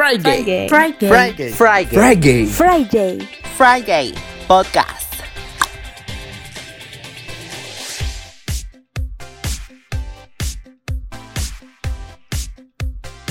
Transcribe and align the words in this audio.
Friday. 0.00 0.66
Friday. 0.66 1.08
Friday. 1.10 1.52
Friday. 1.52 1.94
Friday. 1.94 2.46
Friday. 2.46 3.18
Friday 3.58 4.14
Podcast. 4.48 5.12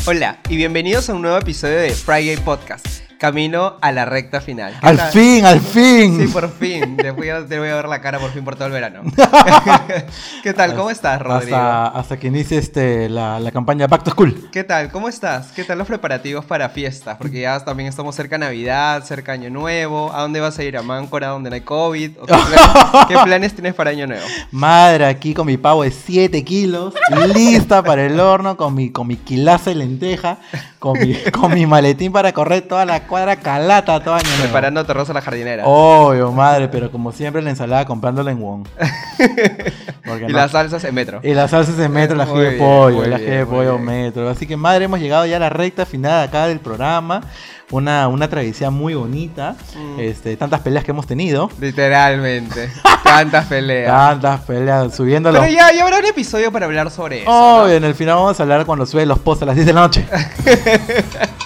Hola 0.06 0.38
y 0.48 0.58
bienvenidos 0.58 1.10
a 1.10 1.16
un 1.16 1.24
nuevo 1.24 1.40
episodio 1.40 1.80
de 1.80 1.90
Friday 1.90 2.38
Podcast, 2.38 2.86
camino 3.20 3.76
a 3.82 3.92
la 3.92 4.06
recta 4.06 4.40
final. 4.40 4.78
¿Qué 4.80 4.88
Al 4.88 4.98
tal? 4.98 5.12
fin, 5.12 5.46
al 5.46 5.60
fin. 5.60 6.20
Sí, 6.20 6.28
por 6.32 6.50
fin. 6.50 6.96
Te 6.96 7.12
voy, 7.12 7.30
a, 7.30 7.46
te 7.46 7.60
voy 7.60 7.68
a 7.68 7.76
ver 7.76 7.88
la 7.90 8.02
cara 8.02 8.18
por 8.18 8.32
fin 8.32 8.46
por 8.46 8.56
todo 8.56 8.68
el 8.68 8.72
verano. 8.72 9.02
¿Qué 10.44 10.54
tal? 10.54 10.74
¿Cómo 10.74 10.90
estás, 10.90 11.22
Rodrigo? 11.22 11.58
Hasta, 11.58 11.88
hasta 11.88 12.18
que 12.18 12.28
inicie 12.28 12.58
este, 12.58 13.10
la, 13.10 13.40
la 13.40 13.52
campaña 13.52 13.88
Back 13.88 14.06
to 14.06 14.12
School. 14.12 14.50
¿Qué 14.52 14.64
tal? 14.64 14.90
¿Cómo 14.90 15.10
estás? 15.10 15.52
¿Qué 15.52 15.66
tal 15.66 15.78
los 15.78 15.88
preparativos 15.88 16.46
para 16.46 16.70
fiestas? 16.70 17.18
Porque 17.18 17.42
ya 17.42 17.60
también 17.64 17.90
estamos 17.90 18.16
cerca 18.16 18.36
de 18.38 18.46
Navidad, 18.46 19.04
cerca 19.04 19.34
Año 19.34 19.50
Nuevo. 19.50 20.14
¿A 20.14 20.22
dónde 20.22 20.40
vas 20.40 20.58
a 20.58 20.64
ir? 20.64 20.78
¿A 20.78 20.82
Máncora, 20.82 21.28
donde 21.28 21.50
no 21.50 21.56
hay 21.56 21.62
COVID? 21.62 22.22
¿O 22.22 22.26
qué, 22.26 22.34
planes, 22.34 23.06
qué 23.10 23.18
planes 23.22 23.54
tienes 23.54 23.74
para 23.76 23.90
Año 23.90 24.08
Nuevo? 24.08 24.26
Madre, 24.52 25.06
aquí 25.06 25.34
con 25.34 25.46
mi 25.46 25.58
pavo 25.58 25.84
de 25.84 25.92
7 25.92 26.42
kilos, 26.46 26.94
lista 27.36 27.84
para 27.84 28.06
el 28.06 28.18
horno, 28.18 28.56
con 28.56 28.74
mi, 28.74 28.92
con 28.92 29.08
mi 29.08 29.18
quilaza 29.18 29.72
de 29.72 29.76
lenteja, 29.76 30.38
con 30.80 30.98
mi, 30.98 31.16
con 31.32 31.54
mi 31.54 31.66
maletín 31.66 32.14
para 32.14 32.32
correr 32.32 32.62
toda 32.62 32.86
la 32.86 33.09
cuadra 33.10 33.36
calata 33.36 34.00
todo 34.02 34.14
año. 34.14 34.30
Preparando 34.40 34.86
terroz 34.86 35.10
a 35.10 35.14
la 35.14 35.22
jardinera. 35.22 35.64
Obvio, 35.66 36.32
madre, 36.32 36.68
pero 36.70 36.92
como 36.92 37.12
siempre 37.12 37.42
la 37.42 37.50
ensalada 37.50 37.86
comprándola 37.86 38.32
en 38.32 38.40
Wong. 38.40 38.68
Y 40.06 40.22
no- 40.24 40.30
las 40.30 40.52
salsas 40.52 40.84
en 40.86 40.96
metro. 40.96 41.20
Y 41.24 41.34
las 41.34 41.52
salsas 41.52 41.78
de 41.78 41.88
metro, 41.88 42.16
la 42.16 42.24
ají 42.24 42.34
Muy 42.34 42.44
de 42.46 42.52
pollo, 42.54 42.98
muy 42.98 43.08
la 43.08 43.16
ají 43.18 43.26
bien, 43.26 43.38
de 43.40 43.46
pollo 43.46 43.78
metro. 43.78 44.30
Así 44.30 44.48
que 44.48 44.58
madre, 44.58 44.86
hemos 44.86 45.00
llegado 45.00 45.26
ya 45.26 45.36
a 45.38 45.40
la 45.40 45.50
recta 45.50 45.86
final 45.86 46.28
acá 46.28 46.48
del 46.48 46.60
programa. 46.60 47.22
Una, 47.72 48.08
una 48.08 48.28
travesía 48.28 48.72
muy 48.72 48.96
bonita. 48.96 49.56
Mm. 49.76 50.00
Este, 50.00 50.36
tantas 50.38 50.62
peleas 50.62 50.84
que 50.84 50.92
hemos 50.92 51.06
tenido. 51.06 51.50
Literalmente. 51.60 52.70
Tantas 53.04 53.46
peleas. 53.48 53.92
Tantas 53.92 54.42
peleas, 54.42 54.96
subiendo. 54.96 55.32
Pero 55.32 55.46
ya, 55.48 55.72
ya 55.74 55.84
habrá 55.84 55.98
un 56.00 56.06
episodio 56.06 56.52
para 56.52 56.66
hablar 56.68 56.92
sobre 56.92 57.24
eso. 57.24 57.32
Oh, 57.32 57.64
¿no? 57.66 57.70
en 57.70 57.84
el 57.84 57.96
final 57.96 58.16
vamos 58.16 58.40
a 58.40 58.44
hablar 58.44 58.66
cuando 58.66 58.86
sube 58.86 59.06
los 59.06 59.20
posts 59.20 59.44
a 59.44 59.46
las 59.48 59.56
10 59.56 59.68
de 59.68 59.74
la 59.74 59.82
noche. 59.82 60.06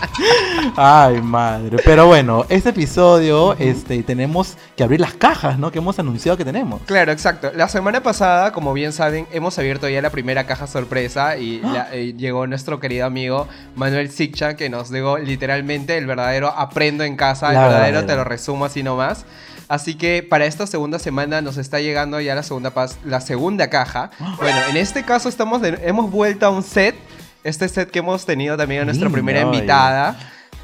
Ay, 0.75 1.21
madre. 1.21 1.77
Pero 1.85 2.07
bueno, 2.07 2.45
este 2.49 2.69
episodio, 2.69 3.55
este, 3.59 4.01
tenemos 4.03 4.57
que 4.75 4.83
abrir 4.83 4.99
las 4.99 5.13
cajas, 5.13 5.57
¿no? 5.57 5.71
Que 5.71 5.79
hemos 5.79 5.97
anunciado 5.99 6.37
que 6.37 6.45
tenemos. 6.45 6.81
Claro, 6.85 7.11
exacto. 7.11 7.51
La 7.55 7.67
semana 7.67 8.01
pasada, 8.03 8.51
como 8.51 8.73
bien 8.73 8.91
saben, 8.91 9.27
hemos 9.31 9.57
abierto 9.59 9.87
ya 9.89 10.01
la 10.01 10.09
primera 10.09 10.45
caja 10.45 10.67
sorpresa 10.67 11.37
y 11.37 11.59
la- 11.61 11.87
eh, 11.93 12.13
llegó 12.17 12.47
nuestro 12.47 12.79
querido 12.79 13.05
amigo 13.05 13.47
Manuel 13.75 14.09
Siccha 14.11 14.55
que 14.55 14.69
nos 14.69 14.89
llegó 14.89 15.17
literalmente 15.17 15.97
el 15.97 16.07
verdadero 16.15 16.49
aprendo 16.55 17.03
en 17.03 17.15
casa, 17.15 17.49
el 17.49 17.57
verdadero 17.57 18.05
te 18.05 18.15
lo 18.15 18.23
resumo 18.23 18.65
así 18.65 18.83
nomás. 18.83 19.25
Así 19.69 19.95
que 19.95 20.21
para 20.27 20.45
esta 20.45 20.67
segunda 20.67 20.99
semana 20.99 21.41
nos 21.41 21.57
está 21.57 21.79
llegando 21.79 22.19
ya 22.19 22.35
la 22.35 22.43
segunda, 22.43 22.71
la 23.05 23.21
segunda 23.21 23.69
caja. 23.69 24.11
Bueno, 24.37 24.57
en 24.69 24.77
este 24.77 25.03
caso 25.03 25.29
estamos 25.29 25.61
de- 25.61 25.79
hemos 25.85 26.11
vuelto 26.11 26.45
a 26.45 26.49
un 26.49 26.63
set, 26.63 26.95
este 27.43 27.67
set 27.69 27.89
que 27.89 27.99
hemos 27.99 28.25
tenido 28.25 28.55
también 28.57 28.81
a 28.81 28.85
nuestra 28.85 29.05
Lindo, 29.05 29.13
primera 29.15 29.41
invitada. 29.41 30.15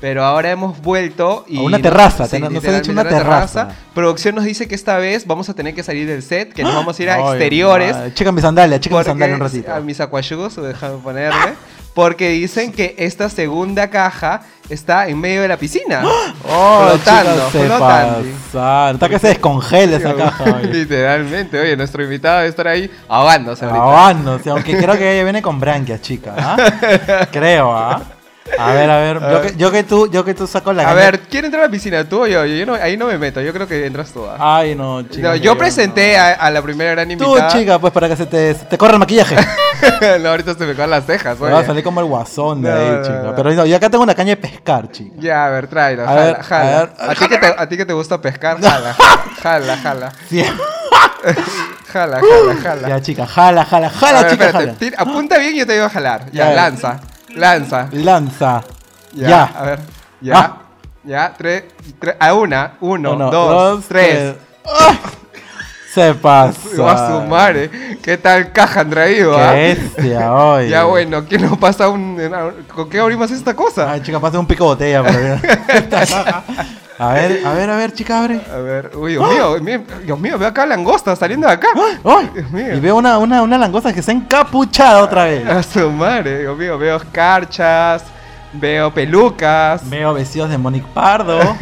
Pero 0.01 0.23
ahora 0.23 0.49
hemos 0.51 0.79
vuelto 0.81 1.43
y... 1.45 1.57
A 1.57 1.61
una 1.61 1.77
terraza, 1.81 2.23
Sí, 2.25 2.39
te- 2.39 2.49
nos 2.49 2.63
han 2.63 2.75
hecho 2.75 2.91
una 2.93 3.03
terraza. 3.03 3.67
Producción 3.93 4.33
nos 4.33 4.45
dice 4.45 4.65
que 4.65 4.73
esta 4.75 4.97
vez 4.97 5.27
vamos 5.27 5.49
a 5.49 5.53
tener 5.53 5.75
que 5.75 5.83
salir 5.83 6.07
del 6.07 6.23
set, 6.23 6.53
que 6.53 6.63
nos 6.63 6.73
vamos 6.79 6.97
a 6.97 7.03
ir 7.03 7.09
a 7.09 7.15
Ay, 7.15 7.21
exteriores. 7.31 7.93
madre. 7.93 8.13
Checa 8.13 8.31
mi 8.31 8.39
sandalia, 8.41 8.79
checa 8.79 8.95
mi 8.95 8.97
porque- 8.99 9.09
sandalia 9.09 9.35
un 9.35 9.41
ratito. 9.41 9.73
A 9.73 9.79
mis 9.81 9.99
acuayugos, 9.99 10.55
déjame 10.55 10.97
ponerle. 10.99 11.53
Porque 11.93 12.29
dicen 12.29 12.71
que 12.71 12.95
esta 12.97 13.27
segunda 13.29 13.89
caja 13.89 14.41
está 14.69 15.07
en 15.07 15.19
medio 15.19 15.41
de 15.41 15.47
la 15.47 15.57
piscina. 15.57 16.03
Oh, 16.47 16.87
flotando, 16.87 17.49
flotando. 17.49 18.93
Está 18.93 19.09
que 19.09 19.19
se 19.19 19.27
descongela 19.29 19.97
esa 19.97 20.15
caja. 20.15 20.43
oye. 20.43 20.67
Literalmente, 20.73 21.59
oye, 21.59 21.75
nuestro 21.75 22.03
invitado 22.03 22.37
debe 22.37 22.49
estar 22.49 22.67
ahí 22.67 22.89
ahogándose 23.07 23.65
ahorita. 23.65 23.83
Ahogándose, 23.83 24.49
aunque 24.49 24.77
creo 24.77 24.97
que 24.97 25.13
ella 25.13 25.23
viene 25.23 25.41
con 25.41 25.59
branquias, 25.59 26.01
chica. 26.01 26.35
¿ah? 26.37 27.27
Creo, 27.31 27.75
¿ah? 27.75 28.01
A 28.57 28.73
ver, 28.73 28.89
a 28.89 28.97
ver. 28.97 29.19
Yo 29.21 29.41
que, 29.41 29.55
yo 29.57 29.71
que 29.71 29.83
tú, 29.83 30.09
yo 30.11 30.25
que 30.25 30.33
tú 30.33 30.47
saco 30.47 30.73
la 30.73 30.81
A 30.83 30.85
caña- 30.87 30.95
ver, 30.95 31.19
¿quién 31.21 31.45
entra 31.45 31.61
a 31.61 31.63
la 31.65 31.69
piscina? 31.69 32.03
¿Tú 32.09 32.23
o 32.23 32.27
yo? 32.27 32.45
Yo 32.45 32.65
no- 32.65 32.73
ahí 32.73 32.97
no 32.97 33.05
me 33.05 33.17
meto, 33.17 33.39
yo 33.41 33.53
creo 33.53 33.67
que 33.67 33.85
entras 33.85 34.11
tú. 34.11 34.25
¿ah? 34.25 34.37
Ay, 34.57 34.73
no, 34.75 35.03
chica. 35.03 35.29
No, 35.29 35.35
yo 35.35 35.57
presenté 35.57 36.17
a, 36.17 36.33
a 36.33 36.49
la 36.49 36.61
primera 36.61 36.91
gran 36.91 37.07
Tú, 37.17 37.25
invitada. 37.25 37.47
chica, 37.51 37.77
pues 37.79 37.93
para 37.93 38.09
que 38.09 38.15
se 38.15 38.25
te, 38.25 38.55
se 38.55 38.65
te 38.65 38.77
corra 38.77 38.93
el 38.93 38.99
maquillaje. 38.99 39.35
no, 40.21 40.29
ahorita 40.29 40.55
se 40.55 40.65
me 40.65 40.75
caen 40.75 40.89
las 40.89 41.05
cejas, 41.05 41.39
Me 41.39 41.47
va 41.49 41.55
a 41.55 41.57
oye. 41.59 41.67
salir 41.67 41.83
como 41.83 41.99
el 42.01 42.07
guasón 42.07 42.61
de 42.63 42.71
ahí, 42.71 43.01
chica. 43.03 43.33
Pero 43.35 43.51
no, 43.53 43.65
yo 43.65 43.75
acá 43.77 43.89
tengo 43.89 44.03
una 44.03 44.15
caña 44.15 44.31
de 44.31 44.37
pescar, 44.37 44.89
chica. 44.91 45.15
Ya, 45.19 45.45
a 45.45 45.49
ver, 45.49 45.67
tráelo, 45.67 46.03
A 46.03 46.07
jala, 46.07 46.21
ver, 46.25 46.41
jala. 46.41 46.77
a 46.79 46.79
ver. 46.81 46.89
A, 47.11 47.15
ti 47.15 47.27
que 47.27 47.37
te, 47.37 47.47
a 47.57 47.69
ti 47.69 47.77
que 47.77 47.85
te 47.85 47.93
gusta 47.93 48.19
pescar, 48.19 48.59
jala, 48.59 48.95
jala, 49.41 49.77
jala, 49.77 50.11
Sí. 50.27 50.43
jala, 51.87 52.19
jala, 52.19 52.55
jala. 52.61 52.87
Ya, 52.89 53.01
chica, 53.01 53.25
jala, 53.27 53.63
jala, 53.65 53.87
A 53.87 53.89
jala, 53.91 54.21
ver, 54.23 54.31
chica, 54.31 54.45
espérate, 54.47 54.65
jala. 54.65 54.79
tira- 54.79 54.97
apunta 55.01 55.37
bien 55.37 55.55
y 55.55 55.59
yo 55.59 55.67
te 55.67 55.73
digo 55.73 55.85
a 55.85 55.89
jalar. 55.89 56.25
Ya, 56.31 56.49
Ya. 56.49 56.53
lanza, 56.55 56.99
lanza. 57.35 57.89
Lanza. 57.91 58.61
Ya, 59.13 59.27
Ya. 59.27 59.43
a 59.43 59.63
ver, 59.63 59.79
ya, 60.21 60.37
Ah. 60.37 60.57
ya, 61.03 61.33
tres, 61.37 61.63
tres, 61.99 62.15
a 62.19 62.33
una, 62.33 62.73
uno, 62.81 63.13
Uno, 63.13 63.31
dos, 63.31 63.85
tres. 63.87 64.35
¡Ay! 64.65 64.99
Se 65.93 66.13
pasa. 66.13 66.59
Va 66.79 66.91
a 66.91 67.07
sumar, 67.21 67.57
eh. 67.57 67.97
¿Qué 68.03 68.17
tal 68.17 68.51
caja 68.51 68.81
han 68.81 68.89
traído, 68.91 69.35
ah? 69.35 69.53
Qué 69.53 69.75
bestia, 69.75 70.33
oye. 70.33 70.69
Ya 70.69 70.83
bueno, 70.83 71.25
¿quién 71.25 71.41
nos 71.41 71.57
pasa 71.57 71.89
un... 71.89 72.15
¿Con 72.73 72.87
qué 72.89 72.99
abrimos 72.99 73.31
esta 73.31 73.55
cosa? 73.55 73.91
Ay, 73.91 74.01
chica, 74.01 74.19
pase 74.19 74.37
un 74.37 74.45
pico 74.45 74.65
botella 74.65 75.01
ver. 75.01 75.39
A 76.99 77.13
ver, 77.13 77.45
a 77.45 77.53
ver, 77.53 77.69
a 77.69 77.77
ver, 77.77 77.93
chica, 77.93 78.19
abre. 78.19 78.41
A 78.53 78.57
ver, 78.57 78.91
uy, 78.93 79.13
Dios 79.13 79.61
mío, 79.61 79.79
Dios 80.03 80.19
mío, 80.19 80.37
veo 80.37 80.49
acá 80.49 80.65
langosta 80.65 81.15
saliendo 81.15 81.47
de 81.47 81.53
acá. 81.53 81.69
¡Ay! 82.03 82.29
Dios 82.33 82.51
mío. 82.51 82.75
Y 82.75 82.79
veo 82.81 82.97
una, 82.97 83.17
una, 83.17 83.41
una 83.41 83.57
langosta 83.57 83.93
que 83.93 84.01
está 84.01 84.11
encapuchada 84.11 85.01
otra 85.01 85.23
vez. 85.23 85.47
A 85.47 85.63
su 85.63 85.89
madre, 85.89 86.39
Dios 86.41 86.57
mío, 86.57 86.77
veo 86.77 86.97
escarchas, 86.97 88.03
veo 88.53 88.93
pelucas, 88.93 89.87
Veo 89.89 90.13
vestidos 90.13 90.49
de 90.49 90.57
Monique 90.57 90.87
Pardo. 90.93 91.39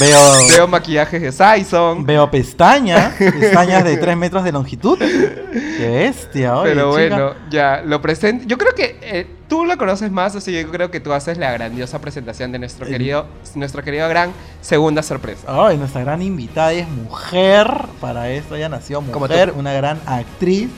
Veo. 0.00 0.48
veo 0.54 0.68
maquillajes 0.68 1.20
de 1.22 1.32
Saison. 1.32 2.04
Veo 2.04 2.30
pestañas, 2.30 3.14
pestañas 3.18 3.84
de 3.84 3.96
3 3.96 4.16
metros 4.16 4.44
de 4.44 4.52
longitud. 4.52 4.98
Qué 4.98 5.88
bestia, 5.88 6.56
oye, 6.56 6.70
Pero 6.74 6.90
chica. 6.96 7.16
bueno, 7.16 7.34
ya, 7.50 7.82
lo 7.84 8.00
presento. 8.02 8.44
Yo 8.46 8.58
creo 8.58 8.74
que 8.74 8.98
eh, 9.02 9.26
tú 9.48 9.64
lo 9.64 9.76
conoces 9.78 10.10
más, 10.10 10.36
así 10.36 10.52
que 10.52 10.62
yo 10.62 10.70
creo 10.70 10.90
que 10.90 11.00
tú 11.00 11.12
haces 11.12 11.38
la 11.38 11.52
grandiosa 11.52 12.00
presentación 12.00 12.52
de 12.52 12.58
nuestro 12.58 12.86
querido, 12.86 13.26
nuestro 13.54 13.82
querido 13.82 14.08
gran 14.08 14.32
segunda 14.60 15.02
sorpresa. 15.02 15.46
Ay, 15.48 15.76
nuestra 15.76 16.02
gran 16.02 16.22
invitada 16.22 16.72
es 16.72 16.88
mujer. 16.88 17.68
Para 18.00 18.30
esto 18.30 18.56
ella 18.56 18.68
nació 18.68 19.00
mujer, 19.00 19.54
una 19.56 19.72
gran 19.72 20.00
actriz, 20.06 20.68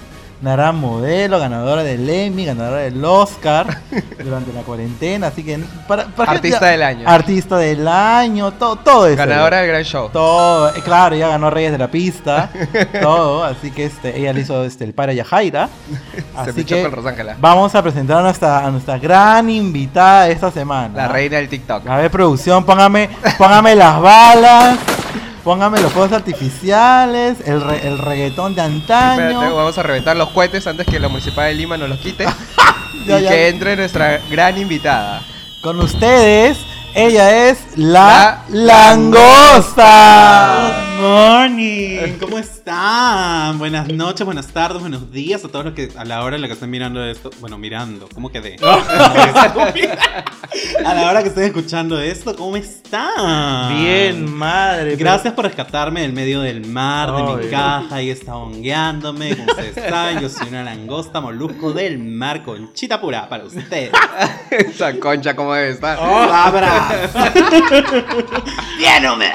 una 0.43 0.53
gran 0.57 0.77
modelo, 0.77 1.39
ganadora 1.39 1.85
del 1.85 2.09
Emmy, 2.11 2.45
ganadora 2.45 2.79
del 2.79 3.03
Oscar 3.05 3.79
durante 4.23 4.53
la 4.53 4.63
cuarentena. 4.63 5.29
Así 5.29 5.45
que 5.45 5.61
para, 5.87 6.07
para 6.07 6.33
Artista 6.33 6.67
del 6.67 6.83
año. 6.83 7.09
Artista 7.09 7.57
del 7.59 7.87
año, 7.87 8.53
todo, 8.55 8.75
todo 8.77 9.07
eso. 9.07 9.17
Ganadora 9.17 9.59
del 9.59 9.69
gran 9.69 9.85
show. 9.85 10.11
Todo, 10.13 10.75
eh, 10.75 10.83
claro, 10.83 11.15
ella 11.15 11.29
ganó 11.29 11.49
Reyes 11.49 11.71
de 11.71 11.79
la 11.79 11.89
Pista, 11.89 12.51
todo, 13.01 13.45
así 13.45 13.71
que 13.71 13.85
este, 13.85 14.19
ella 14.19 14.33
le 14.33 14.41
hizo 14.41 14.65
este, 14.65 14.83
el 14.83 14.93
padre 14.93 15.13
a 15.13 15.15
Yajaira. 15.15 15.69
Se 16.35 16.51
Así 16.51 16.53
pichó 16.53 16.75
que 16.75 16.91
con 16.91 17.05
vamos 17.39 17.75
a 17.77 17.83
presentar 17.83 18.19
a 18.19 18.23
nuestra, 18.23 18.67
a 18.67 18.71
nuestra 18.71 18.99
gran 18.99 19.49
invitada 19.49 20.29
esta 20.29 20.51
semana. 20.51 20.93
La 20.97 21.09
reina 21.09 21.37
del 21.37 21.49
TikTok. 21.49 21.87
A 21.87 21.99
ver, 21.99 22.11
producción, 22.11 22.65
póngame, 22.65 23.11
póngame 23.39 23.77
las 23.77 24.01
balas, 24.01 24.79
póngame 25.45 25.81
los 25.81 25.93
fuegos 25.93 26.13
artificiales, 26.13 27.39
el, 27.47 27.61
re- 27.61 27.87
el 27.87 27.99
reggaetón 27.99 28.55
de 28.55 28.63
antaño. 28.63 29.23
Espérate, 29.31 29.55
vamos 29.55 29.79
a 29.79 29.83
reventar 29.83 30.17
los 30.17 30.31
cohetes 30.31 30.67
antes 30.67 30.87
que 30.87 30.99
la 31.01 31.09
Municipal 31.09 31.47
de 31.49 31.55
Lima 31.55 31.77
nos 31.77 31.89
los 31.89 31.99
quite. 31.99 32.27
Ya, 33.07 33.19
y 33.19 33.23
ya. 33.25 33.31
que 33.31 33.49
entre 33.49 33.75
nuestra 33.75 34.21
gran 34.31 34.57
invitada. 34.59 35.23
Con 35.61 35.81
ustedes, 35.81 36.57
ella 36.95 37.49
es 37.49 37.59
la, 37.77 38.45
La 38.49 38.65
langosta. 39.73 40.73
Good 40.99 41.03
morning, 41.03 42.19
¿cómo 42.21 42.39
están? 42.63 43.59
Buenas 43.59 43.89
noches, 43.89 44.25
buenas 44.25 44.47
tardes, 44.47 44.81
buenos 44.81 45.11
días 45.11 45.45
a 45.45 45.49
todos 45.49 45.65
los 45.65 45.75
que 45.75 45.89
a 45.97 46.05
la 46.05 46.23
hora 46.23 46.37
en 46.37 46.43
la 46.43 46.47
que 46.47 46.55
estén 46.55 46.71
mirando 46.71 47.05
esto, 47.05 47.31
bueno, 47.41 47.59
mirando, 47.59 48.09
¿cómo 48.15 48.31
quedé? 48.31 48.55
a 48.63 49.89
la 50.95 51.11
hora 51.11 51.23
que 51.23 51.29
estén 51.31 51.43
escuchando 51.45 52.01
esto, 52.01 52.37
¿cómo 52.37 52.57
están? 52.57 53.77
Bien, 53.77 54.33
madre. 54.33 54.95
Gracias 54.95 55.35
por 55.35 55.47
rescatarme 55.47 56.03
del 56.03 56.13
medio 56.13 56.41
del 56.41 56.65
mar, 56.65 57.13
de 57.13 57.23
mi 57.23 57.51
caja, 57.51 57.97
ahí 57.97 58.11
está 58.11 58.37
hongueándome, 58.37 59.37
como 59.37 59.51
ustedes 59.51 59.75
saben, 59.91 60.21
yo 60.21 60.29
soy 60.29 60.47
una 60.47 60.63
langosta 60.63 61.21
molusco 61.21 61.73
del 61.73 61.99
mar, 61.99 62.45
conchita 62.45 63.01
pura 63.01 63.29
para 63.29 63.43
ustedes. 63.43 63.91
Esa 64.51 65.01
concha 65.01 65.35
como 65.35 65.53
debe 65.55 65.71
estar. 65.71 65.99
Abra. 65.99 67.11
Bien 68.79 69.11
húmeda. 69.11 69.35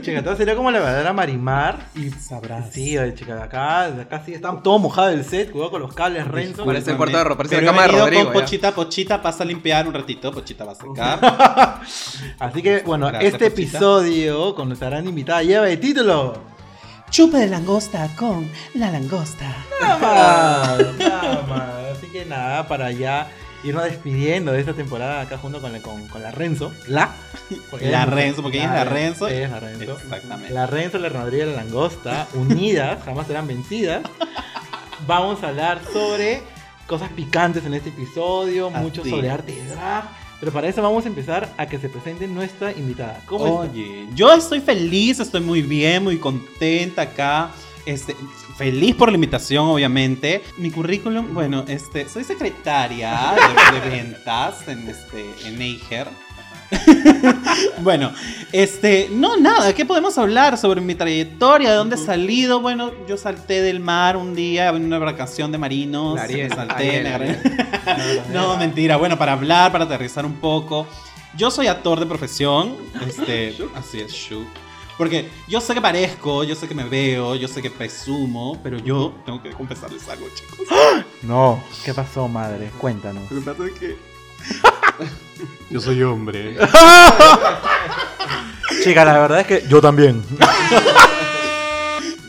Chica, 0.00 0.18
entonces 0.18 0.38
sería 0.38 0.56
como 0.56 0.70
la 0.70 0.78
verdadera 0.78 1.12
Marimar. 1.12 1.89
Y 1.94 2.08
Sabrás. 2.10 2.72
Sí, 2.72 2.96
oye, 2.96 3.14
chica, 3.14 3.34
de 3.34 3.42
acá, 3.42 3.90
de 3.90 4.02
acá 4.02 4.22
sí 4.24 4.32
está 4.32 4.52
todo 4.62 4.78
mojado 4.78 5.08
el 5.08 5.24
set, 5.24 5.50
cuidado 5.50 5.72
con 5.72 5.80
los 5.82 5.92
cables 5.92 6.26
Renzo. 6.28 6.64
Parece 6.64 6.92
el 6.92 6.96
cuarto 6.96 7.18
de 7.18 7.24
ro- 7.24 7.36
parece 7.36 7.56
Pero 7.56 7.66
la 7.66 7.72
cama 7.72 7.82
de 7.82 7.88
Rodrigo, 7.98 8.24
con 8.26 8.34
ya. 8.34 8.40
Pochita, 8.40 8.74
Pochita, 8.74 9.20
pasa 9.22 9.42
a 9.42 9.46
limpiar 9.46 9.88
un 9.88 9.94
ratito, 9.94 10.30
Pochita 10.30 10.64
va 10.64 10.72
a 10.72 10.74
secar. 10.76 11.80
Así 12.38 12.62
que, 12.62 12.82
bueno, 12.86 13.06
Gracias, 13.08 13.32
este 13.34 13.50
Pochita. 13.50 13.62
episodio 13.78 14.54
con 14.54 14.68
nuestra 14.68 14.88
gran 14.90 15.06
invitada 15.08 15.42
lleva 15.42 15.64
de 15.66 15.76
título. 15.78 16.34
Chupa 17.10 17.38
de 17.38 17.48
langosta 17.48 18.08
con 18.16 18.48
la 18.74 18.92
langosta. 18.92 19.52
Nada 19.80 19.98
más, 19.98 20.94
nada 20.96 21.42
más. 21.48 21.96
Así 21.98 22.06
que 22.06 22.24
nada, 22.24 22.68
para 22.68 22.92
ya 22.92 23.28
irnos 23.64 23.84
despidiendo 23.84 24.52
de 24.52 24.60
esta 24.60 24.74
temporada 24.74 25.20
acá 25.22 25.38
junto 25.38 25.60
con 25.60 25.72
la, 25.72 25.80
con, 25.80 26.06
con 26.08 26.22
la 26.22 26.30
Renzo. 26.30 26.72
La. 26.88 27.14
La 27.80 28.06
Renzo, 28.06 28.42
porque 28.42 28.58
ella 28.58 28.68
es 28.68 28.72
la 28.72 28.84
Renzo. 28.84 29.28
Ella 29.28 29.44
es 29.44 29.50
la 29.50 29.60
Renzo. 29.60 29.98
Exactamente. 29.98 30.54
La 30.54 30.66
Renzo, 30.66 30.98
la 30.98 31.08
Rodríguez 31.08 31.48
y 31.48 31.50
la 31.50 31.56
Langosta, 31.56 32.28
unidas, 32.34 33.02
jamás 33.04 33.26
serán 33.26 33.46
vencidas. 33.46 34.02
Vamos 35.06 35.42
a 35.42 35.48
hablar 35.48 35.80
sobre 35.92 36.42
cosas 36.86 37.10
picantes 37.10 37.64
en 37.64 37.74
este 37.74 37.88
episodio, 37.88 38.68
Así 38.68 38.82
mucho 38.82 39.04
sobre 39.04 39.30
arte 39.30 39.52
de 39.52 39.66
drag. 39.66 40.04
Pero 40.40 40.52
para 40.52 40.68
eso 40.68 40.80
vamos 40.80 41.04
a 41.04 41.08
empezar 41.08 41.52
a 41.58 41.66
que 41.66 41.78
se 41.78 41.88
presente 41.88 42.26
nuestra 42.26 42.72
invitada. 42.72 43.20
¿Cómo? 43.26 43.60
Oye, 43.60 44.06
yo 44.14 44.32
estoy 44.32 44.60
feliz, 44.60 45.20
estoy 45.20 45.42
muy 45.42 45.60
bien, 45.62 46.02
muy 46.02 46.18
contenta 46.18 47.02
acá. 47.02 47.50
Este, 47.90 48.14
feliz 48.56 48.94
por 48.94 49.08
la 49.10 49.16
invitación, 49.16 49.66
obviamente. 49.66 50.42
Mi 50.58 50.70
currículum, 50.70 51.34
bueno, 51.34 51.64
este, 51.66 52.08
soy 52.08 52.22
secretaria 52.22 53.34
de, 53.72 53.80
de 53.80 53.90
ventas 53.96 54.68
en, 54.68 54.88
este, 54.88 55.24
en 55.44 55.60
Eiger. 55.60 56.06
bueno, 57.82 58.12
este, 58.52 59.08
no, 59.10 59.36
nada, 59.36 59.74
¿qué 59.74 59.84
podemos 59.84 60.16
hablar 60.18 60.56
sobre 60.56 60.80
mi 60.80 60.94
trayectoria? 60.94 61.70
¿De 61.70 61.74
dónde 61.76 61.96
he 61.96 61.98
salido? 61.98 62.60
Bueno, 62.60 62.92
yo 63.08 63.16
salté 63.16 63.60
del 63.60 63.80
mar 63.80 64.16
un 64.16 64.36
día 64.36 64.68
en 64.68 64.84
una 64.84 65.00
vacación 65.00 65.50
de 65.50 65.58
marinos. 65.58 66.16
Ariel, 66.20 66.48
me 66.50 66.54
salté, 66.54 66.74
Ariel, 66.74 67.02
me 67.02 67.08
agarré- 67.10 67.80
Ariel. 67.86 68.22
no, 68.32 68.56
mentira. 68.56 68.96
Bueno, 68.98 69.18
para 69.18 69.32
hablar, 69.32 69.72
para 69.72 69.82
aterrizar 69.84 70.24
un 70.24 70.34
poco. 70.34 70.86
Yo 71.36 71.50
soy 71.50 71.66
actor 71.66 71.98
de 71.98 72.06
profesión. 72.06 72.76
Este, 73.04 73.56
así 73.74 73.98
es, 74.00 74.12
Shu. 74.12 74.46
Porque 75.00 75.30
yo 75.48 75.62
sé 75.62 75.72
que 75.72 75.80
parezco, 75.80 76.44
yo 76.44 76.54
sé 76.54 76.68
que 76.68 76.74
me 76.74 76.84
veo, 76.84 77.34
yo 77.34 77.48
sé 77.48 77.62
que 77.62 77.70
presumo, 77.70 78.60
pero 78.62 78.76
yo 78.76 79.14
tengo 79.24 79.42
que 79.42 79.48
confesarles 79.48 80.06
algo, 80.10 80.26
chicos. 80.34 80.58
No, 81.22 81.64
¿qué 81.82 81.94
pasó, 81.94 82.28
madre? 82.28 82.70
Cuéntanos. 82.76 83.22
Lo 83.30 83.40
que 83.40 83.50
pasa 83.50 83.64
es 83.64 83.78
que. 83.78 83.96
Yo 85.70 85.80
soy 85.80 86.02
hombre. 86.02 86.54
Chica, 88.84 89.06
la 89.06 89.18
verdad 89.20 89.40
es 89.40 89.46
que 89.46 89.64
yo 89.70 89.80
también. 89.80 90.22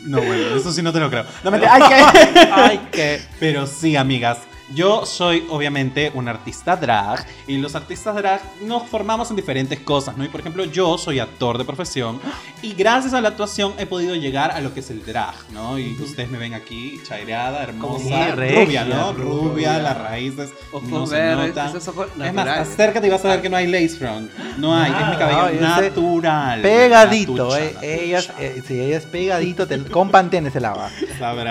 No, 0.06 0.22
bueno, 0.22 0.56
eso 0.56 0.72
sí 0.72 0.80
no 0.80 0.94
te 0.94 0.98
lo 0.98 1.10
creo. 1.10 1.26
No, 1.44 1.50
mentira. 1.50 1.74
Ay, 1.74 1.82
¿qué? 1.88 2.40
Ay, 2.50 2.88
que. 2.90 3.20
Pero 3.38 3.66
sí, 3.66 3.96
amigas. 3.96 4.38
Yo 4.74 5.04
soy 5.06 5.46
obviamente 5.50 6.10
un 6.14 6.28
artista 6.28 6.76
drag 6.76 7.26
y 7.46 7.58
los 7.58 7.74
artistas 7.74 8.14
drag 8.16 8.40
nos 8.62 8.88
formamos 8.88 9.28
en 9.30 9.36
diferentes 9.36 9.78
cosas, 9.80 10.16
¿no? 10.16 10.24
Y 10.24 10.28
por 10.28 10.40
ejemplo, 10.40 10.64
yo 10.64 10.96
soy 10.98 11.18
actor 11.18 11.58
de 11.58 11.64
profesión 11.64 12.20
y 12.62 12.72
gracias 12.74 13.12
a 13.14 13.20
la 13.20 13.28
actuación 13.28 13.74
he 13.78 13.86
podido 13.86 14.14
llegar 14.14 14.50
a 14.50 14.60
lo 14.60 14.72
que 14.72 14.80
es 14.80 14.90
el 14.90 15.04
drag, 15.04 15.34
¿no? 15.52 15.78
Y 15.78 15.96
ustedes 16.00 16.30
me 16.30 16.38
ven 16.38 16.54
aquí, 16.54 17.00
chaireada, 17.06 17.62
hermosa, 17.64 18.04
Sí, 18.04 18.14
rubia, 18.34 18.84
¿no? 18.84 19.12
rubia. 19.12 19.42
Rubia, 19.42 19.78
las 19.78 19.98
raíces 19.98 20.50
Ojos 20.72 20.88
no 20.88 21.06
se 21.06 21.14
verdes, 21.16 21.88
ojos 21.88 22.06
Es 22.24 22.32
más, 22.32 22.46
acércate 22.48 23.06
y 23.06 23.10
vas 23.10 23.24
a 23.24 23.28
ver 23.28 23.42
que 23.42 23.48
no 23.50 23.56
hay 23.56 23.66
lace 23.66 23.90
front. 23.90 24.30
No 24.58 24.74
hay, 24.74 24.90
es 24.90 24.96
mi 24.96 25.02
Nada, 25.02 25.18
cabello 25.18 25.48
ese 25.48 25.60
natural. 25.60 26.62
Pegadito, 26.62 27.32
natucha, 27.48 27.60
eh. 27.82 28.14
Es- 28.14 28.28
natucha. 28.28 28.42
eh, 28.42 28.62
sí, 28.66 28.80
ella 28.80 28.96
es 28.98 29.04
pegadito, 29.06 29.66
te- 29.66 29.82
con 29.84 30.10
Pantene 30.10 30.50
se 30.50 30.60
lava. 30.60 30.90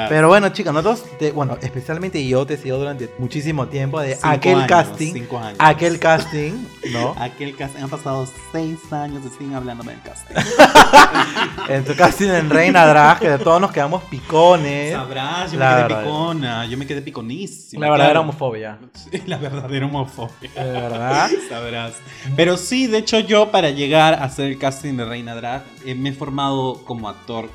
Pero 0.10 0.28
bueno, 0.28 0.50
chicos, 0.50 0.74
nosotros, 0.74 1.04
te- 1.18 1.32
bueno, 1.32 1.58
especialmente 1.62 2.26
yo 2.28 2.46
te 2.46 2.56
he 2.56 2.58
seguido 2.58 2.80
durante 2.80 3.10
muchísimo 3.18 3.68
tiempo 3.68 4.00
de 4.02 4.16
Cinco 4.16 4.28
aquel 4.28 4.56
años, 4.56 4.68
casting. 4.68 5.14
cinco 5.14 5.38
años. 5.40 5.56
Aquel 5.60 6.00
casting, 6.00 6.54
¿no? 6.92 7.16
Aquel 7.20 7.56
casting, 7.56 7.84
han 7.84 7.90
pasado 7.90 8.28
seis 8.52 8.78
años 8.92 9.24
de 9.24 9.30
siguen 9.32 9.56
hablándome 9.56 9.94
del 9.94 10.02
casting. 10.02 10.36
En 11.70 11.86
tu 11.86 11.96
casting 11.96 12.28
en 12.30 12.50
Reina 12.50 12.86
Drag, 12.86 13.20
que 13.20 13.38
todos 13.38 13.62
nos 13.62 13.72
quedamos 13.72 14.04
picones. 14.04 14.92
Sabrás, 14.94 15.52
yo 15.52 15.60
La 15.60 15.70
me 15.70 15.76
quedé 15.76 15.84
verdad. 15.88 16.04
picona, 16.04 16.66
yo 16.66 16.78
me 16.78 16.88
quedé 16.88 17.02
piconísima. 17.02 17.86
La 17.86 17.92
verdadera 17.92 18.14
claro. 18.14 18.22
homofobia. 18.30 18.78
Sí, 18.94 19.22
La 19.26 19.38
verdadera 19.38 19.86
homofobia. 19.86 20.50
De 20.56 20.64
verdad. 20.72 21.30
Sabrás. 21.50 21.94
Pero 22.36 22.58
sí, 22.58 22.88
de 22.88 22.98
hecho, 23.00 23.20
yo 23.20 23.52
para 23.52 23.70
llegar 23.70 24.16
a 24.16 24.24
hacer 24.26 24.48
el 24.48 24.58
casting 24.58 24.96
de 24.98 25.06
Reina 25.06 25.36
Drag, 25.36 25.64
eh, 25.86 25.96
me 25.96 26.10
he 26.10 26.14
formado 26.14 26.84
como 26.86 27.08
actor 27.08 27.50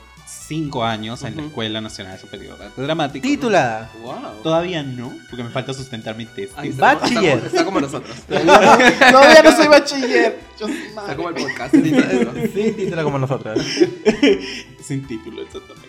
cinco 0.47 0.85
años 0.85 1.23
en 1.25 1.37
la. 1.37 1.43
Escuela 1.47 1.81
Nacional 1.81 2.19
Superior 2.19 2.59
de 2.59 2.67
Arte 2.67 2.83
Dramático. 2.83 3.23
Titulada. 3.27 3.91
Wow. 4.03 4.43
Todavía 4.43 4.83
no, 4.83 5.13
porque 5.31 5.43
me 5.45 5.51
falta 5.51 5.73
sustentar 5.75 6.17
mi 6.17 6.27
tesis. 6.27 6.55
Está, 6.63 6.95
Bachiller. 6.97 7.35
como- 7.39 7.47
Está 7.47 7.65
como 7.65 7.81
nosotros. 7.81 8.17
Todavía 8.29 9.43
no 9.43 9.57
soy 9.57 9.67
bachiller. 9.69 10.39
Yo 10.59 10.67
soy 10.67 10.77
Está 10.77 11.17
como 11.17 11.29
el 11.31 11.35
podcast. 11.35 11.75
sin 11.75 11.83
título. 12.77 13.05
Como 13.05 13.19
nosotras. 13.19 13.59
Sin 14.85 15.07
título, 15.07 15.43
exactamente. 15.43 15.89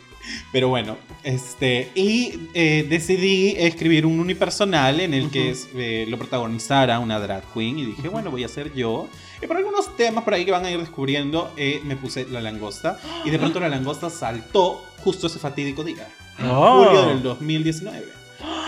Pero 0.51 0.69
bueno, 0.69 0.98
este. 1.24 1.92
Y 1.95 2.50
eh, 2.54 2.86
decidí 2.89 3.56
escribir 3.57 4.06
un 4.06 4.19
unipersonal 4.19 5.00
en 5.00 5.13
el 5.13 5.30
que 5.30 5.51
es, 5.51 5.69
eh, 5.75 6.06
lo 6.09 6.18
protagonizara 6.18 7.00
una 7.00 7.19
drag 7.19 7.44
queen. 7.54 7.80
Y 7.80 7.86
dije, 7.86 8.09
bueno, 8.09 8.31
voy 8.31 8.44
a 8.44 8.48
ser 8.48 8.74
yo. 8.74 9.07
Y 9.42 9.48
por 9.48 9.57
algunos 9.57 9.95
temas 9.95 10.24
por 10.24 10.34
ahí 10.34 10.45
que 10.45 10.51
van 10.51 10.66
a 10.66 10.72
ir 10.72 10.80
descubriendo, 10.80 11.51
eh, 11.57 11.81
me 11.84 11.95
puse 11.95 12.25
la 12.30 12.42
langosta. 12.42 12.98
Y 13.25 13.30
de 13.30 13.38
pronto 13.39 13.60
la 13.60 13.69
langosta 13.69 14.10
saltó 14.10 14.84
justo 15.04 15.28
ese 15.28 15.39
fatídico 15.39 15.84
día. 15.84 16.07
En 16.39 16.50
Oh. 16.50 16.86
julio 16.86 17.06
del 17.07 17.24
2019. 17.24 18.06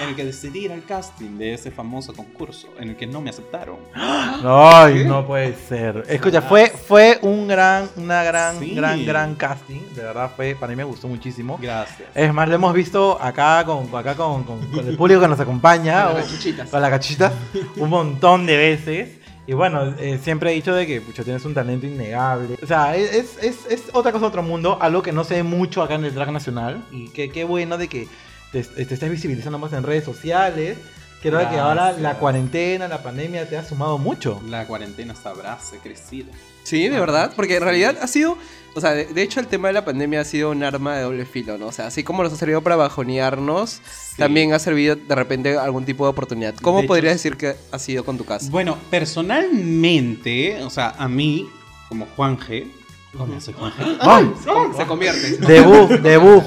En 0.01 0.09
el 0.09 0.15
que 0.15 0.23
decidí 0.25 0.59
ir 0.65 0.71
al 0.71 0.83
casting 0.85 1.37
de 1.37 1.53
ese 1.53 1.71
famoso 1.71 2.13
concurso. 2.13 2.69
En 2.79 2.89
el 2.89 2.95
que 2.95 3.05
no 3.05 3.21
me 3.21 3.29
aceptaron. 3.29 3.77
Ay, 3.93 5.03
no 5.05 5.25
puede 5.27 5.53
ser. 5.67 6.05
Escucha, 6.07 6.41
fue, 6.41 6.69
fue 6.69 7.19
un 7.21 7.47
gran, 7.47 7.89
una 7.97 8.23
gran, 8.23 8.59
Sí. 8.59 8.73
gran, 8.73 9.05
gran 9.05 9.35
casting. 9.35 9.81
De 9.95 10.01
verdad 10.03 10.31
fue, 10.35 10.55
para 10.55 10.69
mí 10.71 10.75
me 10.77 10.83
gustó 10.85 11.07
muchísimo. 11.07 11.59
Gracias. 11.61 12.07
Es 12.15 12.33
más, 12.33 12.47
lo 12.47 12.55
hemos 12.55 12.73
visto 12.73 13.17
acá 13.21 13.63
con, 13.65 13.93
acá 13.95 14.15
con, 14.15 14.43
con- 14.43 14.65
con 14.71 14.87
el 14.87 14.95
público 14.97 15.19
que 15.21 15.27
nos 15.27 15.39
acompaña. 15.39 16.05
Con 16.07 16.15
las 16.15 16.25
cachuchitas. 16.27 16.69
con 16.69 16.81
la 16.81 16.89
cachita 16.89 17.33
un 17.77 17.89
montón 17.89 18.45
de 18.45 18.57
veces. 18.57 19.18
Y 19.49 19.53
bueno, 19.53 19.95
eh, 19.97 20.19
siempre 20.21 20.51
he 20.51 20.53
dicho 20.53 20.75
de 20.75 20.85
que 20.85 21.01
pucha, 21.01 21.23
tienes 21.23 21.43
un 21.43 21.55
talento 21.55 21.87
innegable. 21.87 22.55
O 22.61 22.67
sea, 22.67 22.95
es, 22.95 23.35
es, 23.41 23.65
es 23.67 23.85
otra 23.93 24.11
cosa, 24.11 24.27
otro 24.27 24.43
mundo, 24.43 24.77
algo 24.79 25.01
que 25.01 25.11
no 25.11 25.23
se 25.23 25.37
ve 25.37 25.43
mucho 25.43 25.81
acá 25.81 25.95
en 25.95 26.05
el 26.05 26.13
drag 26.13 26.31
nacional. 26.31 26.83
Y 26.91 27.07
que 27.07 27.31
qué 27.31 27.45
bueno 27.45 27.79
de 27.79 27.87
que 27.87 28.07
te 28.51 28.59
estés 28.59 29.09
visibilizando 29.09 29.57
más 29.57 29.73
en 29.73 29.81
redes 29.81 30.03
sociales. 30.03 30.77
Creo 31.21 31.39
de 31.39 31.49
que 31.49 31.57
ahora 31.57 31.83
Gracias. 31.83 32.01
la 32.01 32.13
cuarentena, 32.15 32.87
la 32.87 33.03
pandemia 33.03 33.47
te 33.47 33.57
ha 33.57 33.63
sumado 33.63 33.97
mucho. 33.97 34.41
La 34.47 34.65
cuarentena 34.65 35.15
sabrás, 35.15 35.73
he 35.73 35.77
crecido. 35.77 36.29
Sí, 36.63 36.87
de 36.87 36.99
verdad, 36.99 37.33
porque 37.35 37.57
en 37.57 37.63
realidad 37.63 37.97
ha 38.01 38.07
sido, 38.07 38.37
o 38.75 38.79
sea, 38.79 38.91
de, 38.91 39.05
de 39.05 39.21
hecho 39.21 39.39
el 39.39 39.47
tema 39.47 39.67
de 39.67 39.73
la 39.73 39.83
pandemia 39.83 40.21
ha 40.21 40.23
sido 40.23 40.51
un 40.51 40.63
arma 40.63 40.95
de 40.95 41.03
doble 41.03 41.25
filo, 41.25 41.57
¿no? 41.57 41.67
O 41.67 41.71
sea, 41.71 41.87
así 41.87 42.03
como 42.03 42.23
nos 42.23 42.31
ha 42.31 42.37
servido 42.37 42.61
para 42.61 42.77
bajonearnos, 42.77 43.81
también 44.17 44.53
ha 44.53 44.59
servido 44.59 44.95
de 44.95 45.15
repente 45.15 45.57
algún 45.57 45.83
tipo 45.83 46.05
de 46.05 46.11
oportunidad. 46.11 46.55
¿Cómo 46.61 46.77
De 46.77 46.83
hecho, 46.83 46.87
podrías 46.87 47.15
decir 47.15 47.35
que 47.35 47.55
ha 47.71 47.79
sido 47.79 48.05
con 48.05 48.17
tu 48.17 48.23
caso? 48.23 48.49
Bueno, 48.49 48.77
personalmente, 48.89 50.63
o 50.63 50.69
sea, 50.69 50.93
a 50.97 51.07
mí, 51.09 51.49
como 51.89 52.05
Juan 52.15 52.37
G. 52.37 52.65
Hola, 53.17 53.41
soy 53.41 53.55
Juan 53.55 53.71
G. 53.73 53.97
¡Vamos! 53.97 54.77
Se 54.77 54.85
convierte. 54.85 55.37
Debut, 55.37 55.89
debut. 55.99 56.43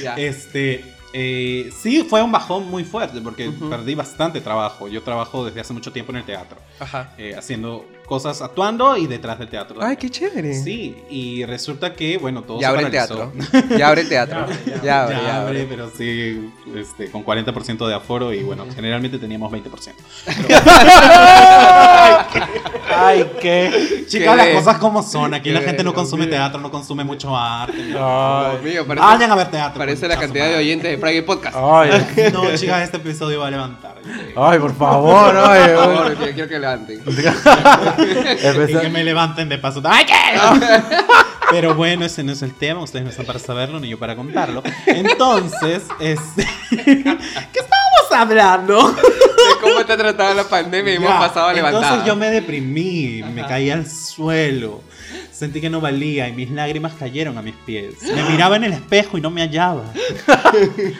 Ya. 0.00 0.14
Este, 0.14 0.91
eh, 1.12 1.70
sí, 1.76 2.04
fue 2.08 2.22
un 2.22 2.32
bajón 2.32 2.68
muy 2.70 2.84
fuerte 2.84 3.20
porque 3.20 3.50
perdí 3.50 3.94
bastante 3.94 4.40
trabajo. 4.40 4.88
Yo 4.88 5.02
trabajo 5.02 5.44
desde 5.44 5.60
hace 5.60 5.72
mucho 5.72 5.92
tiempo 5.92 6.12
en 6.12 6.18
el 6.18 6.24
teatro, 6.24 6.58
Ajá. 6.80 7.12
eh, 7.18 7.34
haciendo 7.36 7.86
cosas, 8.06 8.42
actuando 8.42 8.96
y 8.96 9.06
detrás 9.06 9.38
del 9.38 9.48
teatro. 9.48 9.80
Ay, 9.82 9.96
qué 9.96 10.10
chévere. 10.10 10.54
Sí, 10.54 10.96
y 11.08 11.44
resulta 11.46 11.94
que, 11.94 12.18
bueno, 12.18 12.42
todo 12.42 12.60
Ya 12.60 12.68
se 12.68 12.74
abre 12.74 12.84
el 12.86 12.90
teatro. 12.90 13.32
Ya 13.78 13.88
abre 13.88 14.02
el 14.02 14.08
teatro. 14.08 14.46
Ya 14.66 14.82
Ya, 14.82 15.02
abre, 15.04 15.16
ya 15.16 15.40
abre, 15.40 15.60
abre. 15.62 15.66
pero 15.68 15.90
sí, 15.96 16.50
este, 16.76 17.10
con 17.10 17.24
40% 17.24 17.86
de 17.88 17.94
aforo 17.94 18.32
y 18.32 18.42
bueno, 18.42 18.66
generalmente 18.74 19.18
teníamos 19.18 19.50
20%. 19.52 19.92
Ay, 22.94 23.30
qué. 23.40 24.04
Chicas, 24.08 24.30
Qué 24.30 24.36
las 24.36 24.48
cosas 24.48 24.76
como 24.78 25.02
son. 25.02 25.34
Aquí 25.34 25.44
Qué 25.50 25.54
la 25.54 25.60
gente 25.62 25.82
no 25.82 25.94
consume 25.94 26.26
teatro, 26.26 26.60
no 26.60 26.70
consume 26.70 27.04
mucho 27.04 27.34
arte. 27.36 27.94
Ay, 27.98 28.50
Dios 28.52 28.62
mío, 28.62 28.86
parece, 28.86 29.06
Vayan 29.06 29.32
a 29.32 29.36
ver 29.36 29.50
teatro. 29.50 29.78
parece 29.78 30.08
la 30.08 30.16
cantidad 30.18 30.46
de 30.48 30.56
oyentes 30.56 30.90
de 30.90 30.98
Friday 30.98 31.22
Podcast. 31.22 31.56
ay, 31.58 32.30
No, 32.32 32.54
chicas, 32.56 32.82
este 32.82 32.98
episodio 32.98 33.40
va 33.40 33.48
a 33.48 33.50
levantar. 33.50 33.94
ay, 34.36 34.58
por 34.58 34.74
favor, 34.76 35.34
Por 35.34 35.50
ay. 35.50 35.74
favor, 35.74 36.14
quiero 36.16 36.32
quiero 36.34 36.48
que 36.48 36.58
levanten. 36.58 37.02
Y 38.68 38.78
que 38.78 38.88
me 38.88 39.04
levanten 39.04 39.48
de 39.48 39.58
paso. 39.58 39.82
¡Ay, 39.84 40.04
qué! 40.04 40.14
Pero 41.50 41.74
bueno, 41.74 42.04
ese 42.04 42.22
no 42.22 42.32
es 42.32 42.42
el 42.42 42.54
tema. 42.54 42.80
Ustedes 42.80 43.04
no 43.04 43.10
están 43.10 43.26
para 43.26 43.38
saberlo 43.38 43.78
ni 43.78 43.88
yo 43.88 43.98
para 43.98 44.16
contarlo. 44.16 44.62
Entonces, 44.86 45.82
este, 46.00 46.48
¿qué 46.70 47.60
estábamos 47.60 48.12
hablando. 48.12 48.96
Cómo 49.60 49.84
te 49.84 49.92
ha 49.92 49.96
tratado 49.96 50.34
la 50.34 50.44
pandemia 50.44 50.94
y 50.94 50.96
hemos 50.96 51.10
pasado 51.10 51.52
levantados. 51.52 51.84
Entonces 51.84 52.06
yo 52.06 52.16
me 52.16 52.30
deprimí, 52.30 53.22
me 53.34 53.46
caí 53.46 53.70
al 53.70 53.88
suelo. 53.88 54.80
Sentí 55.32 55.60
que 55.60 55.70
no 55.70 55.80
valía 55.80 56.28
y 56.28 56.32
mis 56.32 56.50
lágrimas 56.50 56.92
cayeron 56.94 57.36
a 57.38 57.42
mis 57.42 57.54
pies. 57.66 57.94
Me 58.14 58.22
miraba 58.30 58.56
en 58.56 58.64
el 58.64 58.72
espejo 58.72 59.18
y 59.18 59.20
no 59.20 59.30
me 59.30 59.40
hallaba. 59.42 59.84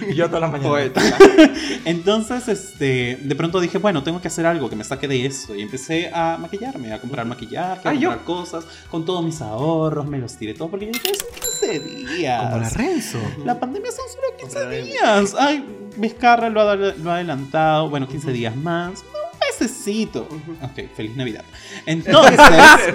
Y 0.09 0.15
yo 0.15 0.27
todas 0.27 0.41
las 0.43 0.51
mañanas. 0.53 0.91
Entonces, 1.85 2.49
este, 2.49 3.19
de 3.23 3.35
pronto 3.37 3.61
dije, 3.61 3.79
bueno, 3.79 4.03
tengo 4.03 4.21
que 4.21 4.29
hacer 4.29 4.47
algo 4.47 4.69
que 4.71 4.77
me 4.77 4.85
saque 4.85 5.09
de 5.09 5.27
eso. 5.27 5.55
Y 5.55 5.63
empecé 5.63 6.11
a 6.13 6.37
maquillarme, 6.41 6.93
a 6.93 7.01
comprar 7.01 7.27
maquillaje, 7.27 7.89
a 7.89 7.91
Ah, 7.91 7.95
yo- 7.95 8.09
comprar 8.11 8.25
cosas, 8.25 8.65
con 8.91 9.05
todos 9.05 9.25
mis 9.25 9.41
ahorros, 9.41 10.07
me 10.07 10.19
los 10.19 10.37
tiré 10.37 10.55
todo, 10.55 10.69
porque 10.71 10.87
yo 10.87 10.93
dije, 10.93 11.13
son 11.15 11.29
15 11.41 11.81
días. 11.81 12.43
Como 12.43 12.59
la 12.59 12.71
Renzo. 12.71 13.19
La 13.45 13.59
pandemia 13.61 13.91
son 13.91 14.05
solo 14.13 14.37
15 14.39 14.83
días. 14.83 15.35
Ay, 15.39 15.65
Vizcarra 15.97 16.49
lo 16.49 16.61
ha, 16.63 16.75
lo 16.75 17.11
ha 17.11 17.15
adelantado. 17.17 17.91
Bueno, 17.91 18.09
15 18.09 18.33
días 18.33 18.57
más. 18.57 19.01
Un 19.01 19.22
mesecito. 19.63 20.29
Ok, 20.63 20.81
feliz 20.97 21.17
Navidad. 21.17 21.45
Entonces, 21.87 22.39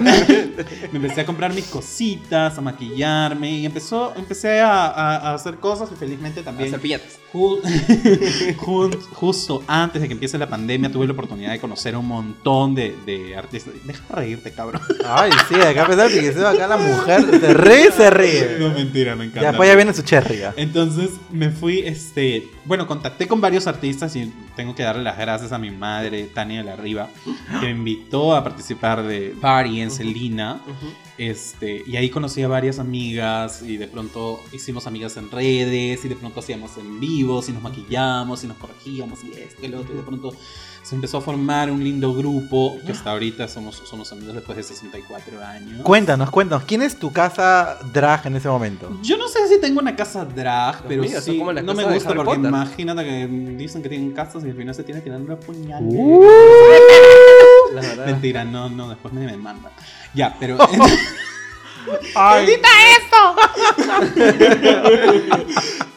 me 0.92 0.98
empecé 0.98 1.20
a 1.22 1.26
comprar 1.26 1.52
mis 1.52 1.66
cositas, 1.66 2.56
a 2.56 2.60
maquillarme 2.60 3.50
y 3.52 3.66
empezó, 3.66 4.12
empecé 4.16 4.60
a, 4.60 4.86
a- 4.86 5.16
a 5.30 5.34
hacer 5.34 5.56
cosas 5.56 5.88
y 5.92 5.96
felizmente 5.96 6.42
también. 6.42 6.72
Ju- 7.32 7.60
ju- 8.56 9.02
justo 9.12 9.62
antes 9.66 10.00
de 10.00 10.08
que 10.08 10.14
empiece 10.14 10.38
la 10.38 10.48
pandemia 10.48 10.90
tuve 10.90 11.06
la 11.06 11.12
oportunidad 11.12 11.52
de 11.52 11.60
conocer 11.60 11.96
un 11.96 12.06
montón 12.06 12.74
de, 12.74 12.96
de 13.04 13.36
artistas. 13.36 13.74
Deja 13.84 14.02
de 14.08 14.14
reírte, 14.14 14.52
cabrón. 14.52 14.80
Ay, 15.06 15.30
sí, 15.48 15.54
acá 15.56 15.84
a 15.84 15.86
pesar 15.86 16.10
de 16.10 16.20
que 16.20 16.32
se 16.32 16.38
va 16.40 16.50
acá 16.50 16.66
la 16.66 16.76
mujer, 16.76 17.24
se 17.40 17.54
ríe, 17.54 17.92
se 17.92 18.10
ríe. 18.10 18.56
No, 18.58 18.70
mentira, 18.70 19.14
me 19.14 19.24
Ya, 19.24 19.30
encanta. 19.30 19.48
después 19.50 19.68
ya 19.68 19.74
viene 19.76 19.92
su 19.94 20.02
cherry. 20.02 20.38
ya. 20.38 20.54
Entonces 20.56 21.10
me 21.30 21.50
fui, 21.50 21.80
este, 21.80 22.48
bueno, 22.68 22.86
contacté 22.86 23.26
con 23.26 23.40
varios 23.40 23.66
artistas 23.66 24.14
y 24.14 24.30
tengo 24.54 24.74
que 24.74 24.82
darle 24.82 25.02
las 25.02 25.16
gracias 25.16 25.52
a 25.52 25.58
mi 25.58 25.70
madre, 25.70 26.24
Tania 26.24 26.58
de 26.58 26.64
la 26.64 26.76
Riva, 26.76 27.08
que 27.60 27.66
me 27.66 27.70
invitó 27.70 28.36
a 28.36 28.44
participar 28.44 29.02
de 29.02 29.34
Party 29.40 29.80
en 29.80 29.90
Celina. 29.90 30.60
Este, 31.16 31.82
y 31.86 31.96
ahí 31.96 32.10
conocí 32.10 32.42
a 32.42 32.48
varias 32.48 32.78
amigas 32.78 33.62
y 33.62 33.78
de 33.78 33.88
pronto 33.88 34.38
hicimos 34.52 34.86
amigas 34.86 35.16
en 35.16 35.30
redes 35.30 36.04
y 36.04 36.08
de 36.08 36.14
pronto 36.14 36.40
hacíamos 36.40 36.76
en 36.76 37.00
vivos 37.00 37.48
y 37.48 37.52
nos 37.52 37.62
maquillamos 37.62 38.44
y 38.44 38.48
nos 38.48 38.58
corregíamos 38.58 39.24
y 39.24 39.32
esto 39.32 39.64
y 39.64 39.68
lo 39.68 39.80
otro 39.80 39.94
y 39.94 39.96
de 39.96 40.02
pronto 40.02 40.32
se 40.88 40.94
empezó 40.94 41.18
a 41.18 41.20
formar 41.20 41.70
un 41.70 41.84
lindo 41.84 42.14
grupo 42.14 42.78
que 42.86 42.92
hasta 42.92 43.10
ahorita 43.10 43.46
somos, 43.46 43.82
somos 43.84 44.10
amigos 44.10 44.34
después 44.34 44.56
de 44.56 44.62
64 44.62 45.44
años. 45.44 45.82
Cuéntanos, 45.82 46.30
cuéntanos. 46.30 46.64
¿Quién 46.64 46.80
es 46.80 46.98
tu 46.98 47.12
casa 47.12 47.76
drag 47.92 48.26
en 48.26 48.36
ese 48.36 48.48
momento? 48.48 48.98
Yo 49.02 49.18
no 49.18 49.28
sé 49.28 49.46
si 49.48 49.60
tengo 49.60 49.80
una 49.80 49.94
casa 49.94 50.24
drag, 50.24 50.88
Dios 50.88 51.06
pero 51.06 51.20
sí, 51.20 51.38
como 51.38 51.52
no 51.52 51.74
me 51.74 51.84
gusta 51.84 52.14
porque 52.14 52.24
Potter. 52.24 52.46
imagínate 52.46 53.04
que 53.04 53.26
dicen 53.26 53.82
que 53.82 53.90
tienen 53.90 54.12
casas 54.12 54.42
y 54.46 54.48
al 54.48 54.56
final 54.56 54.74
se 54.74 54.82
tienen 54.82 55.04
tirando 55.04 55.26
una 55.26 55.38
puñal. 55.38 55.86
La 57.74 57.82
verdad. 57.82 58.06
Mentira, 58.06 58.44
no, 58.46 58.70
no, 58.70 58.88
después 58.88 59.12
me 59.12 59.26
demandan. 59.26 59.70
Ya, 60.14 60.34
pero... 60.40 60.56
Ay, 62.14 62.58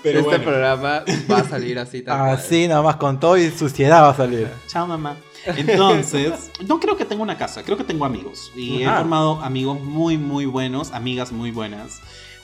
pero 0.03 0.19
este 0.19 0.29
bueno. 0.29 0.43
programa 0.43 1.03
va 1.31 1.37
a 1.37 1.43
salir 1.43 1.77
así 1.79 2.03
cual. 2.03 2.29
así 2.31 2.67
nada 2.67 2.81
más 2.81 2.95
con 2.95 3.19
todo 3.19 3.37
y 3.37 3.49
suciedad 3.51 4.01
va 4.01 4.09
a 4.09 4.15
salir. 4.15 4.49
Chao, 4.67 4.87
mamá. 4.87 5.17
Entonces, 5.45 6.51
no 6.67 6.79
creo 6.79 6.97
que 6.97 7.05
tenga 7.05 7.21
una 7.23 7.37
casa, 7.37 7.63
creo 7.63 7.77
que 7.77 7.83
tengo 7.83 8.05
amigos. 8.05 8.51
Y 8.55 8.83
Ajá. 8.83 8.95
he 8.95 8.97
formado 8.99 9.41
amigos 9.41 9.79
muy, 9.81 10.17
muy 10.17 10.45
buenos, 10.45 10.91
amigas 10.91 11.31
muy 11.31 11.51
buenas. 11.51 12.01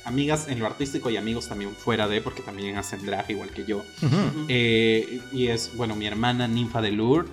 Amigas 0.08 0.48
en 0.48 0.60
lo 0.60 0.66
artístico 0.66 1.10
y 1.10 1.18
amigos 1.18 1.50
también 1.50 1.76
fuera 1.76 2.08
de, 2.08 2.22
porque 2.22 2.42
también 2.42 2.78
hacen 2.78 3.06
drag 3.06 3.30
igual 3.30 3.50
que 3.50 3.66
yo. 3.66 3.84
Eh, 4.48 5.20
y 5.34 5.48
es, 5.48 5.76
bueno, 5.76 5.96
mi 5.96 6.08
hermana 6.08 6.48
Ninfa 6.48 6.82
de 6.82 6.92
Lourdes. 6.92 7.30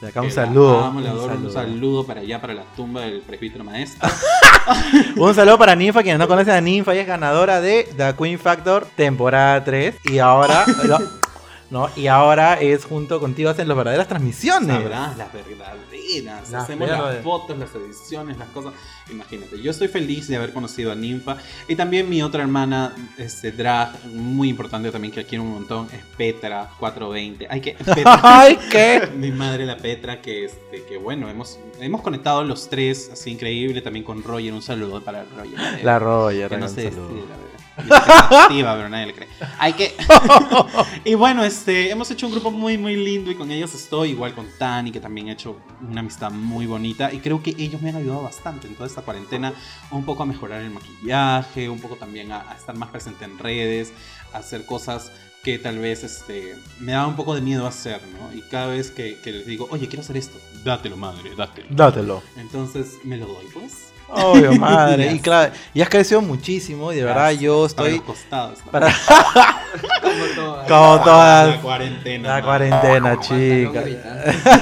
De 0.00 0.08
acá 0.08 0.22
un 0.22 0.30
saludo. 0.32 0.84
amo, 0.84 1.00
la 1.00 1.12
un 1.12 1.18
adoro, 1.18 1.34
un 1.34 1.38
saludo. 1.38 1.52
saludo 1.52 2.06
para 2.06 2.20
allá, 2.22 2.40
para 2.40 2.54
la 2.54 2.64
tumba 2.74 3.02
del 3.02 3.20
presbítero 3.20 3.62
maestro. 3.62 4.08
Un 5.16 5.34
saludo 5.34 5.56
para 5.58 5.76
Ninfa, 5.76 6.02
quienes 6.02 6.18
no 6.18 6.26
conocen 6.26 6.54
a 6.54 6.60
Ninfa, 6.60 6.92
ella 6.92 7.02
es 7.02 7.06
ganadora 7.06 7.60
de 7.60 7.88
The 7.96 8.14
Queen 8.16 8.38
Factor 8.38 8.86
temporada 8.96 9.62
3 9.62 9.94
y 10.10 10.18
ahora 10.18 10.64
no, 11.70 11.90
y 11.96 12.06
ahora 12.06 12.54
es 12.60 12.84
junto 12.84 13.18
contigo 13.18 13.50
hacen 13.50 13.66
las 13.66 13.76
verdaderas 13.76 14.06
transmisiones. 14.06 14.76
Sabrás 14.82 15.16
las 15.16 15.32
verdaderas. 15.32 16.50
Las 16.50 16.62
Hacemos 16.64 16.88
verdaderas. 16.88 17.14
las 17.16 17.24
fotos, 17.24 17.58
las 17.58 17.74
ediciones, 17.74 18.38
las 18.38 18.48
cosas. 18.50 18.72
Imagínate, 19.10 19.60
yo 19.60 19.70
estoy 19.72 19.88
feliz 19.88 20.28
de 20.28 20.36
haber 20.36 20.52
conocido 20.52 20.92
a 20.92 20.94
Ninfa. 20.94 21.36
Y 21.66 21.74
también 21.74 22.08
mi 22.08 22.22
otra 22.22 22.42
hermana, 22.42 22.94
este, 23.18 23.50
drag, 23.50 24.04
muy 24.06 24.48
importante 24.48 24.90
también, 24.92 25.12
que 25.12 25.24
quiero 25.24 25.42
un 25.42 25.52
montón, 25.54 25.88
es 25.92 26.00
Petra 26.16 26.70
420. 26.78 27.48
Ay, 27.50 27.60
que 27.60 27.72
Petra. 27.84 28.20
Ay, 28.22 28.58
qué. 28.70 29.08
Mi 29.16 29.32
madre, 29.32 29.66
la 29.66 29.76
Petra, 29.76 30.20
que, 30.22 30.44
este, 30.44 30.84
que 30.84 30.98
bueno, 30.98 31.28
hemos, 31.28 31.58
hemos 31.80 32.00
conectado 32.02 32.44
los 32.44 32.68
tres, 32.68 33.10
así 33.12 33.32
increíble, 33.32 33.80
también 33.80 34.04
con 34.04 34.22
Roger. 34.22 34.52
Un 34.52 34.62
saludo 34.62 35.02
para 35.02 35.24
Roger. 35.24 35.84
La 35.84 35.98
Roger, 35.98 36.48
Que 36.48 36.56
no 36.58 36.68
decide, 36.68 36.90
la 36.92 37.02
verdad. 37.02 37.65
Activa, 37.76 38.74
pero 38.74 38.88
nadie 38.88 39.06
le 39.06 39.14
cree. 39.14 39.28
Hay 39.58 39.72
que. 39.74 39.94
y 41.04 41.14
bueno, 41.14 41.44
este, 41.44 41.90
hemos 41.90 42.10
hecho 42.10 42.26
un 42.26 42.32
grupo 42.32 42.50
muy, 42.50 42.78
muy 42.78 42.96
lindo 42.96 43.30
y 43.30 43.34
con 43.34 43.50
ellos 43.50 43.74
estoy, 43.74 44.10
igual 44.10 44.34
con 44.34 44.46
Tani, 44.58 44.90
que 44.90 45.00
también 45.00 45.28
he 45.28 45.32
hecho 45.32 45.56
una 45.88 46.00
amistad 46.00 46.30
muy 46.30 46.66
bonita. 46.66 47.12
Y 47.12 47.18
creo 47.18 47.42
que 47.42 47.54
ellos 47.58 47.80
me 47.82 47.90
han 47.90 47.96
ayudado 47.96 48.22
bastante 48.22 48.66
en 48.66 48.74
toda 48.74 48.86
esta 48.86 49.02
cuarentena, 49.02 49.52
un 49.90 50.04
poco 50.04 50.22
a 50.22 50.26
mejorar 50.26 50.62
el 50.62 50.70
maquillaje, 50.70 51.68
un 51.68 51.80
poco 51.80 51.96
también 51.96 52.32
a, 52.32 52.50
a 52.50 52.54
estar 52.54 52.76
más 52.76 52.90
presente 52.90 53.24
en 53.24 53.38
redes, 53.38 53.92
a 54.32 54.38
hacer 54.38 54.64
cosas 54.64 55.12
que 55.46 55.60
tal 55.60 55.78
vez 55.78 56.02
este, 56.02 56.56
me 56.80 56.90
daba 56.90 57.06
un 57.06 57.14
poco 57.14 57.32
de 57.32 57.40
miedo 57.40 57.68
hacer, 57.68 58.00
¿no? 58.08 58.36
Y 58.36 58.42
cada 58.42 58.66
vez 58.66 58.90
que, 58.90 59.16
que 59.22 59.30
les 59.30 59.46
digo, 59.46 59.68
oye, 59.70 59.86
quiero 59.86 60.02
hacer 60.02 60.16
esto, 60.16 60.40
dátelo, 60.64 60.96
madre, 60.96 61.36
dátelo. 61.36 61.68
Dátelo. 61.70 62.22
Entonces 62.36 62.96
me 63.04 63.16
lo 63.16 63.26
doy, 63.26 63.46
pues. 63.54 63.85
Obvio, 64.08 64.52
madre. 64.58 65.12
y 65.12 65.18
claro, 65.20 65.52
y 65.74 65.80
has 65.80 65.88
crecido 65.88 66.20
muchísimo 66.22 66.92
y 66.92 66.96
de 66.96 67.04
verdad 67.04 67.30
yo 67.32 67.56
Para 67.62 67.66
estoy 67.88 67.92
los 67.96 68.02
costados. 68.02 68.58
¿no? 68.64 68.70
para 68.70 68.94
Como 69.76 70.24
todas. 70.34 70.66
como 70.68 70.96
La 70.96 71.02
todas 71.04 71.56
cuarentena. 71.58 72.28
la 72.28 72.34
man. 72.36 72.44
cuarentena, 72.44 73.20
chica. 73.20 73.84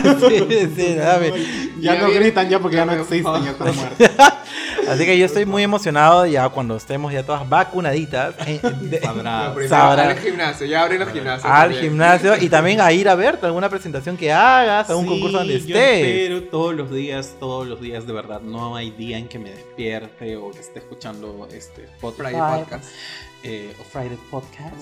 no 0.05 0.21
sí, 0.29 0.71
sí, 0.77 0.95
dame. 0.95 1.33
Ya 1.81 1.95
Ya 1.95 2.01
no 2.03 2.11
gritan 2.11 2.49
ya 2.49 2.59
porque 2.59 2.77
ya 2.77 2.85
no 2.87 2.93
existen, 2.93 3.45
ya 3.45 3.51
están 3.51 3.75
muertos. 3.77 4.11
Así 4.89 5.07
que 5.07 5.17
yo 5.17 5.25
estoy 5.25 5.47
muy 5.47 5.63
emocionado 5.63 6.27
ya 6.27 6.49
cuando 6.51 6.77
estemos 6.77 7.13
ya 7.13 7.23
todas 7.23 7.49
vacunaditas 7.49 8.35
eh, 8.47 8.61
de- 8.81 9.01
Sabrá. 9.01 9.45
No, 9.49 9.55
primero 9.55 9.69
Sabrá. 9.77 10.11
al 10.11 10.19
gimnasio, 10.19 10.67
ya 10.67 10.83
abren 10.83 11.01
los 11.01 11.11
gimnasios. 11.11 11.45
al 11.51 11.61
también. 11.71 11.83
gimnasio 11.83 12.35
y 12.41 12.49
también 12.49 12.81
a 12.81 12.93
ir 12.93 13.09
a 13.09 13.15
verte 13.15 13.47
alguna 13.47 13.69
presentación 13.71 14.17
que 14.17 14.33
hagas, 14.33 14.91
algún 14.91 15.05
Sí, 15.05 15.11
concurso 15.11 15.39
donde 15.39 15.55
Yo 15.55 15.59
estés. 15.61 16.05
espero 16.07 16.43
todos 16.45 16.75
los 16.75 16.91
días, 16.91 17.35
todos 17.41 17.67
los 17.67 17.81
días, 17.81 18.07
de 18.07 18.13
verdad. 18.13 18.41
No 18.43 18.77
hay 18.77 18.91
día 18.91 19.17
en 19.17 19.29
que 19.29 19.34
me 19.39 19.51
despierte 19.51 20.37
o 20.37 20.51
que 20.51 20.61
esté 20.61 20.79
escuchando 20.79 21.49
este. 21.53 21.89
Friday 21.99 22.35
Podcast. 22.35 22.91
eh, 23.43 23.75
o 23.81 23.85
Friday 23.85 24.19
Podcast. 24.31 24.75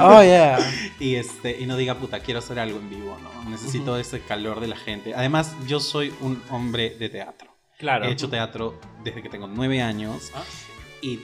Oh, 0.00 0.22
yeah. 0.22 0.58
Y, 1.00 1.14
este, 1.16 1.60
y 1.60 1.66
no 1.66 1.76
diga, 1.76 1.94
puta, 1.94 2.20
quiero 2.20 2.38
hacer 2.40 2.58
algo 2.58 2.78
en 2.78 2.90
vivo, 2.90 3.16
¿no? 3.22 3.50
Necesito 3.50 3.96
ese 3.96 4.20
calor 4.20 4.60
de 4.60 4.68
la 4.68 4.76
gente. 4.76 5.14
Además, 5.14 5.54
yo 5.66 5.80
soy 5.80 6.12
un 6.20 6.42
hombre 6.50 6.90
de 6.98 7.08
teatro. 7.08 7.50
Claro. 7.78 8.04
He 8.04 8.12
hecho 8.12 8.28
teatro 8.28 8.78
desde 9.02 9.22
que 9.22 9.28
tengo 9.28 9.46
nueve 9.46 9.80
años. 9.80 10.30
Ah. 10.34 10.42
Y 11.00 11.20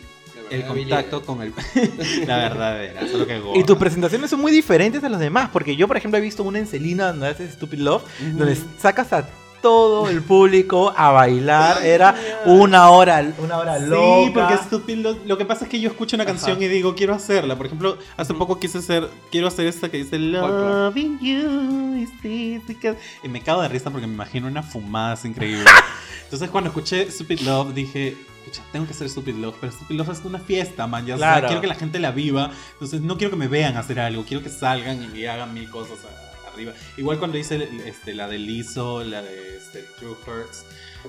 el 0.50 0.64
contacto 0.64 1.22
con 1.22 1.42
el... 1.42 1.52
la 2.26 2.36
verdadera, 2.38 3.00
que 3.00 3.42
Y 3.56 3.64
tus 3.64 3.76
presentaciones 3.76 4.30
son 4.30 4.40
muy 4.40 4.52
diferentes 4.52 5.02
a 5.04 5.08
los 5.08 5.18
demás, 5.18 5.50
porque 5.52 5.76
yo, 5.76 5.86
por 5.88 5.96
ejemplo, 5.96 6.18
he 6.18 6.20
visto 6.22 6.42
una 6.42 6.58
en 6.58 6.66
Celina 6.66 7.08
donde 7.08 7.28
haces 7.28 7.54
Stupid 7.54 7.78
Love, 7.78 8.02
donde 8.34 8.56
sacas 8.78 9.12
a 9.12 9.28
todo 9.62 10.08
el 10.08 10.22
público 10.22 10.92
a 10.96 11.10
bailar. 11.10 11.84
Era 11.84 12.14
una 12.44 12.90
hora, 12.90 13.32
una 13.38 13.58
hora 13.58 13.78
loca. 13.78 14.24
Sí, 14.26 14.30
porque 14.32 14.54
estúpido. 14.54 15.12
Lo, 15.12 15.18
lo 15.24 15.38
que 15.38 15.44
pasa 15.44 15.64
es 15.64 15.70
que 15.70 15.80
yo 15.80 15.88
escucho 15.90 16.16
una 16.16 16.24
canción 16.24 16.62
y 16.62 16.68
digo, 16.68 16.94
quiero 16.94 17.14
hacerla. 17.14 17.56
Por 17.56 17.66
ejemplo, 17.66 17.98
hace 18.16 18.34
poco 18.34 18.58
quise 18.60 18.78
hacer, 18.78 19.08
quiero 19.30 19.48
hacer 19.48 19.66
esta 19.66 19.88
que 19.88 19.98
dice 19.98 20.18
Loving 20.18 21.18
you 21.20 21.96
is 21.96 22.10
difficult. 22.22 22.98
Y 23.22 23.28
me 23.28 23.40
cago 23.42 23.62
de 23.62 23.68
risa 23.68 23.90
porque 23.90 24.06
me 24.06 24.14
imagino 24.14 24.46
una 24.46 24.62
fumada 24.62 25.16
increíble. 25.24 25.64
Entonces, 26.24 26.50
cuando 26.50 26.68
escuché 26.70 27.10
Stupid 27.10 27.40
Love, 27.40 27.72
dije, 27.72 28.16
"Pucha, 28.44 28.60
tengo 28.72 28.84
que 28.86 28.92
hacer 28.92 29.08
Stupid 29.08 29.34
Love. 29.36 29.56
Pero 29.60 29.72
Stupid 29.72 29.94
Love 29.96 30.10
es 30.10 30.24
una 30.24 30.38
fiesta, 30.40 30.86
man. 30.86 31.06
Ya, 31.06 31.14
o 31.14 31.18
sea, 31.18 31.32
Claro. 31.32 31.46
quiero 31.48 31.60
que 31.60 31.66
la 31.68 31.74
gente 31.76 31.98
la 32.00 32.10
viva. 32.10 32.50
Entonces, 32.72 33.00
no 33.00 33.16
quiero 33.16 33.30
que 33.30 33.36
me 33.36 33.46
vean 33.48 33.76
hacer 33.76 34.00
algo. 34.00 34.24
Quiero 34.24 34.42
que 34.42 34.50
salgan 34.50 35.16
y 35.16 35.24
hagan 35.26 35.54
mil 35.54 35.70
cosas 35.70 35.98
a- 36.04 36.25
arriba. 36.56 36.72
Igual 36.96 37.18
cuando 37.18 37.38
hice 37.38 37.68
este, 37.86 38.14
la 38.14 38.26
de 38.28 38.38
Lizzo, 38.38 39.04
la 39.04 39.22
de 39.22 39.56
este, 39.56 39.82
True 39.98 40.16
Hurts. 40.26 40.64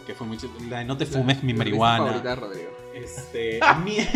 Que 0.05 0.13
fue 0.13 0.27
mucho. 0.27 0.47
La 0.69 0.79
de 0.79 0.85
No 0.85 0.95
te 0.95 1.07
fumes 1.07 1.41
mi 1.41 1.53
La 1.53 1.57
marihuana. 1.57 2.05
favorita 2.05 2.35
Rodrigo. 2.35 2.69
Este, 2.93 3.59
mil, 3.83 4.07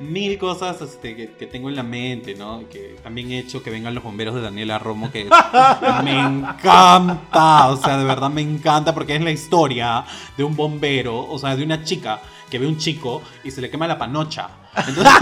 mil 0.00 0.38
cosas 0.38 0.80
este, 0.80 1.14
que, 1.16 1.32
que 1.32 1.46
tengo 1.46 1.68
en 1.68 1.76
la 1.76 1.82
mente, 1.82 2.34
¿no? 2.34 2.62
Que 2.70 2.96
también 3.02 3.30
he 3.32 3.38
hecho 3.38 3.62
que 3.62 3.70
vengan 3.70 3.94
los 3.94 4.02
bomberos 4.02 4.34
de 4.34 4.40
Daniela 4.40 4.78
Romo, 4.78 5.10
que 5.10 5.24
me 6.04 6.18
encanta, 6.18 7.68
o 7.68 7.76
sea, 7.76 7.98
de 7.98 8.04
verdad 8.04 8.30
me 8.30 8.40
encanta 8.40 8.94
porque 8.94 9.16
es 9.16 9.22
la 9.22 9.30
historia 9.30 10.04
de 10.36 10.44
un 10.44 10.56
bombero, 10.56 11.28
o 11.28 11.38
sea, 11.38 11.54
de 11.56 11.64
una 11.64 11.84
chica 11.84 12.20
que 12.48 12.58
ve 12.58 12.66
un 12.66 12.78
chico 12.78 13.22
y 13.44 13.50
se 13.50 13.60
le 13.60 13.68
quema 13.70 13.86
la 13.86 13.98
panocha. 13.98 14.48
Entonces, 14.86 15.12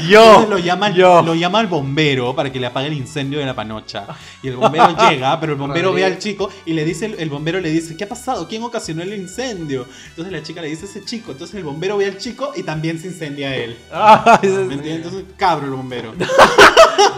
Yo, 0.08 0.24
entonces 0.24 0.48
lo, 0.50 0.58
llama, 0.58 0.88
el- 0.88 0.94
yo. 0.94 1.22
lo 1.22 1.34
llama 1.34 1.60
al 1.60 1.66
bombero 1.66 2.34
para 2.34 2.50
que 2.52 2.58
le 2.60 2.66
apague 2.66 2.86
el 2.88 2.94
incendio 2.94 3.38
de 3.38 3.46
la 3.46 3.54
panocha. 3.54 4.06
Y 4.42 4.48
el 4.48 4.56
bombero 4.56 4.96
llega, 5.10 5.38
pero 5.40 5.52
el 5.52 5.58
bombero 5.58 5.92
ve 5.92 6.04
al 6.04 6.18
chico 6.18 6.50
y 6.66 6.72
le 6.72 6.84
dice, 6.84 7.14
el, 7.18 7.30
bombero 7.30 7.60
le 7.60 7.70
dice, 7.70 7.96
¿qué 7.96 8.04
ha 8.04 8.08
pasado? 8.08 8.48
¿Quién 8.48 8.62
ocasionó 8.62 9.02
el 9.02 9.12
incendio? 9.14 9.86
Entonces 10.10 10.32
la 10.32 10.42
chica 10.42 10.60
le 10.62 10.68
dice, 10.68 10.86
ese 10.86 11.04
chico. 11.04 11.32
Entonces 11.32 11.54
el 11.56 11.64
bombero 11.64 11.96
ve 11.96 12.06
al 12.06 12.18
chico 12.18 12.52
y 12.56 12.62
también 12.62 12.98
se 12.98 13.08
incendia 13.08 13.54
él. 13.54 13.76
Ah, 13.92 14.38
¿Me 14.42 14.48
entiendes? 14.74 14.96
Entonces, 14.96 15.24
cabro 15.36 15.66
el 15.66 15.72
bombero. 15.72 16.12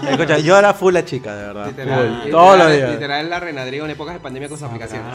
Escucha, 0.08 0.38
yo 0.38 0.56
era 0.58 0.74
full 0.74 0.92
la 0.94 1.04
chica, 1.04 1.34
de 1.34 1.46
verdad. 1.46 1.66
Literal, 1.68 2.20
Full, 2.22 2.30
todos 2.30 2.58
los 2.58 2.66
literal, 2.66 2.76
días. 2.76 2.90
literal 2.92 3.30
la 3.30 3.40
Renadrigo 3.40 3.84
en 3.84 3.90
épocas 3.92 4.14
de 4.14 4.20
pandemia 4.20 4.48
con 4.48 4.58
sus 4.58 4.66
aplicaciones. 4.66 5.06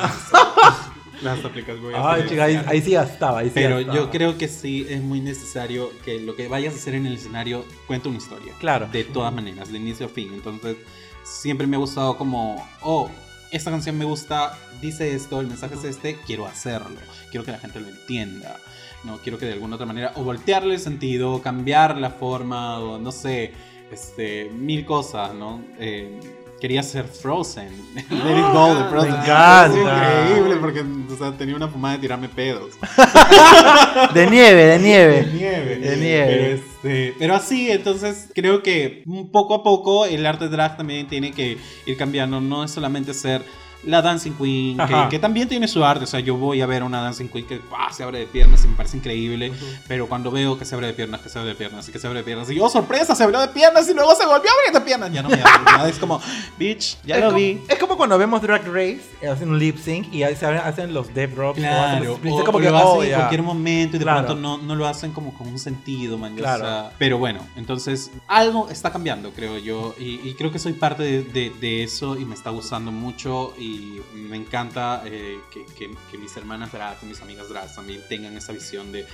Las 1.23 1.43
aplicaciones. 1.45 1.95
Ay, 1.95 2.23
chica, 2.27 2.45
ahí, 2.45 2.61
ahí 2.65 2.81
sí 2.81 2.91
gastaba, 2.91 3.39
ahí 3.39 3.47
sí 3.47 3.51
Pero 3.53 3.77
gastaba. 3.77 3.97
yo 3.97 4.09
creo 4.09 4.37
que 4.37 4.47
sí 4.47 4.85
es 4.89 5.01
muy 5.01 5.19
necesario 5.19 5.91
que 6.03 6.19
lo 6.19 6.35
que 6.35 6.47
vayas 6.47 6.73
a 6.73 6.77
hacer 6.77 6.95
en 6.95 7.05
el 7.05 7.13
escenario 7.13 7.65
cuente 7.87 8.09
una 8.09 8.17
historia. 8.17 8.53
Claro. 8.59 8.87
De 8.91 9.03
todas 9.03 9.33
maneras, 9.33 9.71
de 9.71 9.77
inicio 9.77 10.07
a 10.07 10.09
fin. 10.09 10.31
Entonces, 10.33 10.77
siempre 11.23 11.67
me 11.67 11.75
ha 11.75 11.79
gustado 11.79 12.17
como, 12.17 12.67
oh, 12.81 13.09
esta 13.51 13.69
canción 13.69 13.97
me 13.97 14.05
gusta, 14.05 14.57
dice 14.81 15.13
esto, 15.13 15.41
el 15.41 15.47
mensaje 15.47 15.75
es 15.75 15.83
este, 15.83 16.17
quiero 16.25 16.45
hacerlo. 16.47 16.97
Quiero 17.29 17.45
que 17.45 17.51
la 17.51 17.59
gente 17.59 17.79
lo 17.79 17.89
entienda. 17.89 18.57
No 19.03 19.17
quiero 19.17 19.37
que 19.37 19.45
de 19.45 19.53
alguna 19.53 19.75
otra 19.75 19.85
manera, 19.85 20.13
o 20.15 20.23
voltearle 20.23 20.75
el 20.75 20.79
sentido, 20.79 21.41
cambiar 21.41 21.97
la 21.97 22.11
forma, 22.11 22.79
o 22.79 22.99
no 22.99 23.11
sé, 23.11 23.51
este, 23.91 24.49
mil 24.49 24.85
cosas, 24.85 25.33
¿no? 25.33 25.63
Eh, 25.79 26.19
quería 26.61 26.83
ser 26.83 27.05
Frozen. 27.05 27.67
Let 28.09 28.37
it 28.39 28.53
go 28.53 28.75
de 28.75 28.89
Frozen. 28.89 29.13
encanta. 29.15 29.65
Es 29.65 30.27
increíble 30.27 30.55
porque 30.57 30.81
o 30.81 31.17
sea, 31.17 31.35
tenía 31.37 31.55
una 31.55 31.67
fumada 31.67 31.95
de 31.95 32.01
tirarme 32.01 32.29
pedos. 32.29 32.75
De 34.13 34.29
nieve, 34.29 34.65
de 34.65 34.79
nieve. 34.79 35.23
De 35.23 35.33
nieve. 35.33 35.75
De 35.77 35.97
nieve. 35.97 36.25
Pero, 36.27 36.55
este, 36.55 37.15
pero 37.19 37.35
así, 37.35 37.69
entonces 37.71 38.29
creo 38.33 38.63
que 38.63 39.03
poco 39.31 39.55
a 39.55 39.63
poco 39.63 40.05
el 40.05 40.25
arte 40.25 40.47
drag 40.47 40.77
también 40.77 41.07
tiene 41.07 41.31
que 41.31 41.57
ir 41.85 41.97
cambiando. 41.97 42.39
No 42.39 42.63
es 42.63 42.71
solamente 42.71 43.13
ser 43.13 43.43
la 43.83 44.01
Dancing 44.01 44.33
Queen, 44.33 44.77
que, 44.77 45.07
que 45.09 45.19
también 45.19 45.47
tiene 45.47 45.67
su 45.67 45.83
arte. 45.83 46.03
O 46.03 46.07
sea, 46.07 46.19
yo 46.19 46.35
voy 46.35 46.61
a 46.61 46.65
ver 46.65 46.83
una 46.83 47.01
Dancing 47.01 47.27
Queen 47.27 47.45
que 47.47 47.57
¡guau! 47.59 47.91
se 47.91 48.03
abre 48.03 48.19
de 48.19 48.27
piernas 48.27 48.63
y 48.63 48.67
me 48.67 48.75
parece 48.75 48.97
increíble. 48.97 49.51
Pero 49.87 50.07
cuando 50.07 50.31
veo 50.31 50.57
que 50.57 50.65
se 50.65 50.75
abre 50.75 50.87
de 50.87 50.93
piernas, 50.93 51.21
que 51.21 51.29
se 51.29 51.39
abre 51.39 51.49
de 51.49 51.55
piernas 51.55 51.87
y 51.89 51.91
que 51.91 51.99
se 51.99 52.07
abre 52.07 52.19
de 52.19 52.25
piernas, 52.25 52.49
y 52.51 52.59
oh, 52.59 52.69
sorpresa, 52.69 53.15
se 53.15 53.23
abrió 53.23 53.39
de 53.39 53.47
piernas 53.49 53.89
y 53.89 53.93
luego 53.93 54.13
se 54.15 54.25
volvió 54.25 54.49
a 54.49 54.53
abrir 54.53 54.73
de 54.73 54.81
piernas, 54.81 55.11
ya 55.11 55.21
no 55.23 55.29
me 55.29 55.35
abre. 55.35 55.63
ya 55.77 55.89
es 55.89 55.97
como, 55.99 56.21
bitch, 56.57 56.97
ya 57.05 57.15
es 57.15 57.21
lo 57.21 57.27
como, 57.27 57.37
vi. 57.37 57.61
Es 57.67 57.79
como 57.79 57.97
cuando 57.97 58.17
vemos 58.17 58.41
Drag 58.41 58.65
Race, 58.67 59.01
eh, 59.21 59.27
hacen 59.27 59.49
un 59.49 59.59
lip 59.59 59.77
sync 59.77 60.13
y 60.13 60.23
ahí 60.23 60.35
se 60.35 60.45
abren- 60.45 60.63
hacen 60.63 60.93
los 60.93 61.13
death 61.13 61.31
drops. 61.31 61.59
o 61.59 61.61
hacen 61.61 61.71
Claro, 61.71 62.05
los 62.05 62.33
o, 62.33 62.39
es 62.39 62.45
como 62.45 62.57
o 62.57 62.61
que, 62.61 62.69
lo 62.69 62.77
hacen 62.77 62.87
oh, 62.89 63.03
en 63.03 63.09
ya. 63.09 63.15
cualquier 63.17 63.43
momento 63.43 63.95
y 63.95 63.99
de 63.99 64.05
Claro. 64.05 64.25
pronto 64.27 64.41
no, 64.41 64.57
no 64.57 64.75
lo 64.75 64.87
hacen 64.87 65.11
como 65.11 65.33
con 65.33 65.47
un 65.47 65.59
sentido, 65.59 66.17
man. 66.17 66.35
Claro. 66.35 66.63
o 66.63 66.67
sea, 66.67 66.91
pero 66.97 67.17
bueno, 67.17 67.39
entonces 67.55 68.11
algo 68.27 68.69
está 68.69 68.91
cambiando, 68.91 69.31
creo 69.31 69.57
yo, 69.57 69.95
y, 69.99 70.27
y 70.27 70.35
creo 70.35 70.51
que 70.51 70.59
soy 70.59 70.73
parte 70.73 71.03
de, 71.03 71.23
de- 71.23 71.51
de 71.59 71.83
eso 71.83 72.17
y 72.17 72.25
me 72.25 72.35
está 72.35 72.49
gustando 72.51 72.91
mucho 72.91 73.53
y 73.57 73.70
me 74.13 74.37
encanta 74.37 75.03
eh, 75.05 75.39
que, 75.51 75.65
que- 75.77 75.95
que 76.09 76.17
mis 76.17 76.35
hermanas 76.37 76.71
drag, 76.71 77.01
mis 77.03 77.21
amigas 77.21 77.49
drag 77.49 77.73
también 77.73 78.01
tengan 78.09 78.35
esa 78.37 78.51
visión 78.53 78.91
de 78.91 79.05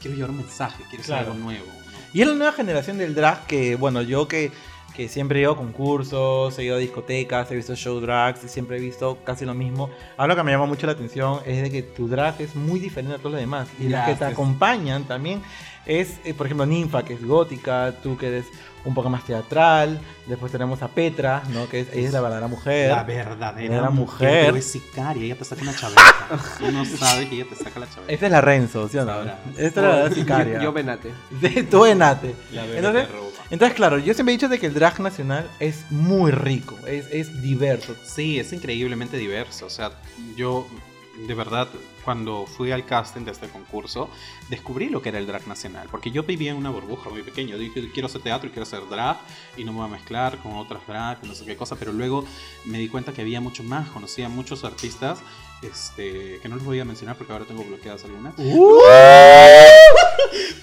quiero 0.00 0.16
llevar 0.16 0.30
un 0.30 0.38
mensaje, 0.38 0.78
quiero 0.90 1.02
hacer 1.02 1.16
Claro. 1.16 1.32
algo 1.32 1.44
nuevo. 1.44 1.66
¿no? 1.66 1.98
Y 2.12 2.20
es 2.22 2.26
la 2.28 2.34
nueva 2.34 2.52
generación 2.52 2.98
del 2.98 3.14
drag 3.14 3.46
que, 3.46 3.76
bueno, 3.76 4.02
yo 4.02 4.28
que, 4.28 4.52
que 4.94 5.08
siempre 5.08 5.38
he 5.38 5.42
ido 5.42 5.52
a 5.52 5.56
concursos, 5.56 6.56
he 6.58 6.64
ido 6.64 6.76
a 6.76 6.78
discotecas, 6.78 7.50
he 7.50 7.56
visto 7.56 7.74
show 7.74 7.98
drags 8.00 8.44
y 8.44 8.48
siempre 8.48 8.76
he 8.76 8.80
visto 8.80 9.18
casi 9.24 9.44
lo 9.44 9.54
mismo. 9.54 9.90
Algo 10.16 10.36
que 10.36 10.42
me 10.44 10.52
llama 10.52 10.66
mucho 10.66 10.86
la 10.86 10.92
atención 10.92 11.40
es 11.46 11.62
de 11.62 11.70
que 11.70 11.82
tu 11.82 12.06
drag 12.06 12.40
es 12.40 12.54
muy 12.54 12.78
diferente 12.78 13.14
a 13.16 13.18
todos 13.18 13.32
los 13.32 13.40
demás. 13.40 13.68
Y 13.80 13.88
las 13.88 14.08
que 14.08 14.14
te 14.14 14.24
acompañan 14.24 15.04
también 15.04 15.42
es, 15.86 16.18
eh, 16.24 16.32
por 16.34 16.46
ejemplo, 16.46 16.64
Ninfa, 16.66 17.04
que 17.04 17.14
es 17.14 17.24
gótica, 17.26 17.92
tú 18.02 18.16
que 18.16 18.28
eres 18.28 18.46
un 18.84 18.94
poco 18.94 19.10
más 19.10 19.24
teatral. 19.24 20.00
Después 20.26 20.50
tenemos 20.52 20.82
a 20.82 20.88
Petra, 20.88 21.42
¿no? 21.50 21.68
Que 21.68 21.80
es, 21.80 21.88
ella 21.92 22.06
es 22.08 22.12
la 22.12 22.20
verdadera 22.20 22.48
mujer. 22.48 22.90
La 22.90 23.04
verdadera 23.04 23.74
Era 23.78 23.90
mujer. 23.90 24.28
mujer. 24.28 24.44
pero 24.46 24.56
es 24.56 24.64
sicaria, 24.70 25.24
ella 25.24 25.36
te 25.36 25.44
saca 25.44 25.62
una 25.62 25.74
chaveta. 25.74 26.28
Tú 26.58 26.72
no 26.72 26.84
sabes 26.84 27.28
que 27.28 27.34
ella 27.36 27.46
te 27.48 27.56
saca 27.56 27.80
la 27.80 27.86
chaveta. 27.88 28.12
Esta 28.12 28.26
es 28.26 28.32
la 28.32 28.40
Renzo, 28.40 28.88
¿sí 28.88 28.98
o 28.98 29.04
no? 29.04 29.12
Sabrá. 29.12 29.38
Esta 29.56 29.64
es 29.64 29.76
la 29.76 29.82
verdadera 29.82 30.14
sicaria. 30.14 30.62
Yo 30.62 30.72
venate. 30.72 31.10
Tú 31.70 31.84
enate. 31.86 32.34
La 32.52 32.62
verdad 32.64 32.76
Entonces, 32.96 33.08
entonces, 33.50 33.76
claro, 33.76 33.98
yo 33.98 34.14
siempre 34.14 34.32
he 34.32 34.36
dicho 34.36 34.48
de 34.48 34.58
que 34.58 34.66
el 34.66 34.74
drag 34.74 34.98
nacional 35.00 35.48
es 35.60 35.84
muy 35.90 36.30
rico, 36.32 36.78
es, 36.86 37.06
es 37.12 37.42
diverso. 37.42 37.94
Sí, 38.02 38.38
es 38.40 38.52
increíblemente 38.52 39.16
diverso. 39.18 39.66
O 39.66 39.70
sea, 39.70 39.92
yo 40.36 40.66
de 41.16 41.34
verdad, 41.34 41.68
cuando 42.04 42.46
fui 42.46 42.72
al 42.72 42.84
casting 42.84 43.24
de 43.24 43.30
este 43.30 43.48
concurso, 43.48 44.10
descubrí 44.48 44.88
lo 44.88 45.00
que 45.00 45.10
era 45.10 45.18
el 45.18 45.26
drag 45.26 45.46
nacional. 45.46 45.88
Porque 45.90 46.10
yo 46.10 46.22
vivía 46.24 46.50
en 46.50 46.56
una 46.56 46.70
burbuja 46.70 47.10
muy 47.10 47.22
pequeña. 47.22 47.56
Dije, 47.56 47.90
quiero 47.92 48.06
hacer 48.06 48.22
teatro 48.22 48.48
y 48.48 48.52
quiero 48.52 48.64
hacer 48.64 48.80
drag 48.88 49.18
y 49.56 49.64
no 49.64 49.72
me 49.72 49.78
voy 49.78 49.86
a 49.86 49.92
mezclar 49.92 50.38
con 50.38 50.54
otras 50.54 50.86
drag, 50.86 51.24
no 51.24 51.34
sé 51.34 51.44
qué 51.44 51.56
cosa. 51.56 51.76
Pero 51.76 51.92
luego 51.92 52.24
me 52.64 52.78
di 52.78 52.88
cuenta 52.88 53.12
que 53.12 53.22
había 53.22 53.40
mucho 53.40 53.62
más. 53.62 53.88
Conocía 53.90 54.28
muchos 54.28 54.64
artistas 54.64 55.20
este, 55.66 56.38
que 56.42 56.48
no 56.48 56.56
les 56.56 56.64
voy 56.64 56.80
a 56.80 56.84
mencionar 56.84 57.16
porque 57.16 57.32
ahora 57.32 57.44
tengo 57.44 57.64
bloqueadas 57.64 58.04
algunas. 58.04 58.34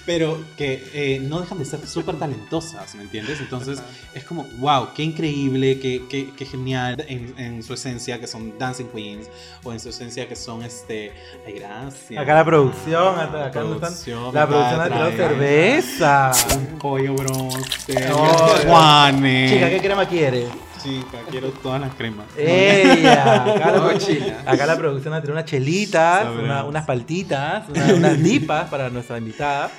pero 0.04 0.36
que 0.56 0.84
eh, 0.94 1.20
no 1.20 1.40
dejan 1.40 1.58
de 1.58 1.64
ser 1.64 1.86
súper 1.86 2.16
talentosas, 2.18 2.94
¿me 2.96 3.02
entiendes? 3.02 3.40
Entonces 3.40 3.80
es 4.14 4.24
como, 4.24 4.44
wow, 4.58 4.88
qué 4.94 5.02
increíble, 5.04 5.78
qué, 5.78 6.02
qué, 6.08 6.30
qué 6.36 6.44
genial 6.44 7.04
en, 7.08 7.34
en 7.38 7.62
su 7.62 7.74
esencia 7.74 8.18
que 8.18 8.26
son 8.26 8.58
Dancing 8.58 8.86
Queens 8.86 9.28
o 9.62 9.72
en 9.72 9.78
su 9.80 9.90
esencia 9.90 10.28
que 10.28 10.34
son 10.36 10.62
este. 10.62 11.12
Ay, 11.46 11.54
gracias. 11.54 12.20
Acá 12.20 12.34
la 12.34 12.44
producción, 12.44 13.18
acá, 13.18 13.46
acá 13.46 13.60
no 13.60 13.74
están- 13.74 13.80
Producción, 13.92 14.34
la 14.34 14.46
producción 14.46 14.80
ha 14.80 14.84
tirado 14.84 15.10
cerveza. 15.12 16.32
Un 16.56 16.78
pollo 16.78 17.14
bronce. 17.14 18.08
No, 18.08 18.24
Juanes. 18.66 19.52
Chica, 19.52 19.70
¿qué 19.70 19.80
crema 19.80 20.06
quieres? 20.08 20.48
Chica, 20.82 21.18
quiero 21.30 21.50
todas 21.50 21.80
las 21.80 21.94
cremas. 21.94 22.26
Ella, 22.36 23.42
acá, 23.54 23.70
la, 23.72 24.50
acá 24.52 24.66
la 24.66 24.76
producción 24.76 25.14
ha 25.14 25.20
tirado 25.20 25.38
unas 25.38 25.50
chelitas, 25.50 26.26
una- 26.26 26.64
unas 26.64 26.84
paltitas, 26.84 27.68
una- 27.68 27.94
unas 27.94 28.22
dipas 28.22 28.68
para 28.68 28.90
nuestra 28.90 29.18
invitada. 29.18 29.70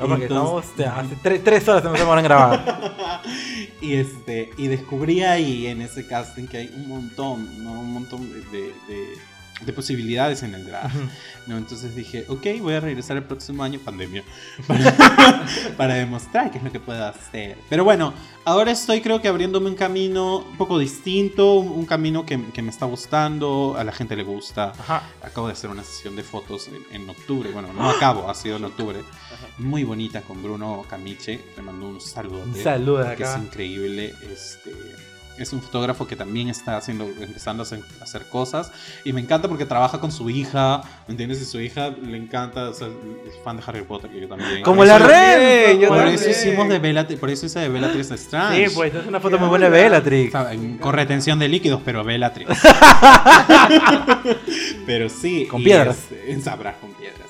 No, 0.00 0.06
porque 0.06 0.24
Entonces- 0.26 0.70
estamos, 0.78 1.06
hace 1.06 1.16
tre- 1.28 1.40
tres 1.42 1.68
horas 1.68 1.82
que 1.82 1.88
nos 1.88 2.18
en 2.18 2.24
grabar. 2.24 3.22
y 3.80 3.94
este 3.94 4.50
y 4.56 4.68
descubrí 4.68 5.22
ahí 5.24 5.66
en 5.66 5.82
ese 5.82 6.06
casting 6.06 6.46
que 6.46 6.58
hay 6.58 6.70
un 6.74 6.88
montón 6.88 7.64
¿no? 7.64 7.72
un 7.72 7.92
montón 7.94 8.28
de, 8.30 8.40
de- 8.56 8.74
de- 8.88 9.14
de 9.60 9.72
posibilidades 9.72 10.42
en 10.42 10.54
el 10.54 10.64
drag 10.64 10.90
¿no? 11.46 11.56
entonces 11.56 11.94
dije 11.94 12.24
ok 12.28 12.46
voy 12.60 12.74
a 12.74 12.80
regresar 12.80 13.16
el 13.16 13.24
próximo 13.24 13.62
año 13.62 13.80
pandemia 13.80 14.22
para, 14.66 15.46
para 15.76 15.94
demostrar 15.94 16.50
qué 16.50 16.58
es 16.58 16.64
lo 16.64 16.72
que 16.72 16.80
puedo 16.80 17.04
hacer 17.04 17.58
pero 17.68 17.84
bueno 17.84 18.12
ahora 18.44 18.70
estoy 18.70 19.00
creo 19.00 19.20
que 19.20 19.28
abriéndome 19.28 19.68
un 19.68 19.74
camino 19.74 20.38
un 20.38 20.56
poco 20.56 20.78
distinto 20.78 21.54
un, 21.54 21.68
un 21.68 21.86
camino 21.86 22.24
que, 22.24 22.40
que 22.52 22.62
me 22.62 22.70
está 22.70 22.86
gustando 22.86 23.74
a 23.78 23.84
la 23.84 23.92
gente 23.92 24.16
le 24.16 24.22
gusta 24.22 24.72
Ajá. 24.78 25.02
acabo 25.22 25.48
de 25.48 25.54
hacer 25.54 25.70
una 25.70 25.82
sesión 25.82 26.16
de 26.16 26.22
fotos 26.22 26.68
en, 26.68 27.02
en 27.02 27.08
octubre 27.08 27.50
bueno 27.50 27.72
no 27.72 27.90
acabo 27.90 28.30
ha 28.30 28.34
sido 28.34 28.56
en 28.56 28.64
octubre 28.64 29.00
muy 29.58 29.84
bonita 29.84 30.22
con 30.22 30.42
Bruno 30.42 30.84
Camiche 30.88 31.40
le 31.56 31.62
mando 31.62 31.88
un 31.88 32.00
saludo 32.00 32.44
de 32.46 33.16
que 33.16 33.22
es 33.22 33.28
acá. 33.28 33.38
increíble. 33.42 34.14
Este, 34.32 34.72
es 35.42 35.52
un 35.52 35.60
fotógrafo 35.62 36.06
que 36.06 36.16
también 36.16 36.48
está 36.48 36.76
haciendo, 36.76 37.04
empezando 37.06 37.62
a 37.62 37.66
hacer, 37.66 37.80
a 38.00 38.04
hacer 38.04 38.26
cosas. 38.28 38.72
Y 39.04 39.12
me 39.12 39.20
encanta 39.20 39.48
porque 39.48 39.64
trabaja 39.66 40.00
con 40.00 40.10
su 40.12 40.28
hija, 40.30 40.82
¿me 41.06 41.12
entiendes? 41.12 41.40
Y 41.40 41.44
su 41.44 41.60
hija 41.60 41.90
le 41.90 42.16
encanta, 42.16 42.70
o 42.70 42.74
sea, 42.74 42.88
es 42.88 43.34
fan 43.44 43.56
de 43.56 43.62
Harry 43.66 43.82
Potter, 43.82 44.10
que 44.10 44.20
yo 44.20 44.28
también. 44.28 44.62
Como 44.62 44.84
la 44.84 44.98
red. 44.98 45.86
Por 45.88 46.06
eso 46.08 46.28
hicimos 46.30 46.68
de 46.68 46.78
Bellatrix, 46.78 47.20
por 47.20 47.30
eso 47.30 47.46
hice 47.46 47.60
de 47.60 47.68
Bellatrix 47.68 48.10
Strange. 48.18 48.68
Sí, 48.68 48.74
pues 48.74 48.94
es 48.94 49.06
una 49.06 49.20
foto 49.20 49.38
muy 49.38 49.48
buena 49.48 49.68
de 49.70 49.82
Bellatrix. 49.82 50.34
En- 50.50 50.78
Con 50.78 50.92
retención 50.94 51.38
de 51.38 51.48
líquidos, 51.48 51.80
pero 51.84 52.04
Bellatrix. 52.04 52.50
pero 54.86 55.08
sí. 55.08 55.46
Con 55.46 55.62
piedras. 55.62 55.98
este, 56.10 56.40
sabrás 56.40 56.76
con 56.76 56.92
piedras. 56.94 57.26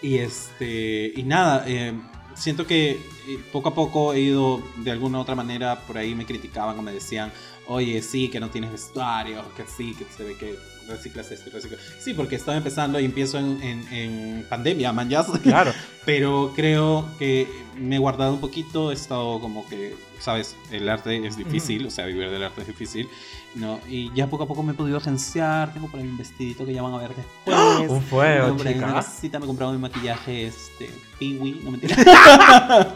Y 0.00 0.18
este. 0.18 1.12
Y 1.14 1.22
nada, 1.24 1.64
eh, 1.66 1.92
siento 2.34 2.66
que 2.66 2.90
eh, 2.92 3.38
poco 3.52 3.70
a 3.70 3.74
poco 3.74 4.14
he 4.14 4.20
ido 4.20 4.62
de 4.76 4.90
alguna 4.90 5.18
u 5.18 5.20
otra 5.22 5.34
manera. 5.34 5.80
Por 5.86 5.98
ahí 5.98 6.14
me 6.14 6.26
criticaban 6.26 6.78
o 6.78 6.82
me 6.82 6.92
decían, 6.92 7.32
oye, 7.66 8.00
sí, 8.02 8.28
que 8.28 8.40
no 8.40 8.50
tienes 8.50 8.72
vestuario, 8.72 9.42
que 9.56 9.64
sí, 9.66 9.94
que 9.94 10.04
se 10.16 10.24
ve 10.24 10.36
que 10.36 10.56
reciclas 10.88 11.30
esto 11.30 11.48
y 11.48 11.52
reciclas. 11.52 11.80
Sí, 11.98 12.14
porque 12.14 12.36
estaba 12.36 12.56
empezando 12.56 12.98
y 13.00 13.04
empiezo 13.04 13.38
en, 13.38 13.62
en, 13.62 13.92
en 13.92 14.46
pandemia, 14.48 14.92
man, 14.92 15.08
ya. 15.08 15.24
Claro. 15.42 15.72
Pero 16.04 16.52
creo 16.54 17.08
que 17.18 17.46
me 17.76 17.96
he 17.96 17.98
guardado 17.98 18.32
un 18.34 18.40
poquito, 18.40 18.90
he 18.90 18.94
estado 18.94 19.40
como 19.40 19.66
que, 19.68 19.96
sabes, 20.18 20.56
el 20.70 20.88
arte 20.88 21.26
es 21.26 21.36
difícil, 21.36 21.86
o 21.86 21.90
sea, 21.90 22.06
vivir 22.06 22.30
del 22.30 22.42
arte 22.44 22.62
es 22.62 22.66
difícil, 22.66 23.08
¿no? 23.54 23.80
Y 23.88 24.12
ya 24.14 24.26
poco 24.28 24.44
a 24.44 24.46
poco 24.46 24.62
me 24.62 24.72
he 24.72 24.74
podido 24.74 24.98
agenciar, 24.98 25.72
tengo 25.72 25.88
por 25.88 26.00
ahí 26.00 26.06
un 26.06 26.18
vestidito 26.18 26.66
que 26.66 26.74
ya 26.74 26.82
van 26.82 26.94
a 26.94 26.98
ver 26.98 27.14
después. 27.14 27.90
Un 27.90 28.02
fuego, 28.02 28.46
ahí 28.46 28.74
chica. 28.74 28.86
una 28.86 28.94
cosita, 29.02 29.38
me 29.38 29.44
he 29.44 29.48
comprado 29.48 29.72
mi 29.72 29.78
maquillaje, 29.78 30.46
este, 30.46 30.90
Piwi, 31.18 31.60
no 31.64 31.70
mentira. 31.70 31.96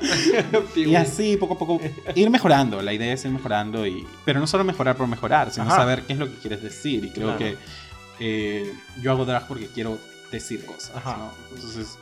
y 0.77 0.95
así, 0.95 1.37
poco 1.37 1.55
a 1.55 1.59
poco, 1.59 1.81
ir 2.15 2.31
mejorando, 2.31 2.83
la 2.83 2.93
idea 2.93 3.13
es 3.15 3.25
ir 3.25 3.31
mejorando, 3.31 3.87
y, 3.87 4.07
pero 4.25 4.41
no 4.41 4.47
solo 4.47 4.65
mejorar 4.65 4.97
por 4.97 5.07
mejorar, 5.07 5.51
sino 5.51 5.67
Ajá. 5.67 5.77
saber 5.77 6.03
qué 6.03 6.13
es 6.13 6.19
lo 6.19 6.31
que 6.31 6.37
quieres 6.39 6.63
decir, 6.63 7.05
y 7.05 7.11
creo 7.11 7.37
Claro. 7.37 7.39
que 7.39 7.57
eh, 8.21 8.73
yo 9.01 9.11
hago 9.13 9.25
drag 9.25 9.47
porque 9.47 9.67
quiero 9.69 9.99
decir 10.31 10.65
cosas, 10.65 10.97
Ajá. 10.97 11.17
¿no? 11.17 11.33
Entonces... 11.55 11.99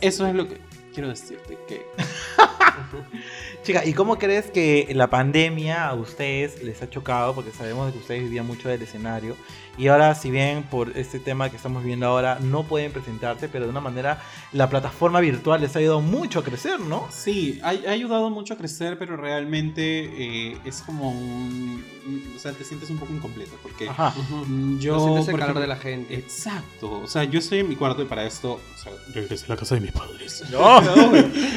Eso 0.00 0.26
es 0.26 0.34
lo 0.34 0.48
que 0.48 0.58
quiero 0.96 1.10
decirte 1.10 1.58
que 1.68 1.84
Chica, 3.62 3.84
¿y 3.84 3.92
cómo 3.92 4.16
crees 4.16 4.50
que 4.50 4.88
la 4.94 5.10
pandemia 5.10 5.88
a 5.88 5.94
ustedes 5.94 6.62
les 6.62 6.80
ha 6.80 6.88
chocado? 6.88 7.34
Porque 7.34 7.50
sabemos 7.52 7.92
que 7.92 7.98
ustedes 7.98 8.22
vivían 8.22 8.46
mucho 8.46 8.70
del 8.70 8.80
escenario. 8.80 9.36
Y 9.78 9.88
ahora, 9.88 10.14
si 10.14 10.30
bien 10.30 10.62
por 10.62 10.96
este 10.96 11.18
tema 11.20 11.50
que 11.50 11.56
estamos 11.56 11.84
viendo 11.84 12.06
ahora 12.06 12.38
no 12.40 12.62
pueden 12.64 12.92
presentarse, 12.92 13.48
pero 13.48 13.64
de 13.64 13.70
una 13.70 13.80
manera 13.80 14.22
la 14.52 14.68
plataforma 14.70 15.20
virtual 15.20 15.60
les 15.60 15.76
ha 15.76 15.80
ayudado 15.80 16.00
mucho 16.00 16.38
a 16.40 16.44
crecer, 16.44 16.80
¿no? 16.80 17.06
Sí, 17.10 17.60
ha, 17.62 17.68
ha 17.68 17.90
ayudado 17.92 18.30
mucho 18.30 18.54
a 18.54 18.56
crecer, 18.56 18.98
pero 18.98 19.16
realmente 19.16 20.52
eh, 20.52 20.58
es 20.64 20.80
como 20.82 21.10
un, 21.10 21.84
un- 22.06 22.32
O 22.36 22.38
sea, 22.38 22.52
te 22.52 22.64
sientes 22.64 22.88
un 22.90 22.98
poco 22.98 23.12
incompleto, 23.12 23.56
porque 23.62 23.88
Ajá. 23.88 24.14
mm, 24.46 24.78
yo... 24.78 24.94
No 24.96 25.02
sientes 25.04 25.28
el 25.28 25.30
por 25.32 25.40
calor 25.40 25.60
de 25.60 25.66
la 25.66 25.76
gente. 25.76 26.14
Exacto, 26.14 27.00
o 27.02 27.06
sea, 27.06 27.24
yo 27.24 27.38
estoy 27.38 27.58
en 27.60 27.68
mi 27.68 27.76
cuarto 27.76 28.00
y 28.02 28.06
para 28.06 28.24
esto, 28.24 28.52
o 28.74 28.78
sea, 28.78 28.92
regresé 29.12 29.44
a 29.46 29.48
la 29.50 29.56
casa 29.56 29.74
de 29.74 29.80
mis 29.82 29.92
padres. 29.92 30.42
No. 30.50 30.80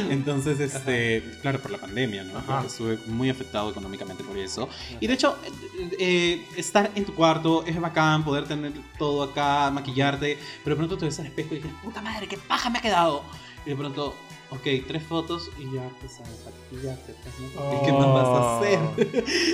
Entonces, 0.09 0.59
este, 0.59 1.23
claro, 1.41 1.59
por 1.59 1.71
la 1.71 1.77
pandemia, 1.77 2.23
¿no? 2.23 2.37
Ajá. 2.39 2.45
Porque 2.53 2.67
estuve 2.67 2.97
muy 3.07 3.29
afectado 3.29 3.69
económicamente 3.69 4.23
por 4.23 4.37
eso. 4.37 4.67
Y 4.99 5.07
de 5.07 5.13
hecho, 5.13 5.37
eh, 5.45 5.89
eh, 5.99 6.45
estar 6.57 6.89
en 6.95 7.05
tu 7.05 7.13
cuarto 7.13 7.63
es 7.65 7.79
bacán, 7.79 8.08
poder 8.25 8.47
tener 8.47 8.73
todo 8.97 9.23
acá, 9.23 9.69
maquillarte, 9.71 10.37
pero 10.63 10.75
de 10.75 10.77
pronto 10.79 10.97
te 10.97 11.05
ves 11.05 11.19
al 11.19 11.27
espejo 11.27 11.53
y 11.53 11.57
dices, 11.57 11.71
puta 11.83 12.01
madre, 12.01 12.27
qué 12.27 12.37
paja 12.37 12.69
me 12.69 12.79
ha 12.79 12.81
quedado. 12.81 13.23
Y 13.65 13.69
de 13.71 13.75
pronto, 13.75 14.15
ok, 14.51 14.67
tres 14.87 15.03
fotos 15.03 15.49
y 15.59 15.63
ya 15.75 15.87
te 16.01 16.07
sabes 16.09 16.39
maquillarte. 16.71 17.15
pues, 17.23 17.35
¿no? 17.55 17.73
¿Y 17.73 17.83
qué 17.83 17.93
más 17.93 18.13
vas 18.13 18.27
a 18.29 18.57
hacer? 18.57 18.79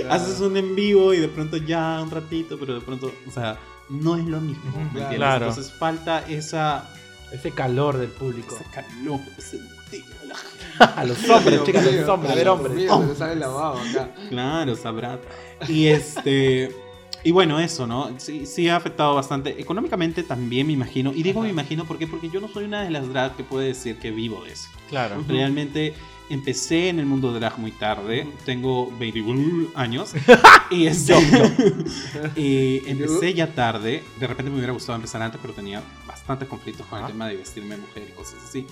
Haces 0.10 0.40
un 0.42 0.56
en 0.58 0.76
vivo 0.76 1.14
y 1.14 1.20
de 1.20 1.28
pronto 1.28 1.58
ya 1.58 2.00
un 2.02 2.12
ratito, 2.12 2.58
pero 2.60 2.74
de 2.76 2.82
pronto, 2.82 3.12
o 3.28 3.32
sea, 3.32 3.58
no 3.90 4.16
es 4.16 4.26
lo 4.26 4.40
mismo. 4.42 4.64
¿me 4.66 4.70
Ujú, 4.72 4.82
entiendes? 4.88 5.18
claro. 5.18 5.48
Entonces 5.50 5.74
falta 5.74 6.26
esa, 6.28 6.90
Ese 7.32 7.52
calor 7.52 7.98
del 7.98 8.10
público. 8.10 8.56
ese 8.56 8.66
calor, 8.72 9.20
ese 9.38 9.60
a 10.78 10.84
a 11.02 11.06
los 11.06 11.30
hombres, 11.30 11.64
chicas, 11.64 11.86
a 11.88 11.92
los 11.92 12.10
hombres, 12.10 12.32
a 12.34 12.36
ver 12.36 12.50
hombres. 12.50 12.76
Mío, 12.76 13.06
se 13.08 13.16
sale 13.16 13.36
la 13.38 13.48
baba 13.48 13.82
acá. 13.82 14.10
Claro, 14.30 14.76
sabrá. 14.76 15.20
Y 15.70 15.88
este. 15.88 16.76
Y 17.26 17.32
bueno, 17.32 17.60
eso, 17.60 17.88
¿no? 17.88 18.12
Sí, 18.20 18.46
sí 18.46 18.70
ha 18.70 18.76
afectado 18.76 19.16
bastante. 19.16 19.60
Económicamente 19.60 20.22
también 20.22 20.68
me 20.68 20.74
imagino. 20.74 21.12
Y 21.12 21.24
digo 21.24 21.42
me 21.42 21.50
imagino 21.50 21.84
¿por 21.84 21.98
qué? 21.98 22.06
porque 22.06 22.30
yo 22.30 22.40
no 22.40 22.48
soy 22.48 22.66
una 22.66 22.84
de 22.84 22.92
las 22.92 23.10
drag 23.10 23.36
que 23.36 23.44
puede 23.44 23.70
decir 23.70 23.98
que 23.98 24.12
vivo 24.12 24.44
de 24.44 24.52
eso. 24.52 24.70
Claro. 24.90 25.24
Realmente 25.28 25.96
empecé 26.30 26.90
en 26.90 27.00
el 27.00 27.08
mundo 27.08 27.34
drag 27.34 27.58
muy 27.58 27.72
tarde. 27.72 28.28
Tengo 28.46 28.96
21 29.00 29.70
años. 29.74 30.14
y 30.70 30.86
este, 30.86 31.16
y 32.36 32.88
empecé 32.88 33.34
ya 33.34 33.48
tarde. 33.48 34.04
De 34.20 34.28
repente 34.28 34.52
me 34.52 34.58
hubiera 34.58 34.74
gustado 34.74 34.96
empezar 34.96 35.24
antes, 35.24 35.40
pero 35.42 35.56
tenía 35.56 35.82
bastantes 36.06 36.48
conflictos 36.48 36.86
con 36.86 37.00
el 37.00 37.06
Ajá. 37.06 37.12
tema 37.12 37.28
de 37.28 37.38
vestirme 37.38 37.76
mujer 37.76 38.04
y 38.08 38.12
cosas 38.12 38.36
así. 38.48 38.68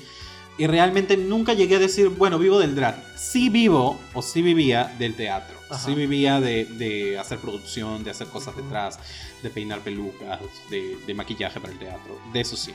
Y 0.60 0.68
realmente 0.68 1.18
nunca 1.18 1.54
llegué 1.54 1.78
a 1.78 1.80
decir, 1.80 2.10
bueno, 2.10 2.38
vivo 2.38 2.60
del 2.60 2.76
drag. 2.76 3.04
Sí 3.18 3.50
vivo 3.50 4.00
o 4.14 4.22
sí 4.22 4.44
vivía 4.44 4.94
del 5.00 5.16
teatro. 5.16 5.63
Ajá. 5.76 5.86
Sí 5.86 5.96
vivía 5.96 6.40
de, 6.40 6.66
de 6.66 7.18
hacer 7.18 7.40
producción, 7.40 8.04
de 8.04 8.12
hacer 8.12 8.28
cosas 8.28 8.56
detrás, 8.56 9.00
de 9.42 9.50
peinar 9.50 9.80
pelucas, 9.82 10.40
de, 10.70 10.98
de 11.06 11.14
maquillaje 11.14 11.60
para 11.60 11.74
el 11.74 11.80
teatro. 11.80 12.20
De 12.32 12.42
eso 12.42 12.56
sí. 12.56 12.74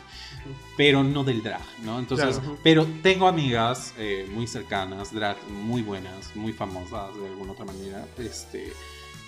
Pero 0.77 1.03
no 1.05 1.25
del 1.25 1.43
drag, 1.43 1.61
¿no? 1.85 1.99
Entonces, 1.99 2.39
Claro. 2.39 2.59
pero 2.63 2.87
tengo 3.03 3.27
amigas 3.29 3.95
eh, 3.99 4.27
muy 4.31 4.47
cercanas, 4.47 5.13
drag 5.13 5.37
muy 5.51 5.83
buenas, 5.83 6.35
muy 6.37 6.53
famosas 6.53 7.15
de 7.17 7.27
alguna 7.27 7.53
otra 7.53 7.65
manera, 7.65 8.07
este, 8.19 8.73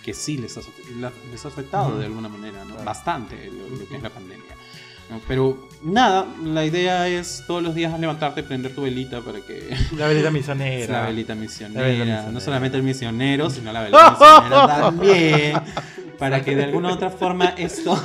que 0.04 0.14
sí 0.14 0.37
les 0.38 0.56
ha, 0.56 0.61
les 1.30 1.44
ha 1.44 1.48
afectado 1.48 1.98
de 1.98 2.06
alguna 2.06 2.28
manera. 2.28 2.64
Bastante 2.85 3.50
lo, 3.50 3.68
lo 3.76 3.88
que 3.88 3.96
es 3.96 4.02
la 4.02 4.11
pandemia. 4.11 4.54
Pero 5.26 5.68
nada, 5.82 6.26
la 6.44 6.64
idea 6.64 7.08
es 7.08 7.44
todos 7.46 7.62
los 7.62 7.74
días 7.74 7.98
levantarte 7.98 8.40
y 8.40 8.42
prender 8.44 8.74
tu 8.74 8.82
velita 8.82 9.20
para 9.20 9.40
que 9.40 9.74
La 9.96 10.06
velita 10.06 10.30
misionera. 10.30 11.00
la 11.00 11.06
velita 11.06 11.34
misionera, 11.34 11.80
La 11.80 11.86
velita 11.86 12.04
misionera. 12.04 12.32
no 12.32 12.40
solamente 12.40 12.76
el 12.76 12.82
misionero, 12.82 13.50
sino 13.50 13.72
la 13.72 13.80
velita 13.82 14.10
misionera 14.20 14.66
también, 14.80 15.56
para 16.18 16.42
que 16.42 16.54
de 16.56 16.64
alguna 16.64 16.92
otra 16.92 17.10
forma 17.10 17.46
esto, 17.56 18.00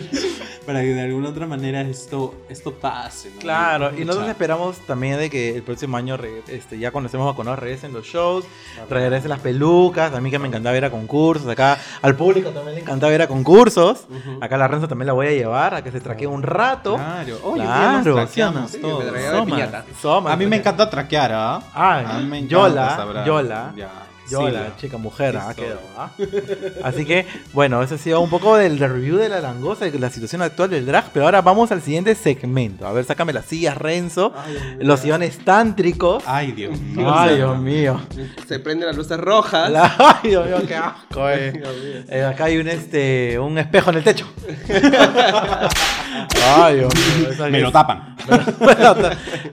para 0.66 0.80
que 0.80 0.88
de 0.88 1.02
alguna 1.02 1.28
otra 1.30 1.46
manera 1.46 1.80
esto, 1.80 2.34
esto 2.48 2.72
pase. 2.74 3.30
¿no? 3.34 3.40
Claro, 3.40 3.90
y 3.96 4.00
nosotros 4.00 4.24
Pucha. 4.24 4.30
esperamos 4.32 4.78
también 4.86 5.18
de 5.18 5.30
que 5.30 5.56
el 5.56 5.62
próximo 5.62 5.96
año, 5.96 6.16
este, 6.48 6.78
ya 6.78 6.90
cuando 6.90 7.06
estemos 7.06 7.26
vacunados, 7.26 7.58
regresen 7.60 7.92
los 7.92 8.04
shows, 8.04 8.44
regresen 8.90 9.30
las 9.30 9.40
pelucas. 9.40 10.12
A 10.12 10.20
mí 10.20 10.30
que 10.30 10.38
me 10.38 10.48
encantaba 10.48 10.76
ir 10.76 10.84
a 10.84 10.90
concursos. 10.90 11.48
Acá 11.48 11.78
al 12.02 12.16
público 12.16 12.50
también 12.50 12.74
le 12.74 12.80
encantaba 12.82 13.12
ir 13.14 13.22
a 13.22 13.28
concursos. 13.28 14.06
Acá 14.40 14.56
a 14.56 14.58
la 14.58 14.68
Renzo 14.68 14.88
también 14.88 15.06
la 15.06 15.12
voy 15.12 15.28
a 15.28 15.30
llevar 15.30 15.74
a 15.74 15.82
que 15.84 15.90
se 15.92 16.00
traquee 16.00 16.26
un 16.26 16.42
rato. 16.42 16.96
Claro, 16.96 17.38
hoy 17.44 17.60
Claro, 17.60 18.02
nos 18.02 18.14
traqueamos 18.14 18.70
sí, 18.70 18.76
sí, 18.76 18.82
todo. 18.82 18.98
me 18.98 19.04
traía 19.06 19.30
de 19.30 19.36
Soma, 19.38 19.84
soma, 20.02 20.32
A 20.32 20.36
mí 20.36 20.46
me 20.46 20.56
encanta 20.56 20.90
traquear, 20.90 21.30
¿ah? 21.32 21.60
Ay, 21.72 22.04
A 22.08 22.18
mí 22.18 22.24
me 22.28 22.38
encanta 22.38 23.06
Yola. 23.06 23.24
Yola. 23.24 23.72
Ya, 23.76 23.90
Yola, 24.30 24.66
sí, 24.76 24.82
chica 24.86 24.96
mujer, 24.98 25.36
ah, 25.36 25.52
quedó, 25.54 25.78
ah. 25.96 26.10
Así 26.82 27.04
que, 27.04 27.26
bueno, 27.52 27.82
eso 27.82 27.94
ha 27.94 27.98
sido 27.98 28.20
un 28.20 28.30
poco 28.30 28.56
del 28.56 28.78
review 28.78 29.16
de 29.16 29.28
la 29.28 29.40
langosta, 29.40 29.84
de 29.88 29.98
la 29.98 30.10
situación 30.10 30.42
actual 30.42 30.70
del 30.70 30.86
drag, 30.86 31.10
pero 31.12 31.24
ahora 31.26 31.42
vamos 31.42 31.70
al 31.72 31.82
siguiente 31.82 32.14
segmento. 32.14 32.86
A 32.86 32.92
ver, 32.92 33.04
sácame 33.04 33.32
las 33.32 33.44
sillas, 33.46 33.76
Renzo. 33.76 34.32
Los 34.78 35.00
sillones 35.00 35.38
tántricos. 35.44 36.22
Ay, 36.26 36.52
Dios 36.52 36.78
mío. 36.80 37.12
Ay, 37.14 37.36
Dios 37.36 37.58
mío. 37.58 38.00
Se 38.46 38.58
prenden 38.58 38.88
las 38.88 38.96
luces 38.96 39.18
rojas. 39.18 39.70
La- 39.70 39.94
Ay, 40.22 40.30
Dios 40.30 40.46
mío, 40.46 40.56
qué 40.66 40.74
asco, 40.76 41.28
eh. 41.30 41.62
Eh, 42.08 42.22
acá 42.24 42.44
hay 42.44 42.58
un 42.58 42.68
este 42.68 43.38
un 43.38 43.58
espejo 43.58 43.90
en 43.90 43.96
el 43.96 44.04
techo. 44.04 44.26
Ay, 46.56 46.76
Dios 46.76 46.92
mío. 46.94 47.50
Me 47.50 47.60
lo 47.60 47.70
tapan. 47.72 48.16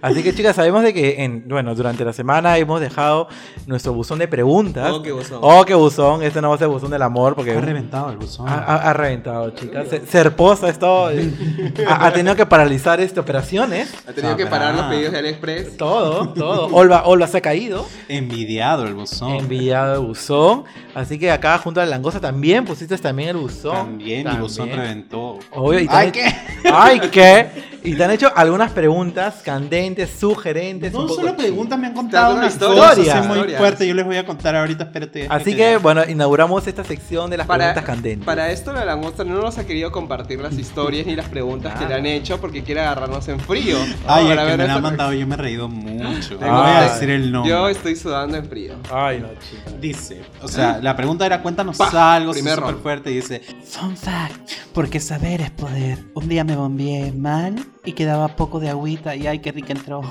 Así 0.02 0.24
que 0.24 0.34
chicas, 0.34 0.56
sabemos 0.56 0.84
de 0.84 0.94
que 0.94 1.24
en, 1.24 1.48
bueno, 1.48 1.76
durante 1.76 2.04
la 2.06 2.14
semana 2.14 2.58
hemos 2.58 2.80
dejado 2.82 3.28
nuestro 3.68 3.94
buzón 3.94 4.20
de 4.20 4.28
preguntas. 4.28 4.63
Oh, 4.92 5.02
qué 5.02 5.12
buzón. 5.12 5.40
Oh, 5.42 5.66
qué 5.66 5.74
buzón. 5.74 6.24
Este 6.24 6.42
no 6.42 6.50
va 6.50 6.56
a 6.56 6.58
ser 6.58 6.68
buzón 6.68 6.92
del 6.92 7.02
amor 7.02 7.36
porque 7.36 7.52
Ha 7.52 7.62
reventado 7.62 8.10
el 8.12 8.18
buzón. 8.18 8.48
ha, 8.48 8.54
ha- 8.56 8.90
ha 8.90 8.94
reventado, 8.94 9.50
chicas. 9.52 9.88
Se- 9.90 10.06
Serposa 10.06 10.70
esto 10.70 11.08
ha, 11.08 12.06
ha 12.06 12.14
tenido 12.14 12.36
que 12.36 12.46
paralizar 12.46 13.00
este 13.02 13.20
operaciones. 13.20 13.94
Ha 14.08 14.14
tenido 14.14 14.36
que 14.38 14.46
parar 14.46 14.74
los 14.76 14.86
pedidos 14.86 15.12
de 15.14 15.20
AliExpress. 15.20 15.78
Todo, 15.78 16.30
todo. 16.30 16.68
Olva, 16.76 17.04
Olva 17.06 17.28
se 17.28 17.38
ha 17.38 17.42
caído. 17.42 17.86
Envidiado 18.08 18.86
el 18.86 18.94
buzón. 18.94 19.32
Enviado 19.34 19.96
el 20.02 20.08
buzón. 20.08 20.64
Así 20.96 21.18
que 21.18 21.32
acá 21.32 21.58
junto 21.58 21.82
a 21.82 21.86
la 21.86 21.92
langosta 21.92 22.20
también 22.20 22.66
pusiste 22.66 22.98
también 22.98 23.30
el 23.30 23.38
buzón. 23.38 23.74
También, 23.76 24.28
el 24.28 24.38
buzón 24.38 24.70
También. 24.70 24.80
reventó. 24.80 25.40
Obvio, 25.52 25.80
y 25.80 25.88
Ay, 25.90 26.12
¿qué? 26.12 26.36
Ay, 26.74 27.00
¿qué? 27.12 27.74
Y 27.86 27.96
te 27.96 28.04
han 28.06 28.12
hecho 28.12 28.32
algunas 28.34 28.72
preguntas 28.72 29.42
candentes, 29.44 30.10
sugerentes. 30.18 30.94
un 30.94 31.02
No 31.02 31.08
poco 31.08 31.20
solo 31.22 31.36
preguntas, 31.36 31.78
me 31.78 31.88
han 31.88 31.94
contado 31.94 32.36
una 32.36 32.48
historias. 32.48 32.92
historia 32.98 33.22
muy 33.24 33.38
Historias. 33.40 33.60
fuerte. 33.60 33.88
Yo 33.88 33.94
les 33.94 34.06
voy 34.06 34.16
a 34.18 34.26
contar 34.26 34.53
ahorita, 34.56 34.84
espérate. 34.86 35.28
Así 35.30 35.56
que, 35.56 35.78
bueno, 35.78 36.02
inauguramos 36.08 36.66
esta 36.68 36.84
sección 36.84 37.30
de 37.30 37.38
las 37.38 37.48
Para, 37.48 37.66
preguntas 37.74 37.84
candentes. 37.86 38.26
para 38.26 38.52
esto 38.52 38.74
la 38.74 38.86
langosta 38.86 39.24
no 39.24 39.42
nos 39.42 39.58
ha 39.58 39.66
querido 39.66 39.92
compartir 39.92 40.40
las 40.40 40.54
historias 40.58 41.06
ni 41.06 41.16
las 41.16 41.28
preguntas 41.30 41.78
que 41.80 41.86
le 41.86 41.94
han 41.96 42.06
hecho 42.06 42.40
porque 42.42 42.64
quiere 42.64 42.82
agarrarnos 42.82 43.28
en 43.28 43.40
frío. 43.40 43.78
Ay, 44.08 44.26
Para 44.28 44.32
el 44.32 44.38
que 44.40 44.44
ver 44.46 44.58
me 44.58 44.68
la 44.68 44.74
han 44.76 44.82
mandado, 44.84 45.14
yo 45.14 45.28
me 45.28 45.36
he 45.36 45.38
reído 45.38 45.68
mucho. 45.70 46.38
Tengo- 46.38 46.54
voy 46.62 46.70
a 46.72 46.82
decir 46.84 47.10
el 47.10 47.32
nombre. 47.32 47.52
Yo 47.52 47.68
estoy 47.70 47.96
sudando 47.96 48.38
en 48.38 48.46
frío. 48.46 48.76
Ay, 48.92 49.20
no, 49.20 49.28
chica. 49.40 49.78
Dice, 49.80 50.22
o 50.42 50.48
sea, 50.48 50.80
la 50.82 50.96
pregunta 50.96 51.26
era 51.26 51.42
cuéntanos 51.42 51.78
Pa, 51.78 52.16
algo 52.16 52.34
súper 52.34 52.76
fuerte 52.82 53.12
y 53.12 53.16
dice, 53.16 53.42
fun 53.66 53.96
fact, 53.98 54.50
porque 54.74 55.00
saber 55.00 55.42
es 55.42 55.52
poder. 55.52 56.00
Un 56.14 56.28
día 56.30 56.44
me 56.44 56.56
bombeé 56.56 57.12
mal 57.12 57.56
y 57.86 57.94
quedaba 57.94 58.28
poco 58.36 58.60
de 58.60 58.70
agüita 58.70 59.16
y 59.16 59.28
ay, 59.28 59.40
qué 59.40 59.52
rica 59.52 59.74
entró. 59.74 60.02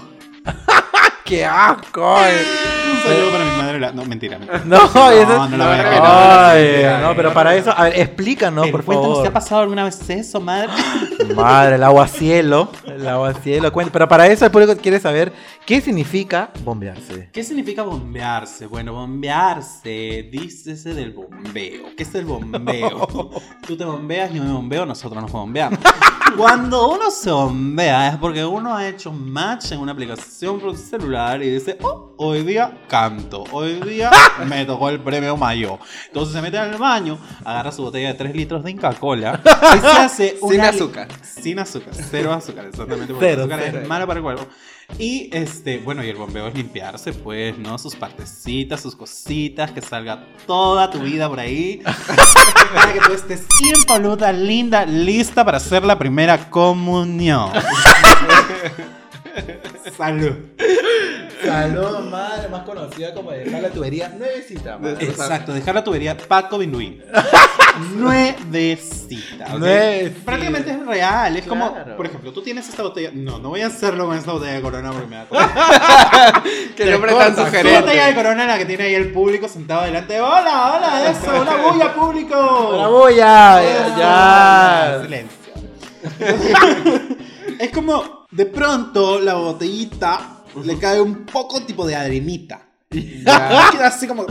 ¡Qué 1.24 1.44
asco! 1.44 2.00
Un 2.14 3.02
saludo 3.02 3.30
para 3.32 3.44
mi 3.44 3.50
madre. 3.62 3.80
la- 3.80 3.92
No, 3.92 4.04
mentira. 4.04 4.38
mentira. 4.38 4.62
No, 4.64 4.76
eso 5.10 5.48
no 5.48 5.56
la 5.56 5.66
voy 5.66 5.78
a 5.78 5.98
no. 5.98 6.04
Ay, 6.04 7.02
no, 7.02 7.16
pero 7.16 7.32
para 7.32 7.54
eso, 7.54 7.72
a 7.76 7.84
ver, 7.84 8.00
explícanos, 8.00 8.64
Pero 8.66 8.78
por 8.78 8.84
cuéntanos. 8.84 9.22
¿te 9.22 9.28
ha 9.28 9.32
pasado 9.32 9.62
alguna 9.62 9.84
vez 9.84 10.10
eso, 10.10 10.40
madre? 10.40 10.68
Madre, 11.36 11.76
el 11.76 11.82
agua 11.84 12.08
cielo. 12.08 12.70
El 12.84 13.06
agua 13.08 13.32
cielo. 13.34 13.72
Cuenta- 13.72 13.92
Pero 13.92 14.08
para 14.08 14.26
eso 14.26 14.44
el 14.44 14.50
público 14.50 14.76
quiere 14.76 14.98
saber 15.00 15.32
qué 15.64 15.80
significa 15.80 16.50
bombearse. 16.64 17.30
¿Qué 17.32 17.42
significa 17.44 17.82
bombearse? 17.82 18.66
Bueno, 18.66 18.92
bombearse, 18.92 20.28
dícese 20.30 20.92
del 20.94 21.12
bombeo. 21.12 21.94
¿Qué 21.96 22.02
es 22.02 22.14
el 22.14 22.24
bombeo? 22.24 23.30
Tú 23.66 23.76
te 23.76 23.84
bombeas, 23.84 24.32
yo 24.32 24.42
me 24.42 24.52
bombeo, 24.52 24.84
nosotros 24.84 25.22
nos 25.22 25.30
bombeamos. 25.32 25.78
Cuando 26.36 26.90
uno 26.92 27.10
se 27.10 27.30
bombea 27.30 28.08
es 28.08 28.16
porque 28.16 28.42
uno 28.44 28.74
ha 28.74 28.88
hecho 28.88 29.12
match 29.12 29.72
en 29.72 29.80
una 29.80 29.92
aplicación 29.92 30.58
por 30.60 30.76
celular 31.12 31.42
y 31.42 31.50
dice, 31.50 31.76
oh, 31.82 32.14
hoy 32.16 32.42
día 32.42 32.78
canto, 32.88 33.44
hoy 33.52 33.74
día 33.80 34.10
me 34.46 34.64
tocó 34.64 34.88
el 34.88 35.00
premio 35.00 35.36
mayo. 35.36 35.78
Entonces 36.06 36.34
se 36.34 36.40
mete 36.40 36.56
al 36.58 36.76
baño, 36.78 37.18
agarra 37.44 37.70
su 37.70 37.82
botella 37.82 38.08
de 38.08 38.14
3 38.14 38.34
litros 38.34 38.64
de 38.64 38.70
Inca 38.70 38.92
Cola 38.94 39.40
y 39.76 39.80
se 39.80 39.86
hace 39.86 40.36
Sin 40.38 40.60
una... 40.60 40.68
azúcar. 40.70 41.08
Sin 41.22 41.58
azúcar, 41.58 41.92
cero 41.94 42.32
azúcar, 42.32 42.66
exactamente. 42.66 43.12
Porque 43.12 43.26
Cero, 43.30 43.44
el 43.44 43.52
azúcar 43.52 43.60
cero. 43.64 43.82
es 43.82 43.88
malo 43.88 44.06
para 44.06 44.18
el 44.18 44.24
cuerpo. 44.24 44.46
Y 44.98 45.30
este, 45.32 45.78
bueno, 45.78 46.04
y 46.04 46.08
el 46.08 46.16
bombeo 46.16 46.48
es 46.48 46.54
limpiarse, 46.54 47.12
pues, 47.12 47.56
¿no? 47.58 47.78
Sus 47.78 47.94
partecitas, 47.94 48.80
sus 48.80 48.94
cositas, 48.94 49.70
que 49.70 49.80
salga 49.80 50.26
toda 50.46 50.90
tu 50.90 50.98
vida 50.98 51.28
por 51.28 51.40
ahí. 51.40 51.82
para 52.74 52.92
que 52.92 53.00
tú 53.00 53.12
estés 53.12 53.46
impoluta, 53.60 54.32
linda, 54.32 54.84
lista 54.84 55.44
para 55.44 55.56
hacer 55.58 55.84
la 55.84 55.98
primera 55.98 56.50
comunión. 56.50 57.50
Salud. 59.96 60.32
Salud, 61.44 62.10
madre, 62.10 62.48
más 62.48 62.62
conocida 62.62 63.12
como 63.14 63.32
dejar 63.32 63.62
la 63.62 63.70
tubería 63.70 64.08
nuevecita. 64.08 64.78
madre. 64.78 65.04
Exacto, 65.04 65.52
dejar 65.52 65.74
la 65.74 65.84
tubería 65.84 66.16
Paco 66.16 66.58
Binduín. 66.58 67.02
Nuevecita. 67.96 69.46
Prácticamente 70.24 70.70
es 70.70 70.86
real. 70.86 71.36
Es 71.36 71.46
como, 71.46 71.74
por 71.96 72.06
ejemplo, 72.06 72.32
tú 72.32 72.42
tienes 72.42 72.68
esta 72.68 72.82
botella. 72.82 73.10
No, 73.12 73.38
no 73.38 73.50
voy 73.50 73.62
a 73.62 73.68
hacerlo 73.68 74.06
con 74.06 74.16
esta 74.16 74.32
botella 74.32 74.52
de 74.52 74.62
corona 74.62 74.92
porque 74.92 75.06
me 75.06 75.16
da. 75.16 75.26
Que 76.76 76.90
nombre 76.90 77.12
tan 77.12 77.36
sugerente. 77.36 77.80
botella 77.80 78.06
de 78.06 78.14
corona 78.14 78.46
la 78.46 78.58
que 78.58 78.66
tiene 78.66 78.84
ahí 78.84 78.94
el 78.94 79.12
público 79.12 79.48
sentado 79.48 79.84
delante. 79.84 80.20
¡Hola, 80.20 80.74
hola! 80.74 81.10
¡Eso! 81.10 81.40
¡Una 81.40 81.56
bulla, 81.56 81.94
público! 81.94 82.76
¡La 82.76 82.88
bulla! 82.88 83.62
Eso. 83.62 83.98
¡Ya! 83.98 84.98
Silencio. 85.02 85.52
es 87.58 87.70
como, 87.70 88.21
de 88.32 88.46
pronto, 88.46 89.20
la 89.20 89.34
botellita 89.34 90.38
le 90.64 90.78
cae 90.78 91.00
un 91.00 91.24
poco 91.24 91.62
tipo 91.62 91.86
de 91.86 91.94
arenita. 91.94 92.62
Ya, 92.90 93.68
Queda 93.72 93.86
así 93.86 94.06
como. 94.06 94.26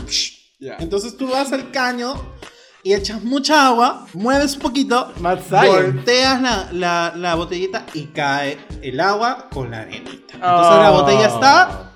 ya. 0.60 0.76
Entonces 0.80 1.16
tú 1.18 1.30
vas 1.30 1.52
al 1.54 1.72
caño 1.72 2.14
y 2.84 2.94
echas 2.94 3.24
mucha 3.24 3.68
agua, 3.68 4.08
mueves 4.14 4.56
un 4.56 4.62
poquito, 4.62 5.14
Mad 5.20 5.40
Science. 5.48 5.70
volteas 5.94 6.42
la, 6.42 6.70
la- 6.72 7.14
la 7.16 7.36
botellita 7.36 7.86
y 7.94 8.06
cae 8.08 8.58
el 8.82 9.00
agua 9.00 9.48
con 9.54 9.72
la 9.72 9.82
arenita. 9.82 10.34
Entonces 10.34 10.40
la 10.42 10.88
Ah. 10.88 10.92
botella 10.92 11.28
está 11.28 11.92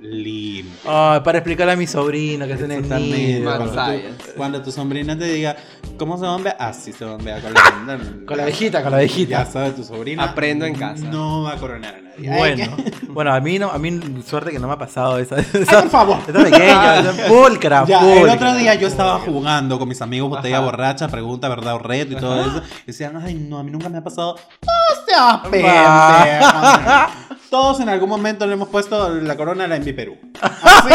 limpia. 0.00 0.72
Ay, 1.14 1.20
para 1.20 1.38
explicarle 1.38 1.72
a 1.72 1.76
mi 1.76 1.86
sobrino 1.86 2.46
que 2.46 2.54
Totalmente. 2.54 3.16
niño. 3.16 3.44
Mad 3.44 3.56
Cuando, 3.58 3.74
science. 3.74 4.24
tu, 4.24 4.36
cuando 4.36 4.62
tu 4.62 4.72
sobrina 4.72 5.18
te 5.18 5.24
diga, 5.26 5.56
¿cómo 5.98 6.16
se 6.18 6.26
bombea? 6.26 6.56
Así 6.58 6.92
se 6.92 7.04
bombea 7.04 7.40
con 7.42 7.52
la 7.54 7.98
Con 8.26 8.36
la 8.36 8.42
abejita, 8.44 8.82
con 8.82 8.92
la 8.92 8.98
Ya 8.98 9.04
abejita. 9.04 9.44
sabe 9.46 9.70
tu 9.72 9.84
sobrina. 9.84 10.24
Aprendo 10.24 10.64
en 10.66 10.74
casa. 10.74 11.04
No 11.04 11.42
va 11.42 11.52
a 11.52 11.56
coronar 11.56 11.94
a 11.94 12.00
nadie. 12.00 12.10
Bueno, 12.36 12.76
bueno, 13.08 13.32
a 13.32 13.40
mí 13.40 13.58
no, 13.58 13.70
a 13.70 13.78
mí 13.78 14.00
suerte 14.26 14.50
que 14.50 14.58
no 14.58 14.66
me 14.68 14.74
ha 14.74 14.78
pasado 14.78 15.18
esa. 15.18 15.36
Ay, 15.36 15.44
por 15.64 15.88
favor. 15.90 16.18
esta 16.26 16.42
pequeña, 16.44 17.02
pulcra, 17.28 17.84
Ya, 17.86 18.00
el 18.20 18.28
otro 18.28 18.54
día 18.54 18.74
yo 18.74 18.88
estaba 18.88 19.18
jugando 19.20 19.78
con 19.78 19.88
mis 19.88 20.02
amigos 20.02 20.28
botella 20.30 20.58
Ajá. 20.58 20.64
borracha, 20.66 21.08
pregunta, 21.08 21.48
verdad 21.48 21.74
o 21.74 21.78
reto 21.78 22.12
y 22.12 22.16
todo 22.16 22.40
Ajá. 22.40 22.50
eso. 22.50 22.62
Y 22.84 22.86
decían, 22.88 23.16
ay, 23.16 23.34
no, 23.34 23.58
a 23.58 23.62
mí 23.62 23.70
nunca 23.70 23.88
me 23.88 23.98
ha 23.98 24.04
pasado. 24.04 24.36
No 24.62 25.04
seas 25.06 25.38
pendejo. 25.48 27.30
Todos 27.48 27.80
en 27.80 27.88
algún 27.88 28.08
momento 28.08 28.46
le 28.46 28.52
hemos 28.52 28.68
puesto 28.68 29.08
la 29.08 29.36
corona 29.36 29.64
a 29.64 29.66
la 29.66 29.74
Envi 29.76 29.92
Perú. 29.92 30.16
Así, 30.40 30.94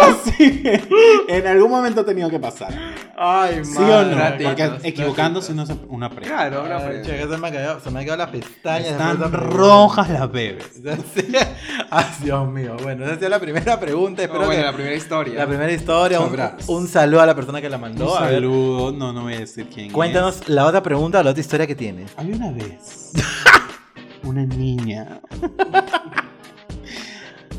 así 0.00 0.62
que 0.62 0.82
en 1.28 1.46
algún 1.46 1.70
momento 1.70 2.00
ha 2.00 2.04
tenido 2.04 2.28
que 2.28 2.38
pasar. 2.40 2.72
Ay, 3.18 3.64
¿Sí 3.64 3.78
o 3.78 4.02
no? 4.04 4.14
Ratitos, 4.14 4.54
Porque 4.54 4.88
equivocándose 4.88 5.54
no 5.54 5.64
se 5.66 5.74
una 5.88 6.06
aprende. 6.06 6.28
Claro, 6.28 6.64
una 6.64 6.76
Ay, 6.76 6.84
prenda. 6.86 7.02
che, 7.08 7.16
que 7.18 7.26
se 7.28 7.36
me 7.38 7.48
ha 7.48 7.50
quedado, 7.50 7.80
se 7.80 7.90
me 7.90 7.98
han 8.00 8.04
quedado 8.04 8.18
las 8.18 8.30
pestañas. 8.30 8.88
Están 8.90 9.18
de 9.18 9.26
rojas 9.28 10.10
las 10.10 10.30
bebes. 10.30 10.66
Ay, 11.90 12.04
Dios 12.22 12.48
mío. 12.50 12.76
Bueno, 12.82 13.04
esa 13.06 13.14
es 13.14 13.30
la 13.30 13.40
primera 13.40 13.80
pregunta. 13.80 14.22
Espero 14.22 14.42
Oh, 14.42 14.46
bueno, 14.46 14.60
que 14.60 14.66
la 14.66 14.72
primera 14.74 14.94
historia. 14.94 15.34
la 15.34 15.46
primera 15.46 15.72
historia. 15.72 16.20
Un, 16.20 16.36
un 16.68 16.88
saludo 16.88 17.22
a 17.22 17.26
la 17.26 17.34
persona 17.34 17.60
que 17.62 17.70
la 17.70 17.76
Un 17.76 17.82
mandó. 17.82 18.20
Ver, 18.20 18.34
saludo. 18.34 18.92
No, 18.92 19.12
no 19.12 19.22
voy 19.22 19.34
a 19.34 19.38
decir 19.40 19.66
quién 19.72 19.90
cuéntanos 19.92 20.48
la 20.48 20.66
otra 20.66 20.82
pregunta 20.82 21.20
o 21.20 21.22
la 21.22 21.30
otra 21.30 21.40
historia 21.40 21.66
que 21.66 21.74
tienes. 21.74 22.10
Había 22.16 22.36
una 22.36 22.52
vez 22.52 23.12
una 24.24 24.44
niña 24.44 25.20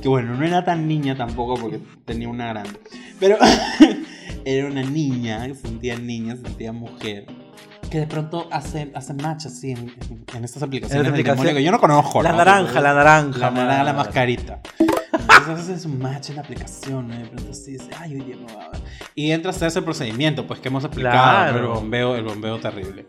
que 0.02 0.08
bueno, 0.10 0.36
no 0.36 0.46
era 0.46 0.64
tan 0.64 0.88
niña 0.88 1.16
tampoco 1.16 1.56
porque 1.56 1.80
tenía 2.06 2.30
una 2.30 2.50
grande, 2.50 2.80
pero 3.20 3.38
era 4.56 4.68
una 4.68 4.82
niña 4.84 5.46
que 5.48 5.56
sentía 5.56 5.98
niña, 5.98 6.36
se 6.36 6.44
sentía 6.44 6.72
mujer. 6.72 7.26
Que 7.92 8.00
de 8.02 8.08
pronto 8.08 8.48
hace, 8.52 8.92
hace 8.96 9.14
match 9.14 9.46
así 9.46 9.72
en, 9.72 9.78
en- 9.80 10.26
en 10.36 10.44
estas 10.44 10.62
aplicaciones 10.64 11.04
del 11.04 11.14
aplicación- 11.14 11.54
que 11.56 11.64
yo 11.64 11.72
no 11.72 11.80
conozco. 11.80 12.22
La 12.22 12.32
¿no? 12.32 12.38
naranja, 12.38 12.82
la 12.82 12.94
naranja. 12.94 13.40
La 13.40 13.52
naranja, 13.52 13.84
la 13.84 13.94
mascarita. 13.94 14.62
Entonces 15.40 15.70
haces 15.70 15.86
un 15.86 16.00
match 16.00 16.30
en 16.30 16.36
la 16.36 16.42
aplicación, 16.42 17.08
¿no? 17.08 17.16
Y 17.16 17.20
de 17.20 17.26
pronto 17.30 17.52
así 17.52 17.72
dice, 17.74 17.90
ay, 17.98 18.16
día 18.16 18.36
no 18.36 18.48
va 18.58 18.66
a 18.66 18.70
ver". 18.72 18.82
Y 19.16 19.32
entra 19.32 19.52
a 19.52 19.68
ese 19.68 19.82
procedimiento, 19.82 20.46
pues 20.46 20.60
que 20.60 20.68
hemos 20.68 20.84
explicado, 20.84 21.16
Claro. 21.52 21.60
el 21.60 21.68
bombeo, 21.68 22.16
el 22.16 22.24
bombeo 22.24 22.60
terrible. 22.60 23.06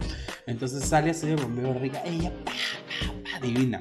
Entonces 0.46 0.84
sale 0.84 1.10
así 1.10 1.26
el 1.26 1.36
bombeo 1.36 1.74
rica, 1.74 2.00
ella, 2.04 2.30
pa, 2.44 2.52
pa, 2.52 3.30
pa, 3.40 3.40
divina. 3.46 3.80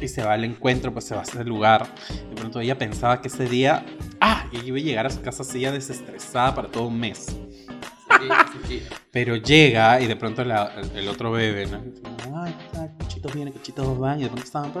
Y 0.00 0.08
se 0.08 0.24
va 0.24 0.32
al 0.32 0.44
encuentro, 0.44 0.92
pues 0.92 1.04
se 1.04 1.14
va 1.14 1.20
a 1.20 1.24
ese 1.24 1.44
lugar. 1.44 1.86
De 2.30 2.34
pronto 2.34 2.58
ella 2.60 2.76
pensaba 2.78 3.20
que 3.20 3.28
ese 3.28 3.44
día, 3.46 3.84
ah, 4.22 4.46
ella 4.52 4.64
iba 4.64 4.76
a 4.78 4.80
llegar 4.80 5.06
a 5.06 5.10
su 5.10 5.20
casa 5.20 5.42
así 5.42 5.60
ya 5.60 5.72
desestresada 5.72 6.54
para 6.54 6.68
todo 6.68 6.84
un 6.86 6.98
mes. 6.98 7.26
Sí, 7.26 8.28
sí, 8.52 8.58
sí. 8.68 8.82
Pero 9.10 9.36
llega 9.36 10.00
y 10.00 10.06
de 10.06 10.14
pronto 10.16 10.44
la- 10.44 10.72
el, 10.94 11.08
otro 11.08 11.32
bebé, 11.32 11.66
¿no? 11.66 11.78
Ay, 12.36 12.54
ay, 12.78 12.88
cuchitos 12.98 13.34
vienen, 13.34 13.52
cuchitos 13.52 13.98
van, 13.98 14.20
y 14.20 14.22
de 14.24 14.28
pronto 14.28 14.44
estaban. 14.44 14.72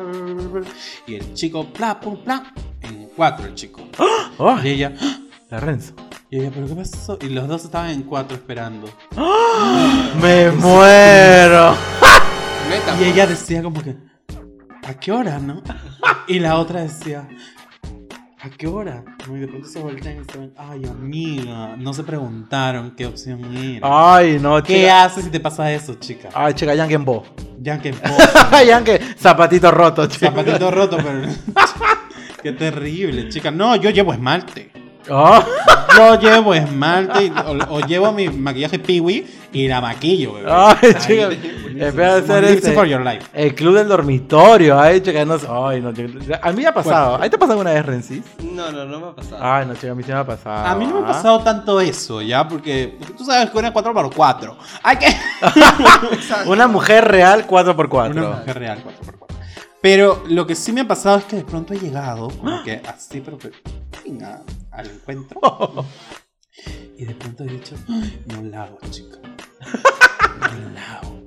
Y 1.06 1.14
el 1.16 1.34
chico, 1.34 1.66
pla, 1.72 1.98
pum, 1.98 2.22
pla, 2.22 2.52
en 2.82 3.08
cuatro 3.16 3.46
el 3.46 3.54
chico. 3.54 3.80
Ay, 4.38 4.68
Y 4.68 4.72
ella, 4.74 4.92
la 5.50 5.60
Renzo. 5.60 5.94
y 6.30 6.38
ella, 6.38 6.50
¿pero 6.54 6.66
qué 6.68 6.74
pasó? 6.74 7.18
Y 7.20 7.30
los 7.30 7.48
dos 7.48 7.64
estaban 7.64 7.90
en 7.90 8.02
cuatro 8.04 8.36
esperando. 8.36 8.88
Me 10.22 10.50
muero. 10.52 11.74
Y 13.00 13.04
ella 13.04 13.26
decía, 13.26 13.62
como 13.62 13.82
que, 13.82 13.96
¿a 14.86 14.94
qué 14.94 15.10
hora, 15.12 15.38
no? 15.38 15.62
Y 16.28 16.38
la 16.38 16.56
otra 16.58 16.80
decía, 16.82 17.28
¿a 18.42 18.50
qué 18.50 18.66
hora? 18.66 19.04
¿No? 19.28 19.36
Y 19.36 19.40
de 19.40 19.46
pronto 19.46 19.68
se 19.68 19.78
voltean 19.78 20.20
y 20.20 20.32
se 20.32 20.38
ven, 20.38 20.52
ay, 20.56 20.84
amiga, 20.84 21.76
no 21.76 21.94
se 21.94 22.02
preguntaron 22.02 22.90
qué 22.96 23.06
opción 23.06 23.56
era. 23.56 24.14
Ay, 24.16 24.38
no, 24.40 24.60
¿Qué 24.62 24.80
chica. 24.80 25.04
haces 25.04 25.24
si 25.24 25.30
te 25.30 25.38
pasa 25.38 25.72
eso, 25.72 25.94
chica? 25.94 26.28
Ay, 26.34 26.52
chica, 26.54 26.74
Yanken 26.74 27.04
Bo. 27.04 27.22
Ya 27.60 27.80
que 27.80 27.94
Yanken, 28.66 28.98
zapatito 29.16 29.70
roto, 29.70 30.06
chica. 30.06 30.26
Zapatito 30.26 30.70
roto, 30.72 30.96
pero. 30.96 31.22
Qué 32.42 32.50
terrible, 32.50 33.28
chica. 33.28 33.52
No, 33.52 33.76
yo 33.76 33.90
llevo 33.90 34.12
esmalte. 34.12 34.72
Oh. 35.10 35.42
Yo 35.96 36.18
llevo 36.20 36.54
esmalte 36.54 37.24
y- 37.24 37.30
o, 37.30 37.74
o 37.74 37.80
llevo 37.80 38.12
mi 38.12 38.28
maquillaje 38.28 38.78
Peewee 38.78 39.26
y 39.52 39.68
la 39.68 39.80
maquillo, 39.80 40.34
bebé. 40.34 40.50
Ay, 40.50 40.94
chica. 40.94 41.28
Espera 41.76 42.16
hacer 42.16 42.44
ese. 42.44 42.72
for 42.72 42.86
your 42.86 43.02
life. 43.02 43.26
El 43.32 43.54
club 43.54 43.74
del 43.74 43.88
dormitorio. 43.88 44.78
Ay, 44.78 45.00
chica, 45.00 45.24
no. 45.24 45.36
Ay, 45.66 45.80
no. 45.80 45.88
A 45.90 46.52
mí 46.52 46.62
me 46.62 46.66
ha 46.66 46.74
pasado. 46.74 47.18
¿Ahí 47.20 47.28
te 47.28 47.36
ha 47.36 47.38
pasado 47.38 47.58
alguna 47.60 47.74
vez, 47.74 47.84
Rensis? 47.84 48.22
No, 48.42 48.70
no, 48.72 48.84
no 48.84 49.00
me 49.00 49.06
ha 49.08 49.14
pasado. 49.14 49.38
Ay, 49.42 49.66
no, 49.66 49.74
chica, 49.74 49.92
a 49.92 49.94
mí 49.94 50.02
sí 50.02 50.12
me 50.12 50.18
ha 50.18 50.26
pasado. 50.26 50.66
A 50.66 50.74
mí 50.76 50.86
no 50.86 50.94
me 50.94 51.00
ha 51.00 51.10
¿ah? 51.10 51.12
pasado 51.12 51.40
tanto 51.40 51.80
eso, 51.80 52.22
¿ya? 52.22 52.46
Porque, 52.48 52.94
porque 52.98 53.14
tú 53.14 53.24
sabes 53.24 53.50
que 53.50 53.58
una 53.58 53.72
4x4. 53.72 54.56
Hay 54.82 54.96
que. 54.96 55.16
Una 56.46 56.68
mujer 56.68 57.04
real 57.06 57.46
4x4. 57.46 58.10
Una 58.12 58.28
mujer 58.28 58.58
real 58.58 58.78
4x4. 58.78 59.22
Pero 59.82 60.22
lo 60.28 60.46
que 60.46 60.54
sí 60.54 60.72
me 60.72 60.82
ha 60.82 60.88
pasado 60.88 61.18
es 61.18 61.24
que 61.24 61.36
de 61.36 61.44
pronto 61.44 61.74
he 61.74 61.78
llegado, 61.78 62.28
como 62.28 62.62
que 62.62 62.80
así, 62.86 63.20
pero 63.20 63.36
que, 63.36 63.50
venga, 64.04 64.42
al 64.72 64.86
encuentro. 64.90 65.40
Y 66.98 67.04
de 67.06 67.14
pronto 67.14 67.42
he 67.42 67.48
dicho, 67.48 67.74
"Ay, 67.88 68.22
no 68.26 68.42
la 68.42 68.64
hago, 68.64 68.78
chica. 68.90 69.16
No 70.62 70.70
la 70.70 70.98
hago. 70.98 71.22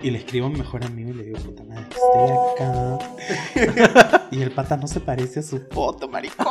Y 0.00 0.10
le 0.10 0.18
escribo 0.18 0.46
a 0.46 0.50
mi 0.50 0.58
mejor 0.58 0.84
amigo 0.84 1.10
y 1.10 1.14
le 1.14 1.24
digo, 1.24 1.38
puta 1.40 1.64
madre, 1.64 1.86
estoy 1.90 2.66
acá. 2.66 4.28
Y 4.30 4.42
el 4.42 4.52
pata 4.52 4.76
no 4.76 4.86
se 4.86 5.00
parece 5.00 5.40
a 5.40 5.42
su 5.42 5.58
foto, 5.72 6.06
maricón. 6.08 6.46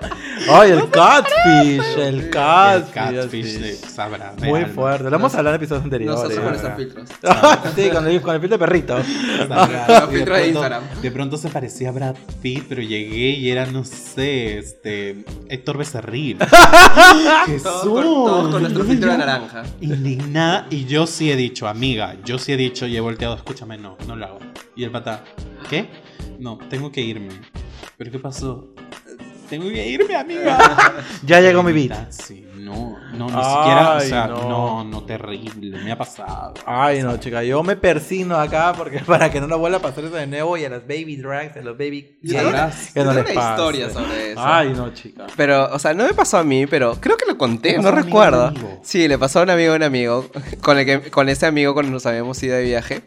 Ay, 0.50 0.70
el 0.70 0.88
catfish. 0.90 1.98
El 1.98 2.30
catfish. 2.30 2.86
el 2.86 2.92
catfish 3.20 3.46
así. 3.46 3.58
de 3.62 3.72
Sabra. 3.74 4.34
de 4.36 4.46
Muy 4.48 4.60
Alma. 4.60 4.72
fuerte. 4.74 5.10
Lo 5.10 5.16
hemos 5.16 5.34
hablado 5.34 5.56
en 5.56 5.60
episodios 5.60 5.84
anteriores. 5.84 6.20
No 6.22 6.28
se 6.30 6.38
Ahora. 6.38 6.56
usan 6.56 6.76
filtros. 6.76 7.08
sí, 7.76 7.90
con 7.90 8.06
el, 8.06 8.20
con 8.22 8.34
el 8.34 8.40
filtro 8.40 8.58
de 8.58 8.64
perrito. 8.66 8.96
Sabra. 9.48 9.86
Los 9.88 10.10
filtros 10.10 10.12
de 10.12 10.24
pronto- 10.24 10.46
Instagram. 10.46 10.82
De 11.02 11.10
pronto 11.10 11.36
se 11.36 11.48
parecía 11.48 11.88
a 11.88 11.92
Brad 11.92 12.16
Pitt, 12.40 12.64
pero 12.68 12.82
llegué 12.82 13.30
y 13.30 13.50
era, 13.50 13.66
no 13.66 13.84
sé, 13.84 14.58
este. 14.58 15.24
Héctor 15.48 15.78
Becerril. 15.78 16.38
Jesús. 17.46 17.62
Todos 17.62 17.82
con, 17.82 18.02
todos 18.04 18.48
con 18.52 18.62
nuestro 18.62 18.84
filtro 18.84 19.10
de 19.12 19.18
naranja. 19.18 19.62
Indignada. 19.80 20.66
Y 20.70 20.84
yo 20.86 21.06
sí 21.06 21.30
he 21.30 21.36
dicho, 21.36 21.66
amiga, 21.68 22.16
yo 22.24 22.38
sí 22.38 22.52
he 22.52 22.56
dicho 22.56 22.86
y 22.86 22.96
he 22.96 23.00
volteado, 23.00 23.34
escúchame, 23.34 23.76
no, 23.78 23.96
no 24.06 24.16
lo 24.16 24.26
hago. 24.26 24.38
Y 24.76 24.84
el 24.84 24.90
pata, 24.90 25.24
¿qué? 25.68 25.88
No, 26.38 26.58
tengo 26.70 26.92
que 26.92 27.00
irme. 27.00 27.30
¿Pero 27.96 28.10
qué 28.12 28.18
pasó? 28.18 28.68
Tengo 29.48 29.68
que 29.68 29.88
irme, 29.88 30.14
amiga. 30.16 30.58
Ya 31.24 31.40
llegó 31.40 31.62
mi. 31.62 31.90
Sí, 32.10 32.46
no, 32.58 32.98
no, 33.12 33.26
ni 33.26 33.32
Ay, 33.36 33.44
siquiera, 33.44 33.96
o 33.96 34.00
sea, 34.00 34.26
no. 34.26 34.48
no. 34.48 34.84
no, 34.84 35.02
terrible, 35.04 35.78
me 35.78 35.92
ha 35.92 35.98
pasado. 35.98 36.54
Ay, 36.66 37.02
no, 37.02 37.16
chica, 37.18 37.42
yo 37.42 37.62
me 37.62 37.76
persino 37.76 38.36
acá 38.36 38.72
porque 38.76 38.98
para 39.06 39.30
que 39.30 39.40
no 39.40 39.46
nos 39.46 39.58
vuelva 39.58 39.78
a 39.78 39.82
pasar 39.82 40.04
eso 40.04 40.14
de 40.14 40.26
nuevo 40.26 40.56
y 40.56 40.64
a 40.64 40.68
las 40.70 40.82
baby 40.82 41.16
drags, 41.16 41.56
a 41.56 41.60
los 41.60 41.76
baby 41.78 42.18
Sabrás. 42.26 42.90
que 42.92 43.04
no 43.04 43.12
les 43.12 43.24
una 43.24 43.34
pase. 43.34 43.50
historia 43.50 43.90
sobre 43.90 44.32
eso. 44.32 44.40
Ay, 44.44 44.72
no, 44.74 44.92
chica. 44.94 45.26
Pero, 45.36 45.68
o 45.72 45.78
sea, 45.78 45.94
no 45.94 46.04
me 46.04 46.14
pasó 46.14 46.38
a 46.38 46.44
mí, 46.44 46.66
pero 46.66 46.96
creo 47.00 47.16
que 47.16 47.26
lo 47.26 47.38
conté, 47.38 47.78
no 47.78 47.88
a 47.88 47.92
recuerdo. 47.92 48.46
amigo. 48.46 48.80
Sí, 48.82 49.08
le 49.08 49.18
pasó 49.18 49.40
a 49.40 49.42
un 49.44 49.50
amigo 49.50 49.72
de 49.72 49.76
un 49.76 49.82
amigo, 49.82 50.26
con, 50.60 50.78
el 50.78 50.86
que, 50.86 51.10
con 51.10 51.28
ese 51.28 51.46
amigo 51.46 51.74
cuando 51.74 51.92
nos 51.92 52.06
habíamos 52.06 52.42
ido 52.42 52.56
de 52.56 52.64
viaje. 52.64 53.02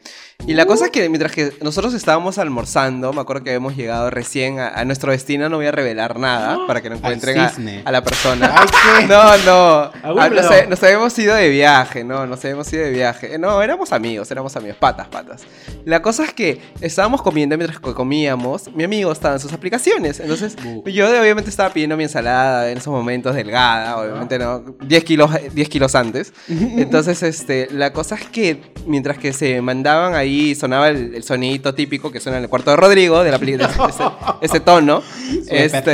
Y 0.48 0.56
la 0.56 0.66
cosa 0.66 0.86
es 0.86 0.92
que 0.92 1.08
mientras 1.08 1.32
que 1.34 1.54
nosotros 1.62 1.94
estábamos 1.94 2.40
almorzando, 2.40 3.14
me 3.14 3.22
acuerdo 3.22 3.44
que 3.44 3.52
habíamos 3.52 3.76
llegado 3.76 4.10
recién 4.10 4.60
a, 4.60 4.70
a 4.70 4.86
nuestro 4.86 5.12
destino, 5.12 5.50
no 5.50 5.58
voy 5.58 5.68
a 5.68 5.72
revelar 5.72 6.18
nada 6.18 6.58
para 6.68 6.82
que 6.82 6.90
no 6.90 6.96
encuentren 6.96 7.38
a, 7.40 7.54
a 7.86 7.92
la 7.92 8.04
persona. 8.04 8.52
Ay, 8.58 8.68
¿qué? 9.02 9.08
No, 9.08 9.24
no. 9.24 9.40
Wimbledon. 9.45 9.91
Ah, 10.04 10.30
nos, 10.30 10.51
he- 10.51 10.67
nos 10.67 10.84
habíamos 10.84 11.17
ido 11.19 11.36
de 11.36 11.49
viaje, 11.49 12.04
no, 12.04 12.25
nos 12.27 12.43
habíamos 12.43 12.71
ido 12.73 12.84
de 12.84 12.91
viaje. 12.91 13.36
Eh, 13.36 13.38
No, 13.38 13.62
éramos 13.62 13.91
amigos, 13.91 14.30
éramos 14.32 14.56
amigos, 14.56 14.77
patas, 14.80 15.08
patas. 15.08 15.41
La 15.86 16.01
cosa 16.01 16.23
es 16.25 16.34
que 16.34 16.62
estábamos 16.80 17.21
comiendo 17.21 17.58
mientras 17.58 17.80
co- 17.80 17.95
comíamos, 17.95 18.71
mi 18.73 18.84
amigo 18.84 19.12
estaba 19.12 19.36
en 19.36 19.39
sus 19.39 19.51
aplicaciones. 19.54 20.19
Entonces, 20.19 20.56
Bu. 20.63 20.84
yo 20.89 21.08
obviamente 21.08 21.49
estaba 21.49 21.69
pidiendo 21.71 21.97
mi 21.97 22.04
ensalada 22.04 22.69
en 22.71 22.77
esos 22.77 22.93
momentos 22.93 23.36
delgada, 23.36 23.97
obviamente 23.97 24.38
no, 24.39 24.60
10 24.82 25.04
kilos, 25.04 25.32
10 25.54 25.69
kilos 25.69 25.95
antes. 25.95 26.34
Entonces, 26.47 27.23
este, 27.23 27.67
la 27.71 27.91
cosa 27.93 28.15
es 28.15 28.25
que 28.27 28.73
mientras 28.86 29.17
que 29.17 29.34
se 29.34 29.62
mandaban 29.62 30.13
ahí, 30.15 30.56
sonaba 30.56 30.89
el, 30.89 31.15
el 31.15 31.23
sonidito 31.23 31.73
típico 31.73 32.12
que 32.12 32.19
suena 32.19 32.38
en 32.38 32.43
el 32.43 32.49
cuarto 32.49 32.71
de 32.71 32.77
Rodrigo, 32.77 33.23
de 33.23 33.32
la 33.32 33.38
de 33.38 33.54
ese, 33.56 34.04
ese- 34.41 34.60
tono. 34.60 35.01
este, 35.49 35.91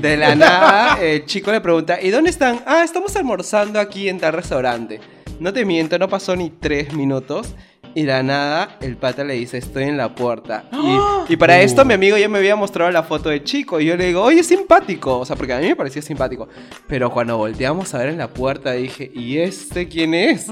de 0.00 0.16
la 0.16 0.34
nada, 0.34 0.98
el 1.00 1.24
chico 1.26 1.52
le 1.52 1.60
pregunta, 1.60 2.00
¿y 2.00 2.10
dónde 2.10 2.30
están? 2.30 2.60
Ah, 2.74 2.84
estamos 2.84 3.14
almorzando 3.16 3.78
aquí 3.78 4.08
en 4.08 4.18
tal 4.18 4.32
restaurante. 4.32 4.98
No 5.38 5.52
te 5.52 5.66
miento, 5.66 5.98
no 5.98 6.08
pasó 6.08 6.34
ni 6.34 6.48
tres 6.48 6.94
minutos. 6.94 7.54
Y 7.94 8.04
de 8.04 8.22
nada, 8.22 8.78
el 8.80 8.96
pata 8.96 9.24
le 9.24 9.34
dice, 9.34 9.58
estoy 9.58 9.82
en 9.84 9.98
la 9.98 10.14
puerta. 10.14 10.64
Y, 10.72 11.34
y 11.34 11.36
para 11.36 11.60
esto 11.60 11.84
mi 11.84 11.92
amigo 11.92 12.16
ya 12.16 12.30
me 12.30 12.38
había 12.38 12.56
mostrado 12.56 12.90
la 12.90 13.02
foto 13.02 13.28
del 13.28 13.44
chico. 13.44 13.78
Y 13.78 13.84
yo 13.84 13.96
le 13.98 14.06
digo, 14.06 14.22
oye, 14.22 14.40
es 14.40 14.46
simpático. 14.46 15.18
O 15.18 15.26
sea, 15.26 15.36
porque 15.36 15.52
a 15.52 15.58
mí 15.58 15.66
me 15.66 15.76
parecía 15.76 16.00
simpático. 16.00 16.48
Pero 16.86 17.10
cuando 17.10 17.36
volteamos 17.36 17.92
a 17.92 17.98
ver 17.98 18.08
en 18.08 18.16
la 18.16 18.28
puerta, 18.28 18.72
dije, 18.72 19.10
¿y 19.14 19.36
este 19.36 19.86
quién 19.86 20.14
es? 20.14 20.46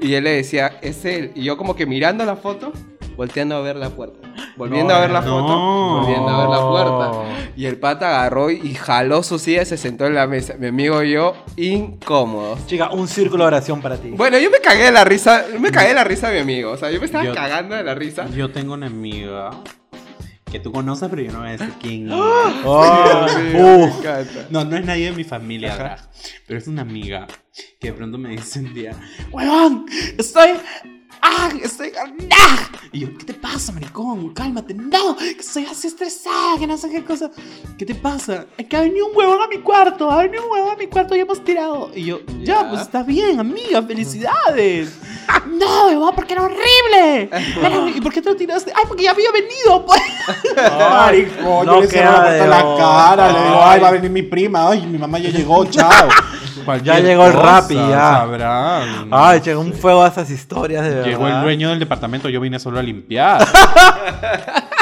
Y 0.00 0.14
él 0.14 0.22
le 0.22 0.36
decía, 0.36 0.78
es 0.82 1.04
él. 1.04 1.32
Y 1.34 1.42
yo 1.42 1.56
como 1.56 1.74
que 1.74 1.84
mirando 1.84 2.24
la 2.24 2.36
foto, 2.36 2.72
volteando 3.16 3.56
a 3.56 3.60
ver 3.60 3.74
la 3.74 3.90
puerta. 3.90 4.25
Volviendo 4.56 4.94
a 4.94 5.00
ver 5.00 5.10
la 5.10 5.20
no. 5.20 5.26
foto, 5.28 6.00
volviendo 6.00 6.28
a 6.28 6.40
ver 6.40 6.48
la 6.48 6.68
puerta. 6.68 7.52
Y 7.56 7.66
el 7.66 7.78
pata 7.78 8.08
agarró 8.20 8.50
y 8.50 8.74
jaló 8.74 9.22
su 9.22 9.38
silla 9.38 9.62
y 9.62 9.66
se 9.66 9.76
sentó 9.76 10.06
en 10.06 10.14
la 10.14 10.26
mesa. 10.26 10.54
Mi 10.58 10.68
amigo 10.68 11.02
y 11.02 11.12
yo, 11.12 11.34
incómodos. 11.56 12.66
Chica, 12.66 12.90
un 12.90 13.08
círculo 13.08 13.44
de 13.44 13.48
oración 13.48 13.80
para 13.82 13.96
ti. 13.96 14.10
Bueno, 14.10 14.38
yo 14.38 14.50
me 14.50 14.58
cagué 14.60 14.84
de 14.84 14.92
la 14.92 15.04
risa, 15.04 15.44
me 15.58 15.70
cagué 15.70 15.88
de 15.88 15.94
la 15.94 16.04
risa 16.04 16.28
de 16.28 16.36
mi 16.36 16.40
amigo. 16.42 16.72
O 16.72 16.76
sea, 16.76 16.90
yo 16.90 16.98
me 17.00 17.06
estaba 17.06 17.24
Yo- 17.24 17.34
cagando 17.34 17.74
de 17.74 17.84
la 17.84 17.94
risa. 17.94 18.26
Yo 18.30 18.50
tengo 18.50 18.74
una 18.74 18.86
amiga 18.86 19.50
que 20.50 20.60
tú 20.60 20.70
conoces, 20.72 21.08
pero 21.10 21.22
yo 21.22 21.32
no 21.32 21.40
voy 21.40 21.48
a 21.48 21.52
decir 21.52 21.72
quién 21.80 22.08
es. 22.10 22.14
Oh, 22.64 23.24
Dios 23.52 23.96
encanta. 23.98 24.46
No, 24.50 24.64
no 24.64 24.76
es 24.76 24.84
nadie 24.84 25.06
de 25.10 25.12
mi 25.16 25.24
familia 25.24 25.98
pero 26.46 26.58
es 26.58 26.66
una 26.66 26.82
amiga 26.82 27.26
que 27.80 27.88
de 27.88 27.92
pronto 27.92 28.16
me 28.18 28.30
dice 28.30 28.60
un 28.60 28.72
día, 28.72 28.92
¡Huevón! 29.30 29.86
Estoy... 30.18 30.50
¡Ah! 31.22 31.50
Estoy... 31.62 31.92
¡Ah! 31.98 32.56
Y 32.92 33.00
yo, 33.00 33.18
¿qué 33.18 33.24
te 33.26 33.34
pasa, 33.34 33.72
maricón? 33.72 34.32
Cálmate. 34.32 34.74
No, 34.74 35.16
que 35.16 35.36
estoy 35.38 35.66
así 35.66 35.88
estresada, 35.88 36.58
que 36.58 36.66
no 36.66 36.76
sé 36.76 36.88
qué 36.88 37.04
cosa. 37.04 37.30
¿Qué 37.78 37.84
te 37.84 37.94
pasa? 37.94 38.46
Es 38.56 38.66
que 38.66 38.76
ha 38.76 38.80
venido 38.80 39.06
un 39.06 39.16
huevón 39.16 39.42
a 39.42 39.48
mi 39.48 39.58
cuarto, 39.58 40.10
ha 40.10 40.22
venido 40.22 40.44
un 40.44 40.52
huevón 40.52 40.70
a 40.72 40.76
mi 40.76 40.86
cuarto 40.86 41.14
y 41.14 41.20
hemos 41.20 41.44
tirado. 41.44 41.90
Y 41.94 42.04
yo, 42.04 42.20
ya, 42.42 42.68
pues 42.68 42.82
está 42.82 43.02
bien, 43.02 43.38
amiga, 43.40 43.82
felicidades. 43.82 44.94
no, 45.46 45.86
huevón, 45.88 46.14
porque 46.14 46.34
era 46.34 46.42
horrible. 46.44 47.28
Era. 47.32 47.90
¿Y 47.94 48.00
por 48.00 48.12
qué 48.12 48.22
te 48.22 48.30
lo 48.30 48.36
tiraste? 48.36 48.72
Ay, 48.74 48.84
porque 48.88 49.04
ya 49.04 49.10
había 49.10 49.30
venido, 49.32 49.84
pues. 49.84 50.00
Maricón, 50.56 51.66
no 51.66 51.74
yo 51.74 51.80
le 51.82 51.88
cierro 51.88 52.46
la 52.46 52.76
cara, 52.78 53.32
le 53.32 53.38
digo, 53.38 53.60
Ay. 53.62 53.74
ay, 53.74 53.80
va 53.80 53.88
a 53.88 53.92
venir 53.92 54.10
mi 54.10 54.22
prima, 54.22 54.70
ay, 54.70 54.86
mi 54.86 54.98
mamá 54.98 55.18
ya 55.18 55.30
llegó, 55.30 55.64
chao. 55.66 56.08
Cualquier 56.64 57.02
llegó 57.04 57.26
el 57.26 57.32
Rappi, 57.32 57.74
ya. 57.74 58.18
sabrán. 58.18 59.08
Ay, 59.10 59.40
llegó 59.40 59.60
un 59.60 59.72
fuego 59.72 60.02
a 60.02 60.08
esas 60.08 60.30
historias 60.30 60.84
de 60.84 60.90
verdad. 60.90 61.04
Llegó 61.06 61.28
el 61.28 61.40
dueño 61.42 61.70
del 61.70 61.78
departamento, 61.78 62.28
yo 62.28 62.40
vine 62.40 62.58
solo 62.58 62.78
a 62.78 62.82
limpiar. 62.82 63.46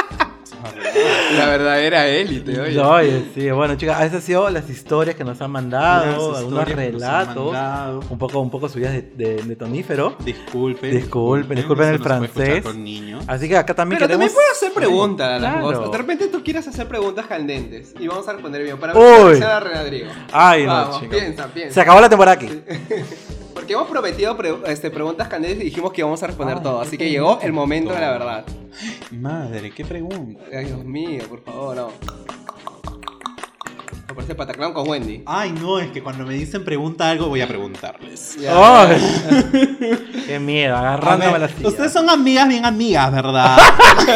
La 1.38 1.46
verdadera 1.46 2.06
élite, 2.06 2.60
oye. 2.60 2.78
Oye, 2.80 3.24
sí, 3.34 3.50
bueno, 3.50 3.76
chicas, 3.76 4.00
esas 4.02 4.14
han 4.16 4.22
sido 4.22 4.50
las 4.50 4.68
historias 4.68 5.16
que 5.16 5.24
nos 5.24 5.40
han 5.40 5.50
mandado, 5.50 6.36
algunos 6.36 6.68
relatos, 6.68 7.52
mandado. 7.52 8.00
un 8.10 8.18
poco, 8.18 8.40
un 8.40 8.50
poco 8.50 8.68
subidas 8.68 8.92
de, 8.92 9.02
de- 9.14 9.42
de 9.42 9.56
tonífero. 9.56 10.16
Disculpen. 10.24 10.90
Disculpen, 10.90 11.56
disculpen 11.56 11.88
el 11.88 11.98
francés. 11.98 12.62
Con 12.62 12.84
niños. 12.84 13.24
Así 13.26 13.48
que 13.48 13.56
acá 13.56 13.74
también 13.74 13.98
Pero 13.98 14.08
queremos... 14.08 14.26
también 14.26 14.34
puedes 14.34 14.50
hacer 14.52 14.72
preguntas 14.72 15.28
a 15.28 15.38
las 15.38 15.52
Claro. 15.54 15.66
cosas. 15.78 15.90
De 15.92 15.98
repente 15.98 16.26
tú 16.28 16.42
quieres 16.44 16.66
hacer 16.68 16.86
preguntas 16.88 17.26
candentes 17.26 17.94
y 17.98 18.06
vamos 18.06 18.28
a 18.28 18.32
responder 18.32 18.62
bien. 18.62 18.78
Para 18.78 18.94
Uy. 18.96 19.24
ver 19.30 19.36
si 19.38 19.42
a 19.42 19.60
Renadrigo. 19.60 20.10
Ay, 20.32 20.66
no, 20.66 20.72
Vamos, 20.72 21.00
chico. 21.00 21.10
piensa, 21.10 21.46
piensa. 21.48 21.74
Se 21.74 21.80
acabó 21.80 22.00
la 22.00 22.08
temporada 22.08 22.36
aquí. 22.36 22.48
Porque 23.54 23.72
hemos 23.72 23.88
prometido 23.88 24.36
pre- 24.36 24.54
este, 24.66 24.90
preguntas 24.90 25.28
candentes 25.28 25.60
y 25.62 25.64
dijimos 25.66 25.92
que 25.92 26.00
íbamos 26.00 26.22
a 26.22 26.26
responder 26.26 26.56
Ay, 26.58 26.62
todo. 26.62 26.80
Así 26.80 26.98
que 26.98 27.08
llegó 27.08 27.38
el 27.40 27.52
momento 27.52 27.92
de 27.94 28.00
la 28.00 28.10
verdad. 28.10 28.44
Madre, 29.12 29.70
qué 29.70 29.84
pregunta. 29.84 30.42
Ay, 30.52 30.64
Dios 30.66 30.84
mío, 30.84 31.22
por 31.28 31.42
favor, 31.42 31.76
no. 31.76 31.88
Me 34.08 34.14
parece 34.14 34.34
Pataclown 34.34 34.72
con 34.74 34.88
Wendy. 34.88 35.22
Ay, 35.26 35.50
no, 35.52 35.78
es 35.80 35.90
que 35.90 36.02
cuando 36.02 36.24
me 36.26 36.34
dicen 36.34 36.64
pregunta 36.64 37.08
algo, 37.10 37.26
voy 37.28 37.40
a 37.40 37.48
preguntarles. 37.48 38.36
Qué 40.26 40.38
miedo, 40.38 40.76
agarrándome 40.76 41.32
ver, 41.32 41.40
la 41.42 41.48
silla. 41.48 41.68
ustedes 41.68 41.92
son 41.92 42.08
amigas, 42.08 42.46
bien 42.48 42.64
amigas, 42.64 43.10
¿verdad? 43.12 43.56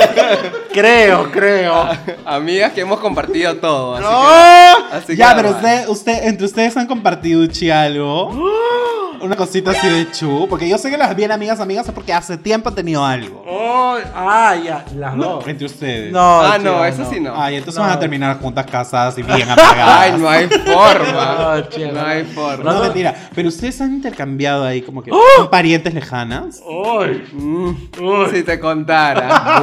Creo, 0.73 1.31
creo. 1.33 1.75
Amigas 2.25 2.73
que 2.73 2.83
hemos 2.83 3.01
compartido 3.01 3.57
todo. 3.57 3.97
Así 3.97 4.05
¡No! 4.05 4.89
que, 4.91 4.95
así 4.97 5.07
que 5.09 5.17
ya, 5.17 5.35
pero 5.35 5.51
usted, 5.51 5.89
usted, 5.89 6.25
entre 6.29 6.47
ustedes 6.47 6.77
han 6.77 6.87
compartido 6.87 7.43
Uchi 7.43 7.71
algo. 7.71 8.31
Una 9.21 9.37
cosita 9.37 9.71
así 9.73 9.89
de 9.89 10.11
chu. 10.13 10.47
Porque 10.49 10.69
yo 10.69 10.79
sé 10.79 10.91
que 10.91 10.97
las 10.97 11.15
bien 11.17 11.33
amigas, 11.33 11.61
amigas 11.61 11.87
es 11.89 11.93
porque 11.95 12.13
hace 12.13 12.37
tiempo 12.37 12.69
han 12.69 12.75
tenido 12.75 13.05
algo. 13.05 13.45
Ay, 13.49 14.05
ah, 14.15 14.57
ya, 14.65 14.85
las 14.97 15.17
dos. 15.17 15.47
Entre 15.47 15.67
ustedes. 15.67 16.13
No, 16.13 16.41
Ah, 16.41 16.59
no, 16.59 16.85
eso 16.85 17.05
sí 17.11 17.19
no. 17.21 17.33
Ay, 17.41 17.57
entonces 17.57 17.79
No. 17.81 17.87
van 17.89 17.97
a 17.97 18.01
terminar 18.01 18.39
juntas, 18.41 18.67
casadas 18.67 19.17
y 19.19 19.23
bien 19.23 19.43
apagadas. 19.51 20.01
Ay, 20.01 20.13
no 20.21 20.29
hay 20.29 20.49
forma. 20.49 21.65
No, 21.93 22.01
hay 22.07 22.25
forma. 22.25 22.73
No, 22.73 22.83
mentira. 22.83 23.15
Pero 23.35 23.49
ustedes 23.49 23.81
han 23.81 23.95
intercambiado 23.95 24.65
ahí 24.65 24.83
como 24.83 25.03
que 25.03 25.11
¡Oh! 25.11 25.19
son 25.37 25.51
parientes 25.51 25.93
lejanas. 25.95 26.61
Ay, 26.67 27.25
Mm, 27.33 27.69
Uy. 28.01 28.27
si 28.33 28.43
te 28.43 28.59
contara. 28.61 29.63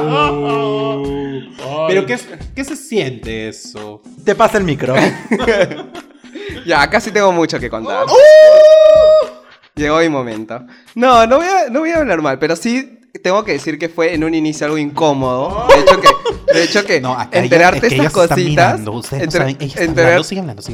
Pero 1.88 2.04
¿qué, 2.06 2.18
¿qué 2.54 2.64
se 2.64 2.76
siente 2.76 3.48
eso? 3.48 4.02
Te 4.24 4.34
pasa 4.34 4.58
el 4.58 4.64
micro. 4.64 4.94
ya, 6.66 7.00
sí 7.00 7.10
tengo 7.10 7.32
mucho 7.32 7.58
que 7.58 7.70
contar. 7.70 8.04
Llegó 9.78 9.98
mi 9.98 10.08
momento. 10.08 10.64
No, 10.94 11.26
no 11.26 11.36
voy, 11.36 11.46
a, 11.46 11.68
no 11.70 11.80
voy 11.80 11.90
a 11.90 11.98
hablar 11.98 12.22
mal, 12.22 12.38
pero 12.38 12.56
sí 12.56 12.98
tengo 13.22 13.44
que 13.44 13.52
decir 13.52 13.78
que 13.78 13.90
fue 13.90 14.14
en 14.14 14.24
un 14.24 14.34
inicio 14.34 14.64
algo 14.64 14.78
incómodo. 14.78 15.66
De 15.68 15.80
hecho 15.82 16.00
que, 16.00 16.08
de 16.54 16.62
hecho 16.64 16.84
que 16.86 17.00
No, 17.02 17.14
enterarte 17.30 17.86
estas 17.88 18.10
cositas. 18.10 18.80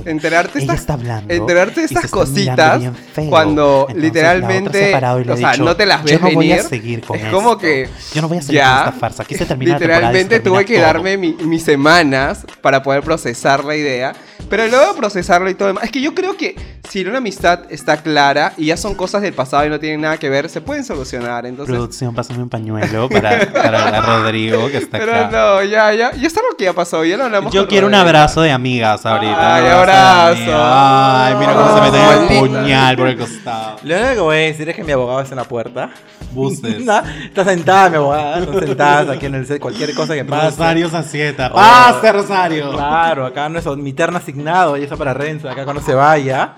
Enterarte 0.06 0.58
estas, 0.60 0.78
está 0.80 0.92
hablando 0.92 1.34
enterarte 1.34 1.82
estas 1.82 2.08
cositas 2.12 2.80
feo. 3.12 3.28
cuando 3.28 3.88
literalmente, 3.92 4.94
o 4.94 5.36
sea, 5.36 5.50
dicho, 5.50 5.64
no 5.64 5.74
te 5.74 5.84
las 5.86 6.04
ves 6.04 6.12
Yo 6.12 6.18
no 6.20 6.30
voy 6.32 6.48
venir. 6.48 6.60
a 6.64 6.68
seguir 6.68 7.00
con 7.04 7.18
es 7.18 7.24
como 7.32 7.50
esto. 7.50 7.60
que 7.60 7.88
Yo 8.14 8.22
no 8.22 8.28
voy 8.28 8.38
a 8.38 8.42
seguir 8.42 8.60
ya, 8.60 8.84
con 8.84 8.94
esta 8.94 9.00
farsa. 9.00 9.56
Literalmente 9.58 10.38
tuve 10.38 10.64
que 10.64 10.74
todo. 10.76 10.84
darme 10.84 11.16
mi- 11.16 11.32
mis 11.44 11.64
semanas 11.64 12.46
para 12.60 12.84
poder 12.84 13.02
procesar 13.02 13.64
la 13.64 13.74
idea. 13.74 14.12
Pero 14.48 14.66
luego 14.68 14.92
de 14.92 14.98
procesarlo 14.98 15.48
y 15.48 15.54
todo 15.54 15.68
demás. 15.68 15.84
Es 15.84 15.90
que 15.90 16.00
yo 16.00 16.14
creo 16.14 16.36
que 16.36 16.54
si 16.88 17.04
una 17.04 17.18
amistad 17.18 17.60
está 17.70 17.96
clara 18.02 18.52
y 18.56 18.66
ya 18.66 18.76
son 18.76 18.94
cosas 18.94 19.22
del 19.22 19.32
pasado 19.32 19.64
y 19.66 19.70
no 19.70 19.80
tienen 19.80 20.02
nada 20.02 20.18
que 20.18 20.28
ver, 20.28 20.48
se 20.48 20.60
pueden 20.60 20.84
solucionar. 20.84 21.46
Entonces. 21.46 21.74
Producción, 21.74 22.14
pásame 22.14 22.42
un 22.42 22.48
pañuelo 22.50 23.08
para, 23.08 23.50
para 23.52 24.00
Rodrigo 24.02 24.68
que 24.68 24.78
está 24.78 24.98
Pero 24.98 25.14
acá. 25.14 25.30
no, 25.30 25.62
ya, 25.62 25.92
ya. 25.94 26.10
Y 26.16 26.26
esto 26.26 26.40
es 26.40 26.46
lo 26.50 26.56
que 26.56 26.64
ya 26.64 26.72
pasó. 26.72 27.04
Ya 27.04 27.16
lo 27.16 27.24
hablamos. 27.24 27.52
Yo 27.52 27.62
con 27.62 27.68
quiero 27.70 27.86
un 27.86 27.92
Rodrigo. 27.92 28.08
abrazo 28.08 28.42
de 28.42 28.50
amigas 28.52 29.06
ahorita. 29.06 29.54
Ay, 29.56 29.64
un 29.64 29.70
abrazo. 29.70 30.52
Ay, 30.54 31.34
mira 31.36 31.54
cómo 31.54 31.74
se 31.74 31.80
mete 31.90 32.34
el 32.34 32.40
puñal 32.40 32.96
por 32.96 33.08
el 33.08 33.18
costado. 33.18 33.76
Lo 33.82 33.96
único 33.96 34.14
que 34.14 34.20
voy 34.20 34.36
a 34.36 34.40
decir 34.40 34.68
es 34.68 34.76
que 34.76 34.84
mi 34.84 34.92
abogado 34.92 35.20
está 35.20 35.34
en 35.34 35.38
la 35.38 35.44
puerta. 35.44 35.90
Buses. 36.32 36.80
Nah, 36.82 37.02
está 37.24 37.44
sentada 37.44 37.90
mi 37.90 37.96
abogada, 37.96 38.38
están 38.40 38.60
sentadas 38.60 39.08
aquí 39.16 39.26
en 39.26 39.34
el 39.34 39.46
set, 39.46 39.60
cualquier 39.60 39.94
cosa 39.94 40.14
que 40.14 40.24
pase. 40.24 40.46
Rosario 40.50 40.88
Sacieta. 40.90 41.50
Oh. 41.52 41.54
¡Pase, 41.56 42.10
Rosario! 42.10 42.72
Claro, 42.72 43.26
acá 43.26 43.48
no 43.48 43.58
es 43.58 43.66
mi 43.76 43.92
terno 43.92 44.18
asignado 44.32 44.76
y 44.76 44.84
eso 44.84 44.96
para 44.96 45.14
Renzo, 45.14 45.48
acá 45.48 45.64
cuando 45.64 45.82
se 45.82 45.94
vaya. 45.94 46.54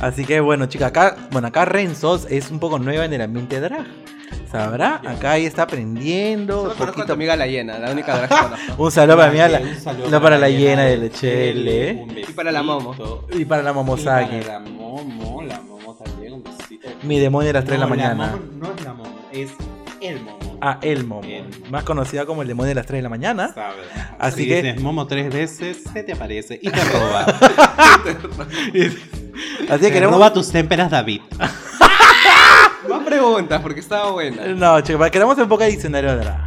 Así 0.00 0.24
que 0.24 0.40
bueno, 0.40 0.66
chica, 0.66 0.86
acá, 0.88 1.16
bueno, 1.30 1.48
acá 1.48 1.64
Renzo 1.64 2.20
es 2.28 2.50
un 2.50 2.58
poco 2.58 2.78
nueva 2.78 3.04
en 3.04 3.12
el 3.14 3.22
ambiente 3.22 3.60
drag. 3.60 3.86
¿Sabrá? 4.50 5.00
Acá 5.06 5.36
ella 5.36 5.48
está 5.48 5.62
aprendiendo. 5.62 6.54
Solo 6.62 6.74
conozco 6.74 6.82
a 6.84 6.86
tu 6.86 6.92
poquito- 7.00 7.12
amiga 7.14 7.36
la 7.36 7.46
llena, 7.46 7.78
la 7.78 7.90
única 7.90 8.16
drag 8.16 8.28
que 8.28 8.36
conozco. 8.66 8.82
Un 8.84 8.90
saludo 8.92 9.16
para 9.16 9.32
mí, 9.32 9.40
a 9.40 9.48
la, 9.48 9.60
Un 9.60 9.76
saludo 9.80 10.08
no 10.10 10.22
para 10.22 10.38
la 10.38 10.48
llena 10.48 10.82
de 10.84 10.96
Lechele. 10.98 11.92
Un 12.02 12.18
Y 12.18 12.22
para 12.32 12.52
la 12.52 12.62
Momo. 12.62 12.94
Y 13.32 13.44
para 13.44 13.62
la 13.62 13.70
Y 13.70 13.74
Momosaki. 13.74 14.36
para 14.40 14.60
la 14.60 14.60
Momo, 14.70 15.42
la 15.42 15.60
Momo 15.62 15.94
también, 15.94 16.34
un 16.34 16.44
besito. 16.44 16.88
Mi 17.02 17.18
demonio 17.18 17.48
de 17.48 17.52
las 17.54 17.64
3 17.64 17.72
de 17.72 17.78
la 17.78 17.84
No, 17.86 17.90
mañana. 17.90 18.26
Momo 18.32 18.42
no 18.60 18.72
es 18.74 18.84
la 18.84 18.92
Momo, 18.94 19.18
es 19.32 19.50
el 20.00 20.20
Momo. 20.20 20.35
Ah, 20.60 20.78
el 20.82 21.04
Momo. 21.04 21.22
El. 21.28 21.44
Más 21.70 21.84
conocida 21.84 22.24
como 22.26 22.42
el 22.42 22.48
demonio 22.48 22.68
de 22.70 22.74
las 22.76 22.86
3 22.86 22.98
de 22.98 23.02
la 23.02 23.08
mañana. 23.08 23.52
¿Sabes? 23.54 23.86
Así 24.18 24.42
Si 24.42 24.48
que- 24.48 24.62
dices 24.62 24.80
Momo 24.82 25.06
tres 25.06 25.32
veces, 25.32 25.82
se 25.92 26.02
te 26.02 26.12
aparece 26.12 26.58
y 26.62 26.70
te 26.70 26.84
roba. 26.84 27.26
Así 29.68 29.80
que 29.86 29.92
queremos. 29.92 30.14
roba 30.16 30.32
tus 30.32 30.50
témperas, 30.50 30.90
David. 30.90 31.20
Más 32.88 33.02
preguntas, 33.04 33.60
porque 33.60 33.80
estaba 33.80 34.10
buena. 34.12 34.46
No, 34.46 34.80
chicos, 34.80 35.10
queremos 35.10 35.36
un 35.38 35.48
poco 35.48 35.64
de 35.64 35.70
diccionario 35.70 36.10
de 36.12 36.16
drag. 36.24 36.46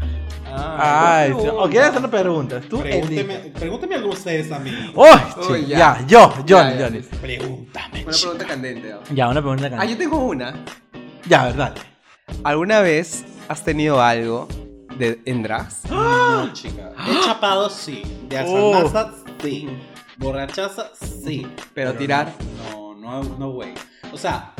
Ay, 0.81 1.31
sí. 1.39 1.47
o 1.47 1.69
quieres 1.69 1.89
hacer 1.89 2.09
preguntas. 2.09 2.63
Tú 2.69 2.79
Pregúnteme, 2.81 3.35
pregúnteme 3.57 3.95
algo 3.95 4.09
ustedes 4.09 4.51
a 4.51 4.59
mí. 4.59 4.71
¡Oh! 4.95 5.05
Uy, 5.49 5.61
sí, 5.61 5.65
ya. 5.67 5.77
ya. 5.77 6.07
yo, 6.07 6.29
John, 6.37 6.45
Ya, 6.47 6.73
ya. 6.75 6.85
Johnny. 6.85 6.99
Pregúntame. 7.21 8.03
Una 8.03 8.11
pregunta 8.17 8.45
candente. 8.45 8.89
¿no? 8.89 8.99
Ya, 9.13 9.29
una 9.29 9.41
pregunta 9.41 9.69
Ah, 9.77 9.85
yo 9.85 9.97
tengo 9.97 10.17
una. 10.17 10.53
Ya, 11.27 11.45
verdad. 11.45 11.75
¿Alguna 12.43 12.79
vez 12.81 13.23
has 13.49 13.63
tenido 13.65 14.01
algo 14.01 14.47
de, 14.97 15.19
en 15.25 15.43
drags? 15.43 15.81
No, 15.89 16.53
chica. 16.53 16.93
He 17.05 17.25
chapado, 17.25 17.69
sí. 17.69 18.01
De 18.29 18.39
Oh. 18.39 18.73
asanaza, 18.75 19.13
sí. 19.41 19.67
Borrachaza, 20.17 20.91
sí. 20.95 21.45
Pero 21.73 21.93
tirar. 21.95 22.31
No, 22.71 22.95
no, 22.95 23.23
no, 23.37 23.51
güey. 23.51 23.73
O 24.13 24.17
sea, 24.17 24.53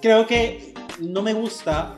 creo 0.00 0.26
que 0.26 0.74
no 1.00 1.22
me 1.22 1.32
gusta. 1.32 1.94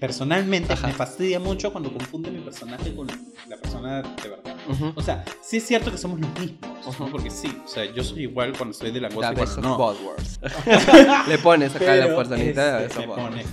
personalmente 0.00 0.72
Ajá. 0.72 0.86
me 0.88 0.92
fastidia 0.92 1.38
mucho 1.38 1.70
cuando 1.70 1.92
confunden 1.92 2.34
mi 2.34 2.40
personaje 2.40 2.94
con 2.94 3.06
la 3.48 3.56
persona 3.56 4.02
de 4.02 4.28
verdad. 4.28 4.56
O 4.96 5.02
sea, 5.02 5.24
sí 5.42 5.58
es 5.58 5.66
cierto 5.66 5.90
que 5.90 5.98
somos 5.98 6.18
los 6.20 6.30
mismos, 6.38 6.96
porque 7.10 7.30
sí, 7.30 7.56
o 7.64 7.68
sea, 7.68 7.84
yo 7.92 8.02
soy 8.02 8.22
igual 8.22 8.52
cuando 8.56 8.74
soy 8.74 8.90
de 8.90 9.00
la 9.00 9.08
cosa 9.08 9.32
y 9.32 9.36
cuando 9.36 9.60
no. 9.62 9.94
Le 11.28 11.38
pones 11.38 11.74
acá 11.76 11.94
la 11.96 12.04
Pero, 12.04 12.16
personita 12.16 12.78
de 12.78 12.86
este, 12.86 13.06
best 13.06 13.10
of 13.18 13.30
me 13.34 13.44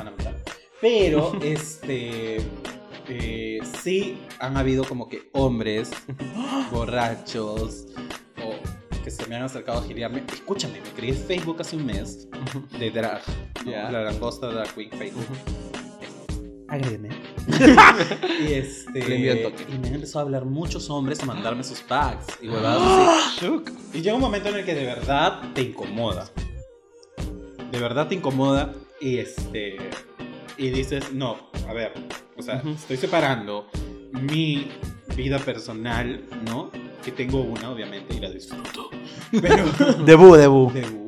Pero, 0.82 1.34
este. 1.41 2.38
eh, 3.07 3.59
sí 3.82 4.17
han 4.39 4.57
habido 4.57 4.84
como 4.84 5.07
que 5.09 5.30
hombres 5.34 5.91
borrachos 6.71 7.88
o 8.43 8.53
que 9.03 9.11
se 9.11 9.26
me 9.28 9.36
han 9.36 9.43
acercado 9.43 9.80
a 9.80 9.84
giliarme. 9.84 10.23
Escúchame, 10.32 10.82
me 10.82 10.89
creé 10.89 11.13
Facebook 11.13 11.57
hace 11.61 11.76
un 11.76 11.86
mes 11.86 12.28
de 12.80 12.91
drag. 12.91 13.21
¿no? 13.63 13.71
Ya. 13.71 13.89
La 13.91 14.03
langosta 14.03 14.47
drag 14.47 14.73
queen 14.73 14.91
Facebook. 14.91 15.26
Agrégame. 16.67 17.09
y 18.41 18.53
este. 18.53 18.99
Y 18.99 19.78
me 19.78 19.88
han 19.88 19.93
empezado 19.95 20.19
a 20.19 20.21
hablar 20.23 20.45
muchos 20.45 20.89
hombres 20.89 21.21
a 21.21 21.26
mandarme 21.26 21.63
sus 21.63 21.82
packs 21.82 22.26
y 22.41 22.49
huevadas 22.49 23.38
así. 23.38 23.47
Y 23.93 24.01
llega 24.01 24.15
un 24.15 24.21
momento 24.21 24.49
en 24.49 24.55
el 24.55 24.65
que 24.65 24.73
de 24.73 24.86
verdad 24.86 25.53
te 25.53 25.61
incomoda. 25.61 26.30
De 27.71 27.80
verdad 27.80 28.07
te 28.07 28.15
incomoda 28.15 28.73
y 28.99 29.19
este. 29.19 29.78
Y 30.57 30.69
dices, 30.69 31.11
no, 31.13 31.37
a 31.67 31.73
ver, 31.73 31.93
o 32.37 32.41
sea, 32.41 32.57
Ujú. 32.57 32.69
estoy 32.69 32.97
separando 32.97 33.67
mi 34.13 34.69
vida 35.15 35.37
personal, 35.39 36.23
¿no? 36.45 36.71
Que 37.03 37.11
tengo 37.11 37.41
una, 37.41 37.69
obviamente, 37.69 38.15
y 38.15 38.19
la 38.19 38.29
disfruto. 38.29 38.89
Pero. 39.31 39.65
Debut, 40.05 40.37
debut. 40.37 40.71
Debut. 40.73 41.05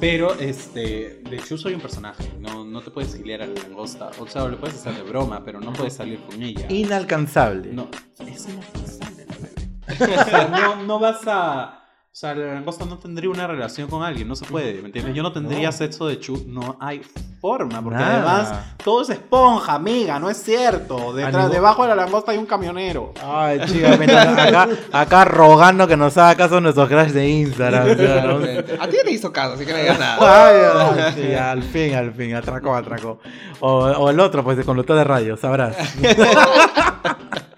Pero, 0.00 0.34
este, 0.34 1.22
de 1.28 1.36
hecho 1.36 1.56
soy 1.56 1.74
un 1.74 1.80
personaje, 1.80 2.32
no, 2.40 2.64
no 2.64 2.80
te 2.80 2.90
puedes 2.90 3.14
giliar 3.14 3.42
a 3.42 3.46
la 3.46 3.54
langosta. 3.62 4.10
O 4.18 4.26
sea, 4.26 4.46
lo 4.46 4.58
puedes 4.58 4.76
hacer 4.76 4.94
de 4.94 5.02
broma, 5.02 5.44
pero 5.44 5.60
no 5.60 5.72
puedes 5.72 5.94
salir 5.94 6.18
con 6.20 6.42
ella. 6.42 6.66
Inalcanzable. 6.70 7.72
No, 7.72 7.88
es 8.26 8.48
inalcanzable 8.48 9.26
la 9.26 9.36
bebé. 9.36 9.52
O 10.22 10.24
sea, 10.24 10.48
no, 10.48 10.82
no 10.84 10.98
vas 10.98 11.20
a. 11.26 11.81
O 12.12 12.14
sea, 12.14 12.34
la 12.34 12.52
langosta 12.52 12.84
no 12.84 12.98
tendría 12.98 13.30
una 13.30 13.46
relación 13.46 13.88
con 13.88 14.02
alguien, 14.02 14.28
no 14.28 14.36
se 14.36 14.44
puede, 14.44 14.74
¿me 14.82 14.86
entiendes? 14.88 15.14
Yo 15.14 15.22
no 15.22 15.32
tendría 15.32 15.68
No. 15.68 15.72
sexo 15.72 16.06
de 16.06 16.20
chu, 16.20 16.44
no 16.46 16.76
hay 16.78 17.00
forma, 17.40 17.80
porque 17.82 17.98
Nada. 18.00 18.16
además 18.16 18.60
todo 18.84 19.00
es 19.00 19.08
esponja, 19.08 19.72
amiga, 19.72 20.18
no 20.18 20.28
es 20.28 20.36
cierto. 20.36 21.14
Detrás, 21.14 21.50
debajo 21.50 21.84
de 21.84 21.88
la 21.88 21.94
langosta 21.94 22.32
hay 22.32 22.36
un 22.36 22.44
camionero. 22.44 23.14
Ay, 23.24 23.60
chica, 23.64 23.94
acá, 23.94 24.68
acá 24.92 25.24
rogando 25.24 25.88
que 25.88 25.96
nos 25.96 26.18
haga 26.18 26.34
caso 26.36 26.60
nuestros 26.60 26.86
crash 26.90 27.12
de 27.12 27.26
Instagram. 27.30 27.92
o 27.92 27.94
sea, 27.94 28.24
¿no? 28.26 28.36
A 28.82 28.88
ti 28.88 28.96
no 28.98 29.04
te 29.04 29.10
hizo 29.10 29.32
caso, 29.32 29.54
así 29.54 29.64
que 29.64 29.72
no 29.72 29.78
digas 29.78 29.98
nada. 29.98 30.18
Ay, 30.20 31.00
ay, 31.00 31.12
sí, 31.16 31.34
al 31.34 31.62
fin, 31.62 31.94
al 31.94 32.12
fin, 32.12 32.34
atracó, 32.34 32.74
atracó. 32.74 33.20
O, 33.60 33.84
o 33.86 34.10
el 34.10 34.20
otro, 34.20 34.44
pues, 34.44 34.62
con 34.66 34.76
de 34.84 35.04
radio, 35.04 35.38
sabrás. 35.38 35.74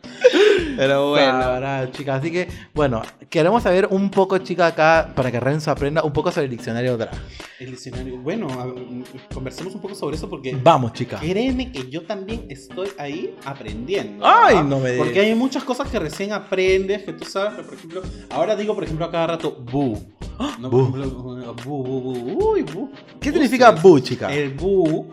Pero 0.76 1.10
bueno. 1.10 1.42
Sabrás, 1.42 1.92
chica. 1.92 2.14
Así 2.16 2.30
que, 2.30 2.48
bueno, 2.74 3.02
queremos 3.30 3.62
saber 3.62 3.88
un 3.90 4.10
poco, 4.10 4.38
chica, 4.38 4.66
acá, 4.66 5.12
para 5.14 5.30
que 5.30 5.40
Renzo 5.40 5.70
aprenda 5.70 6.02
un 6.02 6.12
poco 6.12 6.30
sobre 6.30 6.46
el 6.46 6.50
diccionario 6.50 6.96
drag. 6.96 7.14
El 7.58 7.70
diccionario. 7.70 8.18
Bueno, 8.18 8.48
a 8.48 9.34
conversemos 9.34 9.74
un 9.74 9.80
poco 9.80 9.94
sobre 9.94 10.16
eso 10.16 10.28
porque. 10.28 10.56
Vamos, 10.62 10.92
chica. 10.92 11.18
Créeme 11.18 11.72
que 11.72 11.88
yo 11.88 12.02
también 12.02 12.46
estoy 12.48 12.88
ahí 12.98 13.34
aprendiendo. 13.44 14.26
Ay, 14.26 14.56
¿verdad? 14.56 14.68
no 14.68 14.78
me 14.80 14.90
digas. 14.92 15.06
Porque 15.06 15.20
hay 15.20 15.34
muchas 15.34 15.64
cosas 15.64 15.88
que 15.90 15.98
recién 15.98 16.32
aprendes, 16.32 17.02
que 17.02 17.12
tú 17.12 17.24
sabes, 17.24 17.64
por 17.64 17.74
ejemplo, 17.74 18.02
ahora 18.30 18.56
digo, 18.56 18.74
por 18.74 18.84
ejemplo, 18.84 19.06
a 19.06 19.10
cada 19.10 19.26
rato, 19.28 19.52
bu. 19.52 19.98
No, 20.58 20.68
Bu. 20.68 20.90
Por 20.90 21.00
ejemplo, 21.00 21.54
bu, 21.64 21.84
bu, 21.84 22.00
bu. 22.00 22.50
Uy, 22.52 22.62
bu. 22.62 22.90
¿Qué 23.20 23.30
Bu, 23.30 23.34
significa 23.34 23.70
bu, 23.70 24.00
chica? 24.00 24.32
El 24.34 24.50
bu. 24.54 25.12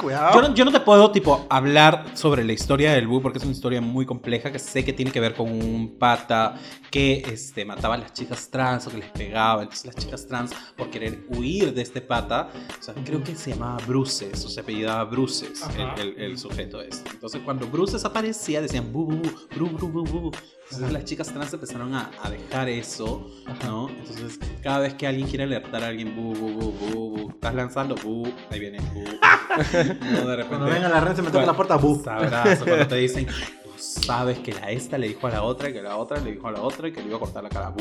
Cuidado. 0.00 0.34
Yo 0.40 0.48
no, 0.48 0.54
yo 0.54 0.64
no 0.64 0.72
te 0.72 0.80
puedo, 0.80 1.10
tipo, 1.12 1.46
hablar 1.50 2.06
sobre 2.14 2.42
la 2.42 2.54
historia 2.54 2.92
del 2.92 3.06
bu 3.06 3.20
porque 3.20 3.36
es 3.36 3.44
una 3.44 3.52
historia 3.52 3.82
muy 3.82 4.06
compleja 4.06 4.50
que 4.50 4.58
sé 4.58 4.82
que 4.82 4.94
tiene 4.94 5.10
que 5.12 5.20
ver 5.20 5.34
con 5.34 5.50
un 5.52 5.98
pata 5.98 6.54
que 6.90 7.22
este, 7.30 7.66
mataba 7.66 7.96
a 7.96 7.98
las 7.98 8.14
chicas 8.14 8.48
trans 8.50 8.86
o 8.86 8.90
que 8.90 8.96
les 8.96 9.10
pegaba. 9.10 9.60
Entonces 9.62 9.84
las 9.84 9.96
chicas 9.96 10.26
trans, 10.26 10.52
por 10.74 10.88
querer 10.88 11.26
huir 11.28 11.74
de 11.74 11.82
este 11.82 12.00
pata, 12.00 12.48
o 12.78 12.82
sea, 12.82 12.94
creo 13.04 13.22
que 13.22 13.34
se 13.36 13.50
llamaba 13.50 13.76
Bruces 13.86 14.42
o 14.42 14.48
se 14.48 14.60
apellidaba 14.60 15.04
Bruces 15.04 15.62
Ajá. 15.62 15.94
el, 15.98 16.08
el- 16.14 16.20
el 16.22 16.38
sujeto 16.38 16.80
este. 16.80 17.10
Entonces 17.10 17.42
cuando 17.44 17.66
Bruces 17.66 18.02
aparecía 18.06 18.62
decían 18.62 18.90
bu, 18.90 19.04
bu, 19.04 19.16
bu, 19.16 19.30
bru, 19.54 19.68
bru, 19.68 19.88
bru, 19.90 20.04
bru. 20.04 20.30
Entonces 20.70 20.92
las 20.92 21.04
chicas 21.04 21.26
trans 21.32 21.52
empezaron 21.52 21.94
a, 21.94 22.10
a 22.22 22.30
dejar 22.30 22.68
eso, 22.68 23.28
¿no? 23.66 23.88
Entonces 23.90 24.38
cada 24.62 24.78
vez 24.78 24.94
que 24.94 25.06
alguien 25.06 25.26
quiere 25.28 25.42
alertar 25.44 25.82
a 25.84 25.88
alguien, 25.88 26.14
bu, 26.16 26.32
bu, 26.32 26.48
bu, 26.52 26.72
bu, 26.72 27.10
bu, 27.18 27.30
estás 27.30 27.54
lanzando, 27.54 27.96
bu, 27.96 28.32
ahí 28.50 28.60
viene, 28.60 28.78
bu. 28.94 29.04
No, 30.00 30.28
de 30.28 30.36
repente. 30.36 30.48
Cuando 30.48 30.66
venga 30.66 30.88
la 30.88 31.00
Renzo 31.00 31.22
me 31.22 31.30
toca 31.30 31.46
la 31.46 31.54
puerta, 31.54 31.76
bu. 31.76 32.02
Sabrazo, 32.02 32.64
cuando 32.64 32.86
te 32.86 32.96
dicen, 32.96 33.26
tú 33.64 33.72
sabes 33.78 34.38
que 34.38 34.52
la 34.52 34.70
esta 34.70 34.98
le 34.98 35.08
dijo 35.08 35.26
a 35.26 35.30
la 35.30 35.42
otra, 35.42 35.72
que 35.72 35.82
la 35.82 35.96
otra 35.96 36.18
le 36.20 36.32
dijo 36.32 36.48
a 36.48 36.52
la 36.52 36.60
otra, 36.60 36.88
y 36.88 36.92
que 36.92 37.00
le 37.00 37.08
iba 37.08 37.16
a 37.16 37.20
cortar 37.20 37.42
la 37.42 37.48
cara. 37.48 37.72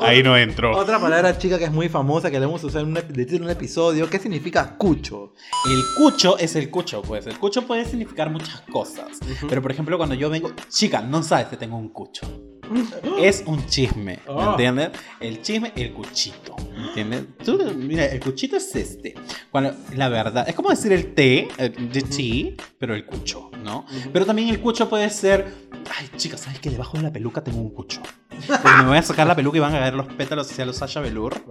Ahí 0.00 0.22
no 0.22 0.36
entró. 0.36 0.76
Otra 0.76 0.98
palabra 1.00 1.36
chica 1.38 1.58
que 1.58 1.64
es 1.64 1.72
muy 1.72 1.88
famosa 1.88 2.30
que 2.30 2.38
le 2.38 2.46
hemos 2.46 2.62
usado 2.62 2.84
en 2.84 2.90
un, 2.90 2.96
en 2.96 3.50
episodio. 3.50 4.08
¿Qué 4.08 4.18
significa 4.18 4.76
cucho? 4.76 5.32
El 5.66 5.82
cucho 5.96 6.38
es 6.38 6.56
el 6.56 6.70
cucho, 6.70 7.02
pues. 7.02 7.26
El 7.26 7.38
cucho 7.38 7.62
puede 7.66 7.84
significar 7.84 8.30
muchas 8.30 8.62
cosas. 8.72 9.18
Pero, 9.48 9.62
por 9.62 9.72
ejemplo, 9.72 9.96
cuando 9.96 10.14
yo 10.14 10.30
vengo, 10.30 10.52
chica, 10.68 11.00
no 11.00 11.22
sabes 11.22 11.46
que 11.46 11.56
tengo 11.56 11.76
un 11.76 11.88
cucho. 11.88 12.51
Es 13.18 13.42
un 13.46 13.64
chisme, 13.66 14.20
¿me 14.26 14.32
Ah. 14.32 14.48
entiendes? 14.50 14.90
El 15.20 15.42
chisme, 15.42 15.72
el 15.76 15.92
cuchito, 15.92 16.56
¿me 16.76 16.88
entiendes? 16.88 17.24
Tú, 17.44 17.58
mira, 17.76 18.06
el 18.06 18.20
cuchito 18.20 18.56
es 18.56 18.74
este. 18.74 19.14
Cuando, 19.50 19.74
la 19.94 20.08
verdad, 20.08 20.48
es 20.48 20.54
como 20.54 20.70
decir 20.70 20.92
el 20.92 21.14
té, 21.14 21.48
el 21.58 21.90
de 21.92 22.00
sí, 22.02 22.56
pero 22.78 22.94
el 22.94 23.04
cucho, 23.04 23.50
¿no? 23.62 23.84
Pero 24.12 24.24
también 24.26 24.48
el 24.48 24.60
cucho 24.60 24.88
puede 24.88 25.08
ser, 25.10 25.52
ay, 25.98 26.08
chica, 26.16 26.36
¿sabes 26.36 26.58
que 26.60 26.70
debajo 26.70 26.96
de 26.96 27.04
la 27.04 27.12
peluca 27.12 27.42
tengo 27.42 27.58
un 27.60 27.70
cucho? 27.70 28.00
Porque 28.46 28.76
me 28.78 28.88
voy 28.88 28.96
a 28.98 29.02
sacar 29.02 29.26
la 29.26 29.36
peluca 29.36 29.58
y 29.58 29.60
van 29.60 29.74
a 29.74 29.78
caer 29.78 29.94
los 29.94 30.06
pétalos 30.06 30.50
hacia 30.50 30.64
los 30.64 30.76
Sasha 30.76 31.00
Velour. 31.00 31.44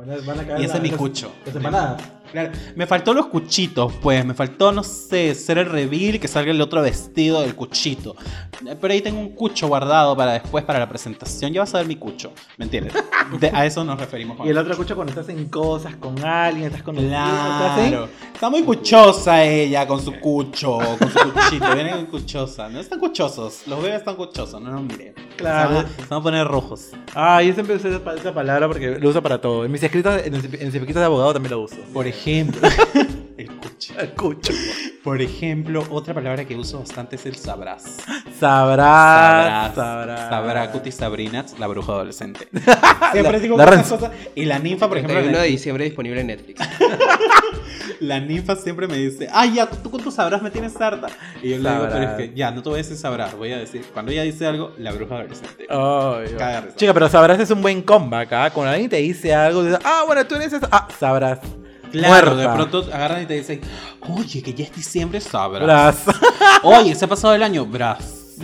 Y 0.59 0.66
ese 0.66 0.78
es 0.78 0.82
mi 0.84 0.89
cucho. 0.91 1.32
Las 1.45 1.55
empanadas. 1.55 2.01
Claro, 2.32 2.52
me 2.76 2.88
faltó 2.88 3.14
los 3.14 3.28
cuchitos, 3.28 3.92
pues, 4.02 4.24
me 4.26 4.34
faltó, 4.34 4.72
no 4.72 4.84
sé, 4.84 5.36
ser 5.36 5.58
el 5.58 5.66
reveal 5.68 6.20
que 6.20 6.28
salga 6.28 6.52
el 6.52 6.62
otro 6.62 6.82
vestido 6.82 7.42
del 7.42 7.56
cuchito. 7.56 8.16
Eh, 8.66 8.76
Pero 8.80 8.94
ahí 8.94 9.02
tengo 9.02 9.20
un 9.20 9.30
cucho 9.36 9.68
guardado 9.68 10.16
para 10.16 10.34
después, 10.34 10.64
para 10.64 10.80
la 10.80 10.88
presentación. 10.90 11.52
Ya 11.52 11.62
vas 11.62 11.74
a 11.76 11.80
ver 11.80 11.88
mi 11.88 11.96
cucho, 11.98 12.32
¿me 12.58 12.66
entiendes? 12.66 12.94
De- 13.40 13.50
a 13.54 13.66
eso 13.66 13.84
nos 13.84 14.00
referimos. 14.00 14.38
con 14.38 14.46
Y 14.48 14.50
el 14.50 14.58
otro 14.58 14.76
cucho 14.78 14.96
cuando 14.96 15.12
estás 15.12 15.30
en 15.30 15.46
cosas 15.50 15.96
con 15.98 16.24
alguien, 16.24 16.68
estás 16.68 16.84
con 16.84 16.98
estás 16.98 17.78
en- 17.80 17.90
Claro. 17.90 18.10
Está 18.34 18.50
muy 18.50 18.64
cuchosa 18.64 19.44
ella 19.44 19.86
con 19.88 20.02
su 20.02 20.14
cucho, 20.20 20.78
con 20.98 21.12
su 21.12 21.20
cuchito. 21.34 21.74
Vienen 21.76 21.96
muy 21.98 22.06
cuchosa. 22.06 22.70
No 22.70 22.80
están 22.80 23.00
cuchosos. 23.00 23.68
Los 23.68 23.82
bebés 23.82 23.98
están 24.00 24.16
cuchosos. 24.16 24.60
No 24.62 24.72
nos 24.72 24.82
miren. 24.84 25.14
Claro. 25.38 25.70
Se 25.70 25.76
van 25.76 25.86
a, 25.86 25.90
se 25.90 26.06
van 26.10 26.20
a 26.20 26.24
poner 26.24 26.48
rojos. 26.48 26.90
Ah, 27.14 27.42
yo 27.44 27.54
siempre 27.54 27.76
uso 27.76 27.88
esa, 27.88 28.14
esa 28.16 28.34
palabra 28.34 28.68
porque 28.68 28.98
lo 29.00 29.10
uso 29.10 29.22
para 29.22 29.40
todo. 29.40 29.66
En 29.66 29.72
mis 29.72 29.84
escritos, 29.84 30.22
en, 30.26 30.34
en 30.36 30.42
mis 30.42 30.54
escritos 30.76 30.96
de 30.96 31.04
abogado 31.04 31.34
también 31.34 31.52
lo 31.52 31.62
uso. 31.62 31.76
Por 31.94 32.08
ejemplo. 32.08 32.21
El 32.26 33.48
cucho. 33.60 34.00
El 34.00 34.10
cucho. 34.12 34.54
Por 35.04 35.22
ejemplo, 35.22 35.84
otra 35.90 36.14
palabra 36.14 36.46
que 36.46 36.56
uso 36.56 36.80
bastante 36.80 37.16
es 37.16 37.26
el 37.26 37.36
sabrás. 37.36 37.98
Sabrás. 38.40 39.74
Sabrás. 39.74 39.76
Sabrás. 39.76 40.30
Sabrá 40.30 40.72
Cutis 40.72 40.96
Sabrinats, 40.96 41.58
la 41.58 41.68
bruja 41.68 41.94
adolescente. 41.94 42.48
Siempre 43.12 43.40
digo 43.40 43.58
la 43.58 43.66
Renzo. 43.66 43.98
cosas. 43.98 44.12
Y 44.36 44.46
la 44.46 44.60
ninfa, 44.60 44.88
por 44.88 44.98
ejemplo, 44.98 45.16
31 45.16 45.38
la, 45.38 45.44
de 45.44 45.50
diciembre 45.50 45.86
disponible 45.86 46.22
en 46.22 46.28
Netflix. 46.28 46.62
la 48.00 48.20
ninfa 48.20 48.56
siempre 48.56 48.88
me 48.88 48.98
dice, 48.98 49.28
ay, 49.32 49.56
ya, 49.56 49.68
tú 49.68 49.90
con 49.90 50.02
tu 50.02 50.12
sabrás 50.12 50.42
me 50.42 50.52
tienes 50.52 50.80
harta. 50.80 51.08
Y 51.42 51.50
yo 51.50 51.58
le 51.58 51.70
digo, 51.70 51.88
pero 51.92 52.04
es 52.04 52.10
que 52.18 52.34
ya, 52.36 52.52
no 52.52 52.62
te 52.62 52.70
voy 52.70 52.80
a 52.80 52.84
decir 52.84 52.98
sabrás, 52.98 53.36
voy 53.36 53.52
a 53.52 53.58
decir, 53.58 53.84
cuando 53.94 54.12
ella 54.12 54.24
dice 54.24 54.46
algo, 54.46 54.74
la 54.78 54.92
bruja 54.92 55.16
adolescente. 55.16 55.66
Risa. 55.68 56.76
Chica, 56.76 56.94
pero 56.94 57.10
sabrás 57.10 57.40
es 57.40 57.50
un 57.52 57.62
buen 57.62 57.82
comeback, 57.82 58.34
¿ah? 58.34 58.50
Cuando 58.54 58.72
alguien 58.72 58.90
te 58.90 58.98
dice 58.98 59.34
algo, 59.34 59.64
dices, 59.64 59.80
ah, 59.84 60.04
bueno, 60.06 60.26
tú 60.26 60.36
eres 60.36 60.54
eso. 60.54 60.68
Ah, 60.72 60.88
sabrás. 61.00 61.40
Claro, 61.92 62.36
de 62.36 62.48
pronto 62.48 62.86
agarran 62.92 63.24
y 63.24 63.26
te 63.26 63.34
dicen, 63.36 63.62
oye, 64.02 64.42
que 64.42 64.54
ya 64.54 64.66
es 64.66 64.74
diciembre, 64.74 65.20
sabrás. 65.22 65.64
Bras. 65.64 66.04
Oye, 66.64 66.96
se 66.96 67.06
ha 67.06 67.08
pasado 67.08 67.34
el 67.34 67.44
año, 67.44 67.66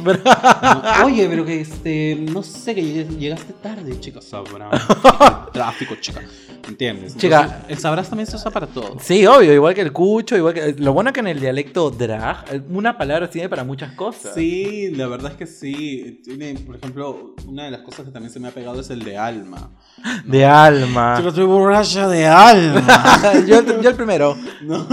No, 0.03 0.13
Oye, 1.05 1.27
pero 1.29 1.45
que 1.45 1.61
este, 1.61 2.15
no 2.31 2.43
sé, 2.43 2.75
que 2.75 2.81
lleg- 2.81 3.17
llegaste 3.17 3.53
tarde, 3.53 3.99
chica, 3.99 4.21
sabrá. 4.21 4.69
El 4.71 5.51
tráfico, 5.53 5.95
chica. 5.99 6.21
¿Entiendes? 6.67 7.15
Chica. 7.15 7.41
Entonces, 7.43 7.65
el 7.69 7.77
sabrás 7.77 8.09
también 8.09 8.27
se 8.27 8.35
usa 8.35 8.51
para 8.51 8.67
todo. 8.67 8.97
Sí, 8.99 9.25
obvio, 9.25 9.53
igual 9.53 9.73
que 9.73 9.79
el 9.81 9.93
cucho, 9.93 10.35
igual 10.35 10.53
que... 10.53 10.75
Lo 10.77 10.91
bueno 10.91 11.13
que 11.13 11.21
en 11.21 11.27
el 11.27 11.39
dialecto 11.39 11.89
drag, 11.91 12.63
una 12.69 12.97
palabra 12.97 13.31
sirve 13.31 13.47
para 13.47 13.63
muchas 13.63 13.93
cosas. 13.93 14.33
Sí, 14.35 14.91
la 14.93 15.07
verdad 15.07 15.31
es 15.31 15.37
que 15.37 15.47
sí. 15.47 16.21
Tiene, 16.25 16.55
por 16.55 16.75
ejemplo, 16.75 17.35
una 17.47 17.63
de 17.65 17.71
las 17.71 17.81
cosas 17.81 18.05
que 18.05 18.11
también 18.11 18.33
se 18.33 18.39
me 18.41 18.49
ha 18.49 18.51
pegado 18.51 18.81
es 18.81 18.89
el 18.89 19.03
de 19.03 19.17
alma. 19.17 19.69
De 20.25 20.45
alma. 20.45 21.13
Chica, 21.17 21.29
estoy 21.29 21.45
borracha 21.45 22.07
de 22.09 22.25
alma. 22.27 22.85
yo, 23.47 23.81
yo 23.81 23.89
el 23.89 23.95
primero. 23.95 24.35
¿No? 24.61 24.85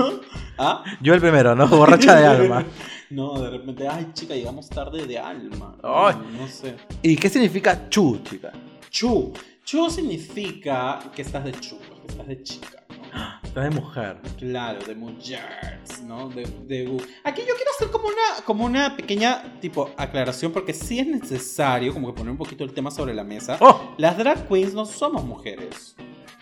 ¿Ah? 0.56 0.84
Yo 1.00 1.14
el 1.14 1.20
primero, 1.20 1.56
¿no? 1.56 1.66
Borracha 1.66 2.14
de 2.14 2.26
alma. 2.26 2.64
No, 3.10 3.40
de 3.40 3.50
repente, 3.50 3.86
ay, 3.88 4.10
chica, 4.14 4.34
llegamos 4.34 4.68
tarde 4.68 5.06
de 5.06 5.18
alma. 5.18 5.76
Ay. 5.82 6.16
No 6.38 6.48
sé. 6.48 6.76
¿Y 7.02 7.16
qué 7.16 7.28
significa 7.28 7.88
chu, 7.88 8.20
chica? 8.24 8.52
Chu. 8.90 9.32
Chu 9.64 9.90
significa 9.90 11.00
que 11.14 11.22
estás 11.22 11.44
de 11.44 11.52
chu, 11.52 11.78
que 11.78 12.12
estás 12.12 12.26
de 12.26 12.42
chica. 12.42 12.84
¿no? 12.88 13.40
Está 13.42 13.62
de 13.62 13.70
mujer. 13.70 14.20
Claro, 14.38 14.84
de 14.84 14.94
mujeres, 14.94 16.02
¿no? 16.02 16.28
De, 16.28 16.44
de 16.66 16.84
Aquí 17.24 17.42
yo 17.46 17.54
quiero 17.54 17.70
hacer 17.76 17.90
como 17.90 18.08
una, 18.08 18.44
como 18.44 18.64
una 18.64 18.96
pequeña 18.96 19.58
tipo 19.60 19.90
aclaración 19.96 20.52
porque 20.52 20.72
sí 20.72 20.98
es 20.98 21.06
necesario 21.06 21.92
como 21.92 22.08
que 22.08 22.14
poner 22.14 22.32
un 22.32 22.38
poquito 22.38 22.64
el 22.64 22.72
tema 22.72 22.90
sobre 22.90 23.14
la 23.14 23.24
mesa. 23.24 23.56
¡Oh! 23.60 23.94
Las 23.96 24.18
drag 24.18 24.48
queens 24.48 24.74
no 24.74 24.84
somos 24.84 25.24
mujeres. 25.24 25.94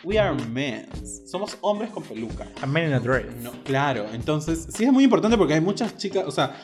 We 0.05 0.19
are 0.19 0.35
men. 0.47 0.87
Somos 1.27 1.57
hombres 1.61 1.91
con 1.91 2.03
peluca. 2.03 2.47
A 2.61 2.67
man 2.67 2.87
in 2.89 2.93
a 2.95 2.99
dress. 3.01 3.35
No, 3.37 3.53
claro, 3.65 4.07
entonces 4.13 4.67
sí 4.75 4.85
es 4.85 4.93
muy 4.93 5.05
importante 5.05 5.37
porque 5.39 5.55
hay 5.55 5.61
muchas 5.61 5.97
chicas, 5.97 6.25
o 6.27 6.31
sea, 6.33 6.57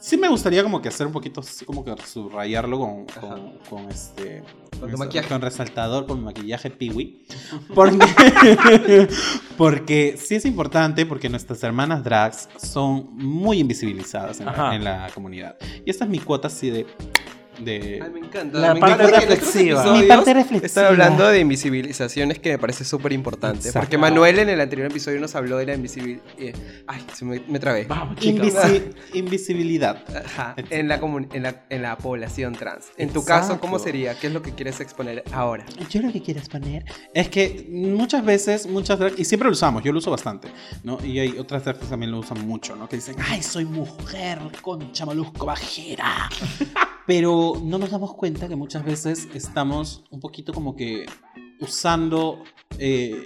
sí 0.00 0.16
me 0.16 0.28
gustaría 0.28 0.62
como 0.64 0.82
que 0.82 0.88
hacer 0.88 1.06
un 1.06 1.12
poquito 1.12 1.40
así 1.40 1.64
como 1.64 1.84
que 1.84 1.94
subrayarlo 2.04 2.78
con, 2.80 3.06
con, 3.06 3.58
con 3.68 3.88
este 3.90 4.42
Con 4.80 4.90
tu 4.90 4.96
maquillaje. 4.98 5.28
con 5.28 5.40
resaltador, 5.40 6.06
con 6.06 6.18
mi 6.18 6.24
maquillaje 6.24 6.70
piwi. 6.70 7.26
Porque, 7.74 7.98
porque 9.56 10.16
sí 10.18 10.34
es 10.34 10.44
importante 10.44 11.06
porque 11.06 11.28
nuestras 11.28 11.62
hermanas 11.62 12.02
drags 12.02 12.48
son 12.56 13.08
muy 13.16 13.58
invisibilizadas 13.60 14.40
en, 14.40 14.46
la, 14.46 14.74
en 14.74 14.82
la 14.84 15.10
comunidad. 15.14 15.56
Y 15.84 15.90
esta 15.90 16.04
es 16.04 16.10
mi 16.10 16.18
cuota 16.18 16.48
así 16.48 16.70
de... 16.70 16.86
de 17.64 18.00
Ay, 18.02 18.10
me 18.10 18.20
encanta. 18.20 18.58
La 18.58 18.74
me 18.74 18.80
parte 18.80 19.04
encanta 19.04 19.20
reflexiva. 19.20 19.92
Mi 19.92 20.02
parte 20.04 20.34
reflexiva. 20.34 20.66
Están 20.66 20.86
hablando 20.86 21.26
de 21.28 21.40
invisibilizaciones 21.40 22.38
que 22.38 22.50
me 22.52 22.58
parece 22.58 22.84
súper 22.84 23.12
importante. 23.12 23.58
Exacto. 23.68 23.80
Porque 23.80 23.98
Manuel 23.98 24.38
en 24.38 24.48
el 24.48 24.60
anterior 24.60 24.90
episodio 24.90 25.20
nos 25.20 25.34
habló 25.34 25.56
de 25.58 25.66
la 25.66 25.74
invisibilidad. 25.74 26.22
ay, 26.86 27.04
se 27.14 27.24
me, 27.24 27.40
me 27.48 27.58
trabé. 27.58 27.84
Vamos, 27.84 28.18
invisi- 28.20 28.92
invisibilidad. 29.14 30.02
Ajá, 30.24 30.54
en 30.70 30.88
la, 30.88 30.96
en, 31.32 31.42
la, 31.42 31.64
en 31.68 31.82
la 31.82 31.96
población 31.98 32.54
trans. 32.54 32.86
En 32.96 33.10
tu 33.10 33.24
caso, 33.24 33.60
¿cómo 33.60 33.76
Exacto. 33.76 33.84
sería? 33.84 34.18
¿Qué 34.18 34.26
es 34.28 34.32
lo 34.32 34.42
que 34.42 34.52
quieres 34.54 34.80
exponer 34.80 35.22
ahora? 35.32 35.64
Yo 35.90 36.00
lo 36.02 36.12
que 36.12 36.22
quiero 36.22 36.40
exponer 36.40 36.84
es 37.14 37.28
que 37.28 37.66
muchas 37.70 38.24
veces, 38.24 38.66
muchas 38.66 38.98
drag, 38.98 39.12
y 39.18 39.24
siempre 39.24 39.46
lo 39.48 39.52
usamos, 39.52 39.82
yo 39.82 39.92
lo 39.92 39.98
uso 39.98 40.10
bastante, 40.10 40.48
¿no? 40.84 40.98
Y 41.04 41.18
hay 41.18 41.38
otras 41.38 41.64
drag 41.64 41.78
que 41.78 41.86
también 41.86 42.10
lo 42.12 42.18
usan 42.18 42.46
mucho, 42.46 42.76
¿no? 42.76 42.88
Que 42.88 42.96
dicen, 42.96 43.16
ay, 43.28 43.42
soy 43.42 43.64
mujer, 43.64 44.38
concha 44.62 45.04
molusco 45.04 45.46
bajera. 45.46 46.28
Pero 47.10 47.54
no 47.64 47.76
nos 47.76 47.90
damos 47.90 48.14
cuenta 48.14 48.46
que 48.46 48.54
muchas 48.54 48.84
veces 48.84 49.26
estamos 49.34 50.04
un 50.12 50.20
poquito 50.20 50.52
como 50.52 50.76
que 50.76 51.06
usando 51.58 52.44
eh, 52.78 53.24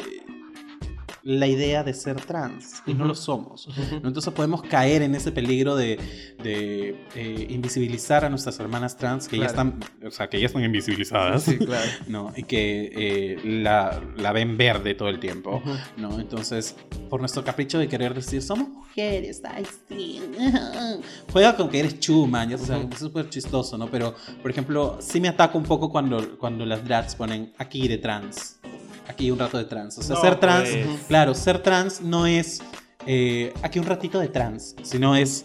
la 1.24 1.46
idea 1.46 1.82
de 1.82 1.94
ser 1.94 2.20
trans 2.20 2.82
y 2.86 2.92
no 2.92 3.06
lo 3.06 3.14
somos. 3.14 3.68
Entonces 3.90 4.32
podemos 4.34 4.62
caer 4.62 5.00
en 5.02 5.14
ese 5.14 5.32
peligro 5.32 5.74
de, 5.74 5.98
de, 6.42 7.06
eh, 7.14 7.46
invisibilizar 7.48 8.26
a 8.26 8.28
nuestras 8.28 8.60
hermanas 8.60 8.96
trans 8.96 9.26
que 9.26 9.38
ya 9.38 9.46
están, 9.46 9.80
o 10.06 10.10
sea, 10.10 10.28
que 10.28 10.38
ya 10.38 10.46
están 10.46 10.62
invisibilizadas. 10.62 11.44
Sí, 11.44 11.56
claro. 11.56 11.90
¿no? 12.08 12.32
Y 12.36 12.42
que 12.42 12.92
eh, 12.94 13.40
la, 13.42 14.02
la 14.16 14.32
ven 14.32 14.58
verde 14.58 14.94
todo 14.94 15.08
el 15.08 15.18
tiempo, 15.18 15.62
¿no? 15.96 16.20
Entonces, 16.20 16.76
por 17.08 17.20
nuestro 17.20 17.42
capricho 17.42 17.78
de 17.78 17.88
querer 17.88 18.12
decir, 18.12 18.42
somos 18.42 18.68
mujeres, 18.68 19.40
ay, 19.44 19.66
sí. 19.88 20.20
Juega 21.32 21.56
con 21.56 21.70
que 21.70 21.80
eres 21.80 22.00
chuma, 22.00 22.44
ya 22.44 22.56
es 22.56 22.98
súper 22.98 23.30
chistoso, 23.30 23.78
¿no? 23.78 23.88
Pero, 23.88 24.14
por 24.42 24.50
ejemplo, 24.50 24.98
sí 25.00 25.20
me 25.20 25.28
ataca 25.28 25.56
un 25.56 25.64
poco 25.64 25.90
cuando, 25.90 26.38
cuando 26.38 26.66
las 26.66 26.84
drags 26.84 27.14
ponen 27.14 27.52
aquí 27.56 27.88
de 27.88 27.98
trans, 27.98 28.58
aquí 29.08 29.30
un 29.30 29.38
rato 29.38 29.58
de 29.58 29.64
trans. 29.64 29.98
O 29.98 30.02
sea, 30.02 30.16
No, 30.16 30.20
ser 30.20 30.40
trans, 30.40 30.68
pues. 30.68 30.86
Claro, 31.14 31.32
ser 31.34 31.62
trans 31.62 32.00
no 32.00 32.26
es 32.26 32.60
eh, 33.06 33.52
aquí 33.62 33.78
un 33.78 33.86
ratito 33.86 34.18
de 34.18 34.26
trans, 34.28 34.74
sino 34.82 35.14
es 35.14 35.44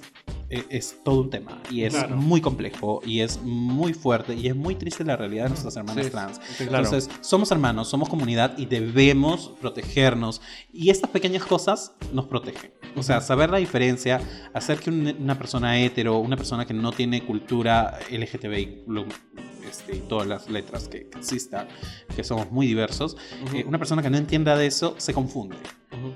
eh, 0.49 0.63
es 0.70 0.95
todo 1.03 1.22
un 1.22 1.30
tema 1.30 1.61
y 1.70 1.84
es 1.84 1.93
Claro. 1.93 2.15
muy 2.15 2.41
complejo 2.41 3.01
y 3.05 3.20
es 3.20 3.39
muy 3.43 3.93
fuerte 3.93 4.34
y 4.34 4.47
es 4.47 4.55
muy 4.55 4.74
triste 4.74 5.03
la 5.03 5.15
realidad 5.15 5.43
de 5.43 5.49
nuestras 5.49 5.76
hermanas 5.76 6.05
Sí, 6.05 6.09
trans. 6.11 6.39
sí, 6.57 6.65
claro. 6.65 6.86
Entonces, 6.86 7.07
somos 7.22 7.51
hermanos, 7.51 7.88
somos 7.88 8.09
comunidad 8.09 8.57
y 8.57 8.65
debemos 8.65 9.51
protegernos 9.61 10.41
y 10.74 10.89
estas 10.89 11.11
pequeñas 11.11 11.43
cosas 11.45 11.93
nos 12.13 12.26
protegen. 12.26 12.72
O 12.95 13.03
sea, 13.03 13.22
saber 13.22 13.51
la 13.51 13.59
diferencia, 13.59 14.20
hacer 14.55 14.80
que 14.80 14.89
un- 14.89 15.15
una 15.22 15.38
persona 15.38 15.80
hetero, 15.80 16.17
una 16.17 16.36
persona 16.36 16.65
que 16.65 16.74
no 16.74 16.91
tiene 16.93 17.24
cultura 17.24 17.99
LGTBI, 18.09 18.86
lo- 18.88 19.05
este, 19.70 19.97
y 19.97 19.99
todas 19.99 20.28
las 20.28 20.49
letras 20.49 20.88
que 20.88 21.09
existan, 21.15 21.67
que 22.15 22.24
somos 22.24 22.51
muy 22.51 22.67
diversos, 22.67 23.17
eh, 23.53 23.63
una 23.65 23.78
persona 23.78 24.01
que 24.01 24.09
no 24.09 24.17
entienda 24.17 24.57
de 24.57 24.67
eso 24.67 24.95
se 24.97 25.13
confunde. 25.13 25.57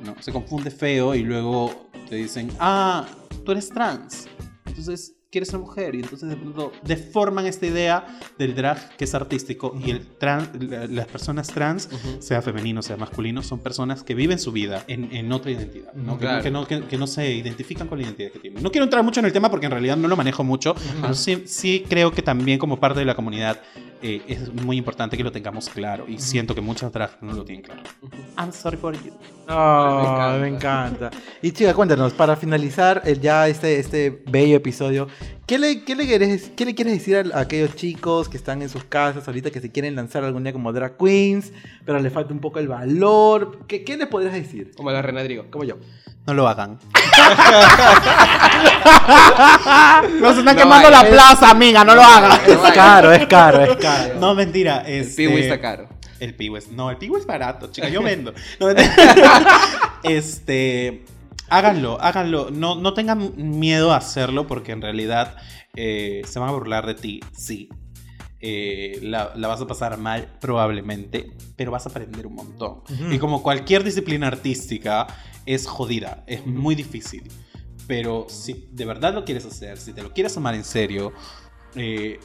¿no? 0.04 0.16
Se 0.22 0.32
confunde 0.32 0.72
feo 0.72 1.16
y 1.16 1.24
luego 1.24 1.90
te 2.10 2.16
dicen, 2.16 2.52
ah, 2.60 3.08
tú 3.46 3.52
eres 3.52 3.70
trans, 3.70 4.28
entonces 4.66 5.16
quieres 5.34 5.50
ser 5.50 5.60
mujer 5.60 5.96
y 5.96 6.00
entonces 6.00 6.30
de 6.30 6.36
pronto 6.38 6.72
deforman 6.84 7.46
esta 7.46 7.66
idea 7.66 8.20
del 8.38 8.56
drag 8.56 8.96
que 8.96 9.04
es 9.04 9.14
artístico 9.14 9.78
y 9.86 9.92
el 9.92 10.06
trans, 10.06 10.50
la- 10.62 10.88
las 10.88 11.08
personas 11.08 11.48
trans, 11.48 11.90
sea 12.20 12.42
femenino, 12.42 12.82
sea 12.82 12.96
masculino, 12.98 13.42
son 13.42 13.60
personas 13.60 14.04
que 14.04 14.16
viven 14.16 14.40
su 14.40 14.52
vida 14.52 14.84
en, 14.88 15.14
en 15.14 15.32
otra 15.32 15.52
identidad, 15.52 15.92
¿no? 15.94 16.18
Que, 16.18 16.26
no- 16.26 16.30
Claro. 16.30 16.44
que, 16.44 16.52
no, 16.52 16.68
que- 16.68 16.82
que 16.84 16.98
no 16.98 17.08
se 17.08 17.34
identifican 17.34 17.88
con 17.88 17.98
la 17.98 18.06
identidad 18.06 18.32
que 18.32 18.40
tienen. 18.40 18.64
No 18.64 18.72
quiero 18.72 18.86
entrar 18.86 19.04
mucho 19.04 19.20
en 19.20 19.26
el 19.26 19.34
tema 19.34 19.50
porque 19.50 19.66
en 19.66 19.72
realidad 19.72 19.98
no 19.98 20.08
lo 20.08 20.16
manejo 20.16 20.44
mucho, 20.44 20.76
pero 21.02 21.14
sí, 21.16 21.44
sí 21.48 21.84
creo 21.90 22.12
que 22.12 22.22
también 22.22 22.60
como 22.60 22.80
parte 22.80 23.00
de 23.00 23.06
la 23.06 23.16
comunidad 23.16 23.60
eh, 24.04 24.22
es 24.28 24.54
muy 24.54 24.78
importante 24.78 25.16
que 25.16 25.24
lo 25.24 25.32
tengamos 25.32 25.70
claro 25.70 26.06
y 26.08 26.20
siento 26.20 26.54
que 26.54 26.60
muchas 26.62 26.92
drags 26.92 27.18
no 27.22 27.34
lo 27.34 27.46
tienen 27.46 27.64
claro. 27.64 27.82
I'm 28.38 28.52
sorry 28.52 28.78
for 28.78 28.94
you. 28.94 29.14
Oh, 29.48 30.38
Me 30.40 30.50
me 30.50 30.56
encanta. 30.56 31.10
Y 31.42 31.52
chica, 31.52 31.74
cuéntanos, 31.74 32.14
para 32.14 32.36
finalizar 32.36 33.02
el, 33.06 33.22
ya 33.22 33.48
este, 33.48 33.80
este 33.80 34.24
bello 34.30 34.58
episodio, 34.58 35.08
¿qué 35.46 35.58
le, 35.60 35.84
qué, 35.84 35.96
le 35.96 36.06
quieres, 36.06 36.52
¿qué 36.56 36.66
le 36.66 36.76
quieres 36.76 36.94
decir 36.94 37.32
a, 37.34 37.38
a 37.38 37.42
aquellos 37.42 37.76
chicos 37.76 38.30
que 38.30 38.38
están 38.38 38.62
en 38.62 38.70
sus 38.70 38.84
casas 38.84 39.28
ahorita 39.28 39.52
que 39.52 39.60
se 39.62 39.72
quieren 39.72 39.96
lanzar 39.96 40.24
algún 40.24 40.44
día 40.44 40.54
como 40.54 40.72
drag 40.74 40.98
queens, 40.98 41.52
pero 41.86 42.00
les 42.00 42.12
falta 42.14 42.34
un 42.34 42.40
poco 42.40 42.60
el 42.60 42.68
valor? 42.68 43.60
¿Qué, 43.68 43.84
qué 43.84 43.98
les 43.98 44.08
podrías 44.08 44.34
decir? 44.34 44.72
Como 44.76 44.92
la 44.92 45.02
Renadrigo. 45.02 45.46
Como 45.52 45.64
yo. 45.66 45.78
No 46.26 46.34
lo 46.34 46.48
hagan. 46.48 46.80
Nos 50.22 50.38
están 50.38 50.56
No, 50.56 50.62
quemando 50.62 50.90
la 50.90 51.02
es- 51.02 51.10
plaza, 51.10 51.50
amiga, 51.50 51.84
no 51.84 51.96
lo 51.96 52.02
hagan. 52.02 52.40
Es 52.48 52.58
caro, 52.74 53.12
es 53.12 53.28
caro, 53.28 53.62
es 53.64 53.76
caro. 53.78 54.14
No, 54.20 54.34
mentira. 54.34 54.84
El 54.88 55.02
Este, 55.02 55.28
piwi 55.28 55.42
está 55.42 55.60
caro. 55.60 55.90
El 56.20 56.34
piwi 56.36 56.58
es. 56.60 56.70
No, 56.72 56.90
el 56.90 56.98
piwi 56.98 57.20
es 57.20 57.26
barato, 57.26 57.70
chica. 57.72 57.90
Yo 57.90 58.02
vendo. 58.02 58.34
No, 58.60 58.70
este. 60.04 61.04
Háganlo, 61.54 62.02
háganlo. 62.02 62.50
No, 62.50 62.74
no 62.76 62.96
tengan 62.96 63.34
miedo 63.60 63.94
a 63.94 63.98
hacerlo 63.98 64.48
porque 64.48 64.72
en 64.72 64.82
realidad 64.82 65.36
eh, 65.76 66.24
se 66.26 66.40
van 66.40 66.50
a 66.50 66.52
burlar 66.52 66.88
de 66.88 66.96
ti, 66.96 67.20
sí. 67.32 67.70
Eh, 68.40 68.98
la, 69.04 69.34
la 69.36 69.48
vas 69.48 69.62
a 69.62 69.68
pasar 69.68 70.00
mal 70.00 70.28
probablemente, 70.42 71.32
pero 71.56 71.70
vas 71.70 71.86
a 71.86 71.90
aprender 71.90 72.26
un 72.26 72.34
montón. 72.34 72.82
Y 73.12 73.20
como 73.20 73.44
cualquier 73.44 73.84
disciplina 73.84 74.28
artística, 74.28 75.06
es 75.46 75.68
jodida, 75.68 76.24
es 76.26 76.44
muy 76.46 76.74
difícil. 76.74 77.32
Pero 77.86 78.26
si 78.30 78.68
de 78.72 78.86
verdad 78.86 79.14
lo 79.14 79.24
quieres 79.24 79.46
hacer, 79.46 79.78
si 79.78 79.94
te 79.94 80.02
lo 80.02 80.12
quieres 80.12 80.34
tomar 80.34 80.56
en 80.56 80.64
serio, 80.64 81.14
eh, 81.76 82.20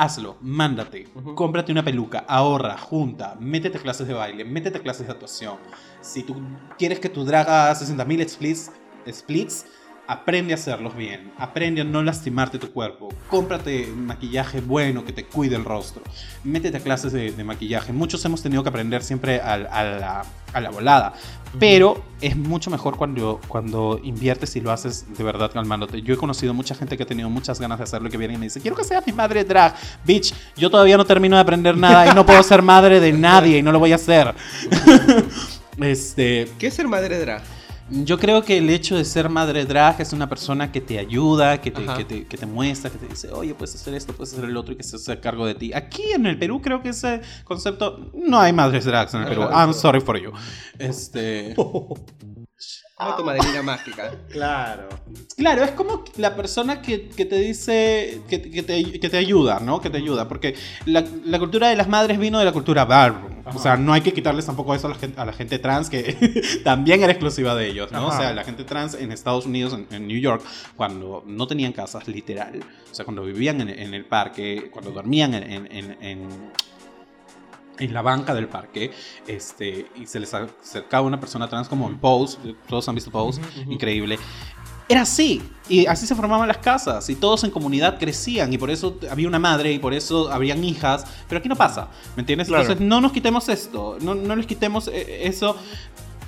hazlo, 0.00 0.38
mándate, 0.40 1.08
cómprate 1.34 1.72
una 1.72 1.84
peluca, 1.84 2.24
ahorra, 2.26 2.78
junta, 2.78 3.36
métete 3.38 3.76
a 3.76 3.82
clases 3.82 4.08
de 4.08 4.14
baile, 4.14 4.46
métete 4.46 4.78
a 4.78 4.82
clases 4.82 5.06
de 5.06 5.12
actuación. 5.12 5.58
Si 6.00 6.22
tú 6.22 6.36
quieres 6.78 7.00
que 7.00 7.10
tu 7.10 7.22
drag 7.22 7.46
haga 7.46 7.74
60.000 7.74 8.26
splits, 8.26 8.72
splits, 9.12 9.66
aprende 10.10 10.52
a 10.52 10.56
hacerlos 10.56 10.96
bien, 10.96 11.30
aprende 11.38 11.82
a 11.82 11.84
no 11.84 12.02
lastimarte 12.02 12.58
tu 12.58 12.72
cuerpo, 12.72 13.14
cómprate 13.28 13.86
maquillaje 13.86 14.60
bueno 14.60 15.04
que 15.04 15.12
te 15.12 15.24
cuide 15.24 15.54
el 15.54 15.64
rostro, 15.64 16.02
métete 16.42 16.78
a 16.78 16.80
clases 16.80 17.12
de, 17.12 17.30
de 17.30 17.44
maquillaje. 17.44 17.92
Muchos 17.92 18.24
hemos 18.24 18.42
tenido 18.42 18.64
que 18.64 18.70
aprender 18.70 19.04
siempre 19.04 19.40
a, 19.40 19.56
la, 19.56 20.24
a 20.52 20.60
la 20.60 20.70
volada, 20.70 21.12
pero 21.60 22.02
es 22.20 22.36
mucho 22.36 22.72
mejor 22.72 22.96
cuando, 22.96 23.40
cuando 23.46 24.00
inviertes 24.02 24.56
y 24.56 24.60
lo 24.60 24.72
haces 24.72 25.06
de 25.16 25.22
verdad 25.22 25.52
calmándote. 25.52 26.02
Yo 26.02 26.14
he 26.14 26.16
conocido 26.16 26.54
mucha 26.54 26.74
gente 26.74 26.96
que 26.96 27.04
ha 27.04 27.06
tenido 27.06 27.30
muchas 27.30 27.60
ganas 27.60 27.78
de 27.78 27.84
hacerlo 27.84 28.08
y 28.08 28.10
que 28.10 28.16
viene 28.16 28.34
y 28.34 28.36
me 28.36 28.46
dice, 28.46 28.60
quiero 28.60 28.76
que 28.76 28.82
seas 28.82 29.06
mi 29.06 29.12
madre 29.12 29.44
drag. 29.44 29.76
Bitch, 30.04 30.34
yo 30.56 30.70
todavía 30.70 30.96
no 30.96 31.04
termino 31.04 31.36
de 31.36 31.42
aprender 31.42 31.76
nada 31.76 32.10
y 32.10 32.16
no 32.16 32.26
puedo 32.26 32.42
ser 32.42 32.62
madre 32.62 32.98
de 32.98 33.12
nadie 33.12 33.58
y 33.58 33.62
no 33.62 33.70
lo 33.70 33.78
voy 33.78 33.92
a 33.92 33.94
hacer. 33.94 34.34
este, 35.80 36.50
¿Qué 36.58 36.66
es 36.66 36.74
ser 36.74 36.88
madre 36.88 37.16
drag? 37.20 37.59
Yo 37.90 38.18
creo 38.18 38.44
que 38.44 38.58
el 38.58 38.70
hecho 38.70 38.96
de 38.96 39.04
ser 39.04 39.28
madre 39.28 39.64
drag 39.64 40.00
es 40.00 40.12
una 40.12 40.28
persona 40.28 40.70
que 40.70 40.80
te 40.80 40.98
ayuda, 40.98 41.60
que 41.60 41.70
te, 41.70 41.82
Ajá. 41.82 41.96
que 41.96 42.04
te, 42.04 42.26
que 42.26 42.36
te 42.36 42.46
muestra, 42.46 42.88
que 42.88 42.98
te 42.98 43.06
dice, 43.06 43.32
oye, 43.32 43.52
puedes 43.54 43.74
hacer 43.74 43.94
esto, 43.94 44.12
puedes 44.12 44.32
hacer 44.32 44.44
el 44.44 44.56
otro 44.56 44.74
y 44.74 44.76
que 44.76 44.84
se 44.84 44.96
hace 44.96 45.18
cargo 45.18 45.44
de 45.44 45.54
ti. 45.56 45.72
Aquí 45.74 46.04
en 46.12 46.26
el 46.26 46.38
Perú 46.38 46.62
creo 46.62 46.82
que 46.82 46.90
ese 46.90 47.20
concepto, 47.44 48.12
no 48.14 48.38
hay 48.38 48.52
madres 48.52 48.84
drags 48.84 49.14
en 49.14 49.22
el 49.22 49.28
Perú. 49.28 49.42
I'm 49.42 49.74
sorry 49.74 50.00
for 50.00 50.16
you. 50.20 50.32
Este, 50.78 51.54
Como 53.00 53.16
tu 53.16 53.24
madrina 53.24 53.62
mágica. 53.62 54.12
Claro. 54.28 54.88
claro, 55.36 55.64
es 55.64 55.70
como 55.70 56.04
la 56.18 56.36
persona 56.36 56.82
que, 56.82 57.08
que 57.08 57.24
te 57.24 57.38
dice, 57.38 58.20
que, 58.28 58.42
que 58.42 58.62
te, 58.62 59.00
que 59.00 59.08
te 59.08 59.16
ayuda, 59.16 59.58
¿no? 59.60 59.80
Que 59.80 59.88
te 59.88 59.96
ayuda, 59.96 60.28
porque 60.28 60.54
la, 60.84 61.02
la 61.24 61.38
cultura 61.38 61.68
de 61.68 61.76
las 61.76 61.88
madres 61.88 62.18
vino 62.18 62.38
de 62.38 62.44
la 62.44 62.52
cultura 62.52 62.84
O 63.54 63.58
sea, 63.58 63.76
no 63.76 63.92
hay 63.92 64.00
que 64.02 64.12
quitarles 64.12 64.46
tampoco 64.46 64.74
eso 64.74 64.86
a 64.86 64.90
la 64.90 64.96
gente, 64.96 65.20
a 65.20 65.24
la 65.24 65.32
gente 65.32 65.58
trans, 65.58 65.88
que 65.90 66.60
también 66.64 67.02
era 67.02 67.12
exclusiva 67.12 67.54
de 67.54 67.68
ellos, 67.68 67.90
¿no? 67.92 68.06
O 68.08 68.10
sea, 68.12 68.32
la 68.32 68.44
gente 68.44 68.64
trans 68.64 68.94
en 68.94 69.12
Estados 69.12 69.46
Unidos, 69.46 69.72
en, 69.74 69.86
en 69.94 70.06
New 70.06 70.18
York, 70.20 70.42
cuando 70.76 71.22
no 71.26 71.46
tenían 71.46 71.72
casas, 71.72 72.06
literal, 72.08 72.60
o 72.90 72.94
sea, 72.94 73.04
cuando 73.04 73.22
vivían 73.24 73.60
en, 73.60 73.68
en 73.70 73.94
el 73.94 74.04
parque, 74.04 74.68
cuando 74.72 74.90
dormían 74.90 75.34
en, 75.34 75.44
en, 75.44 75.66
en- 75.72 75.96
en- 76.02 76.50
en 77.78 77.94
la 77.94 78.02
banca 78.02 78.34
del 78.34 78.46
parque, 78.46 78.90
este, 79.26 79.86
y 79.96 80.04
se 80.06 80.20
les 80.20 80.34
acercaba 80.34 81.06
una 81.06 81.18
persona 81.18 81.48
trans 81.48 81.66
como 81.66 81.88
en 81.88 81.98
Pose, 81.98 82.36
todos 82.68 82.86
han 82.90 82.94
visto 82.94 83.10
Pose, 83.10 83.40
increíble. 83.70 84.18
Era 84.90 85.02
así, 85.02 85.40
y 85.68 85.86
así 85.86 86.04
se 86.04 86.16
formaban 86.16 86.48
las 86.48 86.58
casas, 86.58 87.08
y 87.08 87.14
todos 87.14 87.44
en 87.44 87.52
comunidad 87.52 87.96
crecían, 88.00 88.52
y 88.52 88.58
por 88.58 88.70
eso 88.70 88.98
había 89.08 89.28
una 89.28 89.38
madre, 89.38 89.72
y 89.72 89.78
por 89.78 89.94
eso 89.94 90.30
habrían 90.32 90.64
hijas, 90.64 91.04
pero 91.28 91.38
aquí 91.38 91.48
no 91.48 91.54
pasa, 91.54 91.86
¿me 92.16 92.22
entiendes? 92.22 92.48
Claro. 92.48 92.62
Entonces 92.64 92.84
no 92.84 93.00
nos 93.00 93.12
quitemos 93.12 93.48
esto, 93.48 93.96
no, 94.00 94.16
no 94.16 94.34
les 94.34 94.46
quitemos 94.46 94.88
eh, 94.88 95.28
eso. 95.28 95.56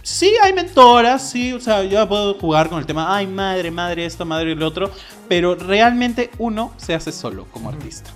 Sí, 0.04 0.32
hay 0.42 0.52
mentoras, 0.52 1.28
sí, 1.30 1.52
o 1.52 1.60
sea, 1.60 1.82
yo 1.82 2.08
puedo 2.08 2.34
jugar 2.34 2.68
con 2.68 2.78
el 2.78 2.86
tema, 2.86 3.16
ay, 3.16 3.26
madre, 3.26 3.72
madre, 3.72 4.06
esto, 4.06 4.24
madre, 4.24 4.52
el 4.52 4.62
otro, 4.62 4.92
pero 5.28 5.56
realmente 5.56 6.30
uno 6.38 6.72
se 6.76 6.94
hace 6.94 7.10
solo 7.10 7.46
como 7.52 7.68
artista. 7.68 8.10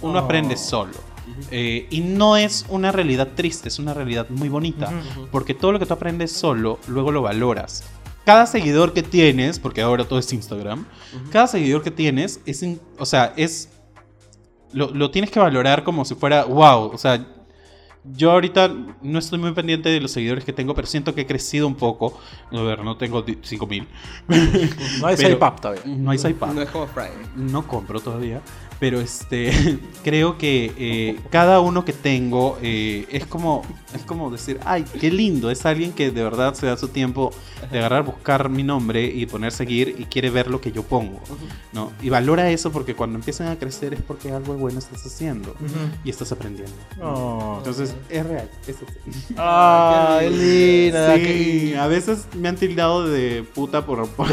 Uno 0.00 0.18
Oh. 0.18 0.24
aprende 0.24 0.56
solo. 0.56 0.94
Eh, 1.52 1.86
y 1.90 2.00
no 2.00 2.36
es 2.36 2.66
una 2.68 2.90
realidad 2.90 3.28
triste, 3.36 3.68
es 3.68 3.78
una 3.78 3.94
realidad 3.94 4.28
muy 4.30 4.48
bonita. 4.48 4.90
Porque 5.30 5.54
todo 5.54 5.70
lo 5.70 5.78
que 5.78 5.86
tú 5.86 5.94
aprendes 5.94 6.32
solo, 6.32 6.80
luego 6.88 7.12
lo 7.12 7.22
valoras. 7.22 7.84
Cada 8.24 8.46
seguidor 8.46 8.92
que 8.92 9.02
tienes, 9.02 9.58
porque 9.58 9.82
ahora 9.82 10.04
todo 10.04 10.18
es 10.18 10.32
Instagram, 10.32 10.86
cada 11.30 11.46
seguidor 11.48 11.82
que 11.82 11.90
tienes 11.90 12.40
es, 12.46 12.62
in- 12.62 12.80
o 12.98 13.04
sea, 13.06 13.32
es, 13.36 13.68
lo, 14.72 14.90
lo 14.90 15.10
tienes 15.10 15.30
que 15.30 15.40
valorar 15.40 15.82
como 15.84 16.04
si 16.04 16.14
fuera, 16.14 16.44
wow, 16.44 16.90
o 16.92 16.98
sea, 16.98 17.26
yo 18.04 18.32
ahorita 18.32 18.72
no 19.02 19.18
estoy 19.18 19.38
muy 19.38 19.52
pendiente 19.52 19.88
de 19.88 20.00
los 20.00 20.10
seguidores 20.10 20.44
que 20.44 20.52
tengo, 20.52 20.74
pero 20.74 20.86
siento 20.88 21.14
que 21.14 21.20
he 21.20 21.26
crecido 21.26 21.68
un 21.68 21.76
poco. 21.76 22.18
A 22.50 22.60
ver, 22.60 22.82
no 22.82 22.96
tengo 22.96 23.22
di- 23.22 23.38
5000. 23.42 23.86
No 25.00 25.06
hay 25.06 25.16
Pero- 25.16 25.38
Pap 25.38 25.60
todavía. 25.60 25.82
No 25.86 26.10
hay 26.10 26.18
Saipap. 26.18 26.52
No 26.52 26.62
es 26.62 26.70
como 26.70 26.86
Friday. 26.88 27.12
No 27.36 27.64
compro 27.66 28.00
todavía. 28.00 28.40
Pero 28.82 29.00
este 29.00 29.78
creo 30.02 30.38
que 30.38 30.72
eh, 30.76 31.20
cada 31.30 31.60
uno 31.60 31.84
que 31.84 31.92
tengo 31.92 32.58
eh, 32.60 33.06
es 33.12 33.24
como 33.26 33.62
es 33.94 34.02
como 34.02 34.30
decir, 34.30 34.58
ay, 34.64 34.84
qué 35.00 35.10
lindo. 35.10 35.50
Es 35.50 35.66
alguien 35.66 35.92
que 35.92 36.10
de 36.10 36.24
verdad 36.24 36.54
se 36.54 36.66
da 36.66 36.76
su 36.76 36.88
tiempo 36.88 37.30
de 37.70 37.78
agarrar, 37.78 38.04
buscar 38.04 38.48
mi 38.48 38.62
nombre 38.62 39.04
y 39.04 39.26
poner 39.26 39.52
seguir 39.52 39.94
y 39.98 40.06
quiere 40.06 40.30
ver 40.30 40.48
lo 40.48 40.60
que 40.60 40.72
yo 40.72 40.82
pongo. 40.82 41.20
¿no? 41.72 41.92
Y 42.02 42.08
valora 42.08 42.50
eso 42.50 42.72
porque 42.72 42.94
cuando 42.94 43.18
empiezan 43.18 43.48
a 43.48 43.58
crecer 43.58 43.94
es 43.94 44.00
porque 44.02 44.32
algo 44.32 44.54
bueno 44.54 44.78
estás 44.78 45.04
haciendo 45.06 45.54
y 46.04 46.10
estás 46.10 46.32
aprendiendo. 46.32 46.74
Oh. 47.00 47.56
Entonces 47.58 47.94
es 48.08 48.26
real. 48.26 48.48
Es 48.66 48.76
así. 48.76 49.34
Ay, 49.36 50.30
linda. 50.30 51.16
Sí, 51.16 51.74
a 51.74 51.86
veces 51.86 52.26
me 52.36 52.48
han 52.48 52.56
tildado 52.56 53.06
de 53.06 53.44
puta 53.54 53.84
por, 53.84 54.08
por, 54.08 54.28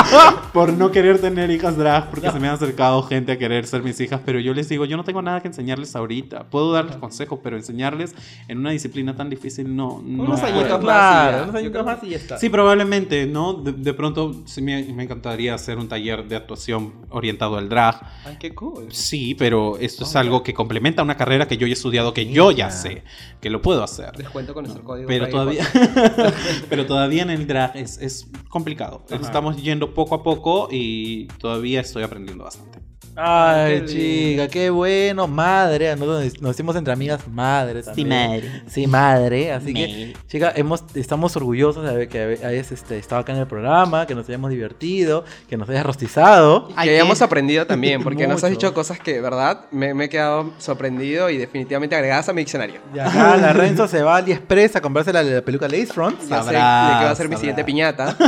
por 0.52 0.72
no 0.72 0.90
querer 0.90 1.20
tener 1.20 1.50
hijas 1.50 1.76
drag, 1.76 2.10
porque 2.10 2.30
se 2.30 2.38
me 2.38 2.48
han 2.48 2.54
acercado 2.54 3.02
gente 3.02 3.32
a 3.32 3.38
querer 3.38 3.66
ser 3.66 3.82
mis 3.88 4.00
hijas, 4.00 4.20
pero 4.24 4.40
yo 4.40 4.54
les 4.54 4.68
digo, 4.68 4.84
yo 4.84 4.96
no 4.96 5.04
tengo 5.04 5.22
nada 5.22 5.40
que 5.40 5.48
enseñarles 5.48 5.94
ahorita. 5.96 6.48
Puedo 6.50 6.72
darles 6.72 6.96
consejos, 6.96 7.40
pero 7.42 7.56
enseñarles 7.56 8.14
en 8.46 8.58
una 8.58 8.70
disciplina 8.70 9.16
tan 9.16 9.30
difícil 9.30 9.74
no. 9.74 10.02
no 10.04 10.24
Unos 10.24 10.42
añitos 10.42 10.82
más. 10.82 11.42
Unos 11.42 11.54
añitos 11.54 11.84
más 11.84 12.02
y 12.04 12.10
ya 12.10 12.16
está. 12.16 12.38
Sí, 12.38 12.48
probablemente, 12.48 13.26
¿no? 13.26 13.54
De, 13.54 13.72
de 13.72 13.94
pronto 13.94 14.42
sí 14.46 14.62
me, 14.62 14.82
me 14.84 15.04
encantaría 15.04 15.54
hacer 15.54 15.78
un 15.78 15.88
taller 15.88 16.26
de 16.28 16.36
actuación 16.36 17.06
orientado 17.10 17.56
al 17.56 17.68
drag. 17.68 18.00
Ay, 18.24 18.36
qué 18.38 18.54
cool. 18.54 18.92
Sí, 18.92 19.34
pero 19.34 19.76
esto 19.78 20.04
es 20.04 20.16
algo 20.16 20.42
que 20.42 20.54
complementa 20.54 21.02
una 21.02 21.16
carrera 21.16 21.48
que 21.48 21.56
yo 21.56 21.66
he 21.66 21.72
estudiado, 21.72 22.14
que 22.14 22.30
yo 22.30 22.50
ya 22.50 22.70
sé, 22.70 23.04
que 23.40 23.50
lo 23.50 23.62
puedo 23.62 23.82
hacer. 23.82 24.12
Descuento 24.16 24.54
con 24.54 24.64
nuestro 24.64 24.84
código. 24.84 25.08
Pero 25.08 25.28
todavía, 25.28 25.66
pero 26.70 26.86
todavía 26.86 27.22
en 27.22 27.30
el 27.30 27.46
drag 27.46 27.76
es, 27.76 27.98
es 27.98 28.28
complicado. 28.48 29.04
Ajá. 29.10 29.20
Estamos 29.20 29.62
yendo 29.62 29.94
poco 29.94 30.14
a 30.14 30.22
poco 30.22 30.68
y 30.70 31.26
todavía 31.38 31.80
estoy 31.80 32.02
aprendiendo 32.02 32.44
bastante. 32.44 32.80
Ay, 33.20 33.80
Qué 33.80 33.86
chica, 33.86 34.48
qué 34.48 34.70
bueno, 34.70 35.26
madre. 35.26 35.94
Nosotros 35.96 36.40
nos 36.40 36.54
hicimos 36.54 36.76
entre 36.76 36.92
amigas 36.92 37.26
madre 37.28 37.82
también. 37.82 38.08
madre. 38.08 38.62
Sí, 38.68 38.86
madre. 38.86 39.52
Así 39.52 39.74
que, 39.74 40.14
chica, 40.28 40.52
hemos, 40.54 40.84
estamos 40.94 41.34
orgullosos 41.36 41.92
de 41.92 42.06
que 42.08 42.38
hayas 42.44 42.70
este, 42.70 42.96
estado 42.98 43.22
acá 43.22 43.32
en 43.32 43.38
el 43.38 43.46
programa, 43.46 44.06
que 44.06 44.14
nos 44.14 44.28
hayamos 44.28 44.50
divertido, 44.50 45.24
que 45.48 45.56
nos 45.56 45.68
hayas 45.68 45.84
rostizado. 45.84 46.68
Ay, 46.76 46.88
que 46.88 46.94
hayamos 46.94 47.20
aprendido 47.20 47.66
también, 47.66 48.02
porque 48.02 48.26
nos 48.28 48.44
has 48.44 48.50
dicho 48.50 48.72
cosas 48.72 49.00
que, 49.00 49.20
¿verdad? 49.20 49.62
Me, 49.72 49.94
me 49.94 50.04
he 50.04 50.08
quedado 50.08 50.52
sorprendido 50.58 51.28
y 51.30 51.38
definitivamente 51.38 51.96
agregadas 51.96 52.28
a 52.28 52.32
mi 52.32 52.42
diccionario. 52.42 52.80
Y 52.94 52.98
acá 53.00 53.36
la 53.40 53.52
Renzo 53.52 53.88
se 53.88 54.02
va 54.02 54.14
a 54.14 54.16
AliExpress 54.18 54.76
a 54.76 54.80
comprarse 54.80 55.12
la, 55.12 55.22
la 55.22 55.42
peluca 55.42 55.66
Lace 55.66 55.86
Front. 55.86 56.20
Ya 56.28 56.42
sé 56.42 56.50
de 56.50 56.54
qué 56.54 56.58
va 56.58 57.10
a 57.10 57.14
ser 57.16 57.28
mi 57.28 57.36
siguiente 57.36 57.64
piñata. 57.64 58.16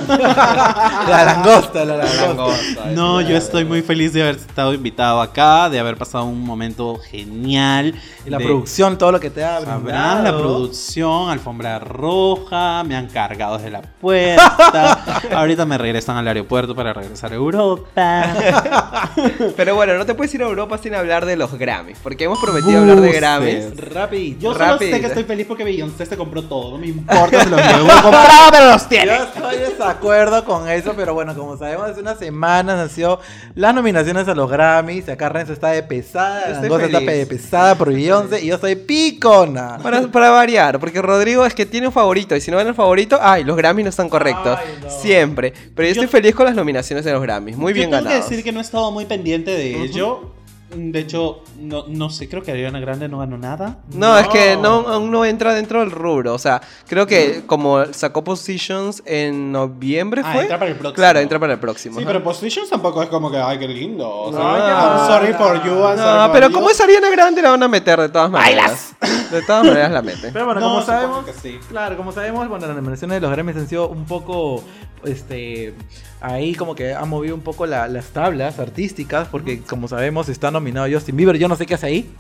La 1.11 1.25
langosta, 1.25 1.85
la 1.85 1.97
langosta. 1.97 2.87
No, 2.95 3.21
yo 3.21 3.37
estoy 3.37 3.65
muy 3.65 3.83
feliz 3.83 4.13
de 4.13 4.23
haber 4.23 4.37
estado 4.37 4.73
invitado 4.81 5.21
acá, 5.21 5.69
de 5.71 5.79
haber 5.79 5.97
pasado 5.97 6.25
un 6.25 6.43
momento 6.45 6.99
genial. 6.99 7.95
Y 8.27 8.31
la 8.31 8.39
de- 8.39 8.45
producción, 8.45 8.99
todo 8.99 9.13
lo 9.13 9.21
que 9.21 9.31
te 9.31 9.45
ha 9.45 9.61
Sabrás, 9.61 9.83
brindado. 9.83 10.23
la 10.25 10.31
producción, 10.39 11.31
alfombra 11.31 11.79
roja, 11.79 12.83
me 12.85 12.97
han 12.97 13.07
cargado 13.09 13.57
desde 13.59 13.71
la 13.71 13.83
puerta. 13.83 15.21
Ahorita 15.35 15.65
me 15.67 15.79
regresan 15.79 16.17
al 16.17 16.27
aeropuerto 16.29 16.75
para 16.75 16.93
regresar 16.93 17.33
a 17.33 17.37
Europa. 17.37 17.91
Pero 19.57 19.75
bueno, 19.75 19.95
no 19.97 20.07
te 20.07 20.15
puedes 20.15 20.35
ir 20.35 20.43
a 20.43 20.47
Europa 20.47 20.79
sin 20.79 20.95
hablar 20.95 21.25
de 21.27 21.37
los 21.37 21.55
Grammys, 21.59 21.99
porque 22.03 22.25
hemos 22.25 22.39
prometido 22.41 22.81
hablar 22.81 22.97
de 23.01 23.07
Buses. 23.07 23.21
Grammys. 23.21 23.77
Rápido. 23.93 24.39
Yo 24.41 24.53
solo 24.53 24.65
Rápido. 24.65 24.91
sé 24.93 25.01
que 25.01 25.07
estoy 25.07 25.25
feliz 25.25 25.47
porque 25.47 25.65
Beyoncé 25.65 26.07
se 26.07 26.17
compró 26.17 26.43
todo. 26.43 26.73
No 26.73 26.79
me 26.79 26.87
importa 26.89 27.43
si 27.45 27.51
los 27.51 27.61
comprar, 27.61 28.51
pero 28.51 28.73
los 28.73 28.83
Yo 28.83 28.89
tiene. 28.89 29.15
estoy 29.17 29.57
de 29.57 29.71
desacuerdo 29.71 30.45
con 30.45 30.69
eso, 30.69 30.93
pero 30.97 31.15
bueno, 31.15 31.35
como 31.35 31.57
sabemos, 31.57 31.91
hace 31.91 32.01
unas 32.01 32.19
semanas 32.19 32.77
nació 32.77 33.19
las 33.55 33.75
nominaciones 33.75 34.27
a 34.29 34.35
los 34.35 34.51
Grammys. 34.51 34.60
Acá 34.61 35.29
Renzo 35.29 35.53
está 35.53 35.69
de 35.69 35.83
pesada, 35.83 36.49
Langosta 36.61 36.87
está 36.87 37.01
de 37.13 37.27
pesada 37.27 37.75
por 37.77 37.93
Beyoncé 37.93 38.43
y 38.43 38.47
yo 38.47 38.59
soy 38.59 38.77
picona. 38.77 39.79
Para, 39.83 40.03
para 40.09 40.31
variar, 40.31 40.79
porque 40.79 41.01
Rodrigo 41.01 41.45
es 41.47 41.55
que 41.55 41.67
tiene 41.67 41.87
un 41.87 41.93
favorito 41.93 42.37
y 42.37 42.41
si 42.41 42.51
no 42.51 42.57
van 42.57 42.67
el 42.67 42.75
favorito, 42.75 43.19
ay, 43.21 43.45
los 43.45 43.57
Grammys 43.57 43.85
no 43.85 43.91
están 43.91 44.09
correctos. 44.09 44.59
Ay, 44.61 44.67
no. 44.83 44.91
Siempre. 44.91 45.53
Pero 45.75 45.89
yo, 45.89 45.95
Yo- 45.95 46.03
estoy 46.03 46.21
feliz 46.21 46.35
con 46.35 46.47
las 46.47 46.55
nominaciones 46.55 47.05
de 47.05 47.13
los 47.13 47.23
Grammys. 47.23 47.57
Muy 47.57 47.73
bien 47.73 47.91
Yo 47.91 47.97
tengo 47.97 48.05
ganados. 48.05 48.27
que 48.27 48.31
decir 48.31 48.45
que 48.45 48.53
no 48.53 48.59
he 48.61 48.63
estado 48.63 48.91
muy 48.91 49.07
pendiente 49.07 49.51
de 49.51 49.83
ello. 49.83 50.35
De 50.73 51.01
hecho, 51.01 51.43
no, 51.59 51.85
no 51.89 52.11
sé, 52.11 52.29
creo 52.29 52.43
que 52.45 52.53
Ariana 52.53 52.79
Grande 52.79 53.09
no 53.09 53.19
ganó 53.19 53.37
nada. 53.37 53.79
No, 53.93 54.17
es 54.17 54.29
que 54.29 54.57
no, 54.57 54.87
aún 54.89 55.11
no 55.11 55.25
entra 55.25 55.53
dentro 55.53 55.81
del 55.81 55.91
rubro. 55.91 56.33
O 56.33 56.39
sea, 56.39 56.61
creo 56.87 57.07
que 57.09 57.43
como 57.47 57.85
sacó 57.93 58.23
Positions 58.23 59.03
en 59.05 59.51
noviembre 59.51 60.23
Ah, 60.25 60.33
fue. 60.33 60.43
entra 60.43 60.59
para 60.61 60.71
el 60.71 60.77
próximo. 60.77 60.95
Claro, 60.95 61.19
entra 61.19 61.39
para 61.41 61.55
el 61.55 61.59
próximo. 61.59 61.97
Sí, 61.97 62.03
ajá. 62.03 62.13
pero 62.13 62.23
Positions 62.23 62.71
tampoco 62.71 63.03
es 63.03 63.09
como 63.09 63.31
que, 63.33 63.39
ay, 63.39 63.59
qué 63.59 63.67
lindo. 63.67 64.09
O 64.09 64.33
sea, 64.33 64.39
No, 64.41 64.57
I'm 64.59 65.07
sorry 65.09 65.33
for 65.35 65.57
you, 65.65 65.73
I'm 65.73 65.97
sorry 65.99 66.19
No, 66.19 66.23
for 66.27 66.33
pero 66.33 66.49
you. 66.49 66.55
como 66.55 66.71
es 66.71 66.81
Ariana 66.81 67.11
Grande 67.11 67.43
la 67.43 67.51
van 67.51 67.63
a 67.65 67.69
meter 67.69 68.01
de 68.01 68.09
todas 68.09 68.31
maneras. 68.31 68.95
De 69.31 69.43
todas 69.43 69.65
maneras 69.65 69.91
la 69.91 70.03
meten. 70.03 70.33
Pero 70.33 70.45
bueno, 70.45 70.61
No, 70.61 70.69
como 70.69 70.83
sabemos, 70.83 71.25
que 71.25 71.33
sí. 71.33 71.59
claro, 71.69 71.97
como 71.97 72.13
sabemos, 72.13 72.49
bueno, 72.49 72.67
las 72.67 72.77
nominaciones 72.77 73.17
de 73.17 73.21
los 73.23 73.31
Grammys 73.33 73.57
han 73.57 73.69
sido 73.69 73.89
un 73.89 74.05
poco, 74.05 74.63
este, 75.05 75.75
ahí 76.21 76.55
como 76.55 76.75
que 76.75 76.93
han 76.95 77.09
movido 77.09 77.35
un 77.35 77.41
poco 77.41 77.67
la- 77.67 77.89
las 77.89 78.07
tablas 78.09 78.59
artísticas, 78.59 79.29
porque 79.29 79.61
como 79.61 79.89
sabemos 79.89 80.29
está 80.29 80.51
nominado 80.51 80.87
Justin 80.93 81.17
Bieber, 81.17 81.37
yo 81.39 81.49
no 81.49 81.57
sé 81.57 81.67
qué 81.67 81.75
hace 81.75 81.87
ahí, 81.87 82.11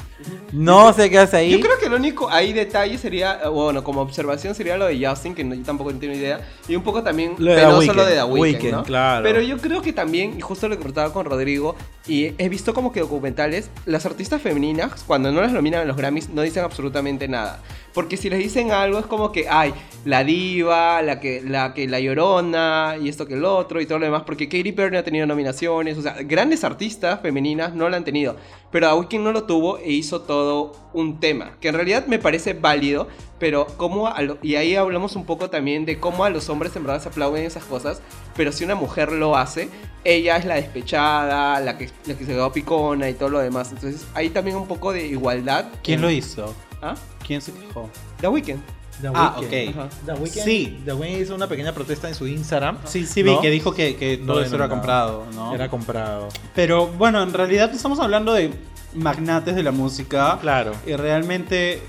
no 0.52 0.92
sé 0.92 1.10
qué 1.10 1.18
hace 1.18 1.36
ahí. 1.38 1.50
Yo 1.52 1.60
creo 1.60 1.78
que 1.78 1.86
el 1.86 1.94
único 1.94 2.28
ahí 2.30 2.52
detalle 2.52 2.98
sería, 2.98 3.40
eh, 3.44 3.48
bueno, 3.48 3.84
como 3.84 4.00
observación 4.00 4.54
sería 4.54 4.76
lo 4.76 4.86
de 4.86 5.06
Justin, 5.06 5.34
que 5.34 5.44
no- 5.44 5.54
yo 5.54 5.62
tampoco 5.62 5.92
tengo 5.94 6.14
idea, 6.14 6.40
y 6.68 6.76
un 6.76 6.82
poco 6.82 7.02
también 7.02 7.34
Lo 7.38 7.52
de 7.52 7.56
penoso 7.58 7.92
lo 7.92 8.04
de 8.06 8.14
The 8.14 8.24
Weeknd, 8.24 8.40
Weeknd, 8.62 8.70
¿no? 8.72 8.82
claro. 8.84 9.22
Pero 9.22 9.40
yo 9.42 9.58
creo 9.58 9.82
que 9.82 9.92
también, 9.92 10.36
y 10.36 10.40
justo 10.40 10.68
lo 10.68 10.74
que 10.76 10.80
comentaba 10.82 11.12
con 11.12 11.24
Rodrigo, 11.26 11.76
y 12.06 12.32
he 12.38 12.48
visto 12.48 12.74
como 12.74 12.92
que 12.92 13.00
documentales, 13.00 13.70
las 13.86 14.06
artistas 14.06 14.40
femeninas, 14.42 15.04
cuando 15.06 15.30
no 15.30 15.40
las 15.40 15.52
nominan 15.52 15.82
a 15.82 15.84
los 15.84 15.96
Grammys, 15.96 16.28
no 16.30 16.42
dicen 16.42 16.64
absolutamente 16.64 17.28
nada. 17.28 17.60
Porque 17.94 18.16
si 18.16 18.30
les 18.30 18.38
dicen 18.38 18.70
algo 18.72 18.98
es 19.00 19.06
como 19.06 19.32
que, 19.32 19.46
ay, 19.48 19.74
la 20.04 20.22
diva, 20.24 21.02
la 21.02 21.18
que, 21.20 21.42
la 21.44 21.74
que 21.74 21.88
la 21.88 21.98
llorona, 22.00 22.96
y 23.02 23.08
esto 23.08 23.26
que 23.26 23.34
el 23.34 23.44
otro, 23.44 23.80
y 23.80 23.86
todo 23.86 23.98
lo 23.98 24.06
demás, 24.06 24.22
porque 24.24 24.48
Katy 24.48 24.72
Perry 24.72 24.92
no 24.92 24.98
ha 24.98 25.02
tenido 25.02 25.26
nominaciones, 25.26 25.98
o 25.98 26.02
sea, 26.02 26.16
grandes 26.22 26.62
artistas 26.64 27.20
femeninas 27.20 27.74
no 27.74 27.88
la 27.88 27.96
han 27.96 28.04
tenido. 28.04 28.36
Pero 28.70 28.88
The 28.88 28.94
Weeknd 28.94 29.24
no 29.24 29.32
lo 29.32 29.42
tuvo 29.44 29.78
e 29.78 29.90
hizo 29.90 30.20
todo 30.22 30.72
un 30.92 31.18
tema, 31.20 31.56
que 31.60 31.68
en 31.68 31.74
realidad 31.74 32.06
me 32.06 32.18
parece 32.20 32.52
válido, 32.54 33.08
pero 33.40 33.66
como 33.76 34.06
a 34.06 34.22
lo- 34.22 34.38
y 34.42 34.54
ahí 34.54 34.76
hablamos 34.76 35.16
un 35.16 35.24
poco 35.26 35.50
también 35.50 35.84
de 35.84 35.98
cómo 35.98 36.24
a 36.24 36.30
los 36.30 36.48
hombres 36.48 36.74
en 36.76 36.84
verdad 36.84 37.02
se 37.02 37.08
aplauden 37.08 37.44
esas 37.44 37.64
cosas, 37.64 38.00
pero 38.36 38.52
si 38.52 38.64
una 38.64 38.76
mujer 38.76 39.10
lo 39.12 39.36
hace, 39.36 39.68
ella 40.04 40.36
es 40.36 40.44
la 40.44 40.54
despechada, 40.54 41.58
la 41.60 41.76
que, 41.76 41.90
la 42.06 42.14
que 42.14 42.24
se 42.24 42.32
quedó 42.32 42.52
picona 42.52 43.08
y 43.10 43.14
todo 43.14 43.28
lo 43.30 43.40
demás. 43.40 43.70
Entonces 43.72 44.06
hay 44.14 44.30
también 44.30 44.56
un 44.56 44.66
poco 44.68 44.92
de 44.92 45.06
igualdad. 45.06 45.66
¿Quién 45.82 45.96
en- 45.98 46.02
lo 46.02 46.10
hizo? 46.10 46.54
¿Ah? 46.80 46.94
¿Quién 47.26 47.40
se 47.40 47.52
quejó? 47.52 47.88
The 48.20 48.28
Weeknd. 48.28 48.60
The 49.00 49.08
Ah, 49.14 49.36
Weeknd. 49.40 49.70
ok. 49.70 49.76
Ajá. 49.78 49.88
The 50.06 50.12
Weeknd, 50.12 50.44
Sí. 50.44 50.82
The 50.84 50.92
Weeknd 50.92 51.22
hizo 51.22 51.34
una 51.34 51.46
pequeña 51.46 51.72
protesta 51.72 52.08
en 52.08 52.14
su 52.14 52.26
Instagram. 52.26 52.78
Sí, 52.84 53.06
sí 53.06 53.22
vi 53.22 53.32
¿No? 53.34 53.40
que 53.40 53.50
dijo 53.50 53.72
que, 53.74 53.96
que 53.96 54.18
todo 54.18 54.34
No, 54.34 54.40
eso 54.40 54.50
no, 54.50 54.56
era 54.56 54.66
no. 54.66 54.70
comprado, 54.74 55.26
¿no? 55.34 55.54
Era 55.54 55.68
comprado. 55.70 56.28
Pero 56.54 56.86
bueno, 56.88 57.22
en 57.22 57.32
realidad 57.32 57.70
estamos 57.72 57.98
hablando 58.00 58.32
de 58.34 58.52
magnates 58.94 59.54
de 59.54 59.62
la 59.62 59.70
música. 59.70 60.38
Claro. 60.40 60.72
Y 60.86 60.94
realmente. 60.96 61.82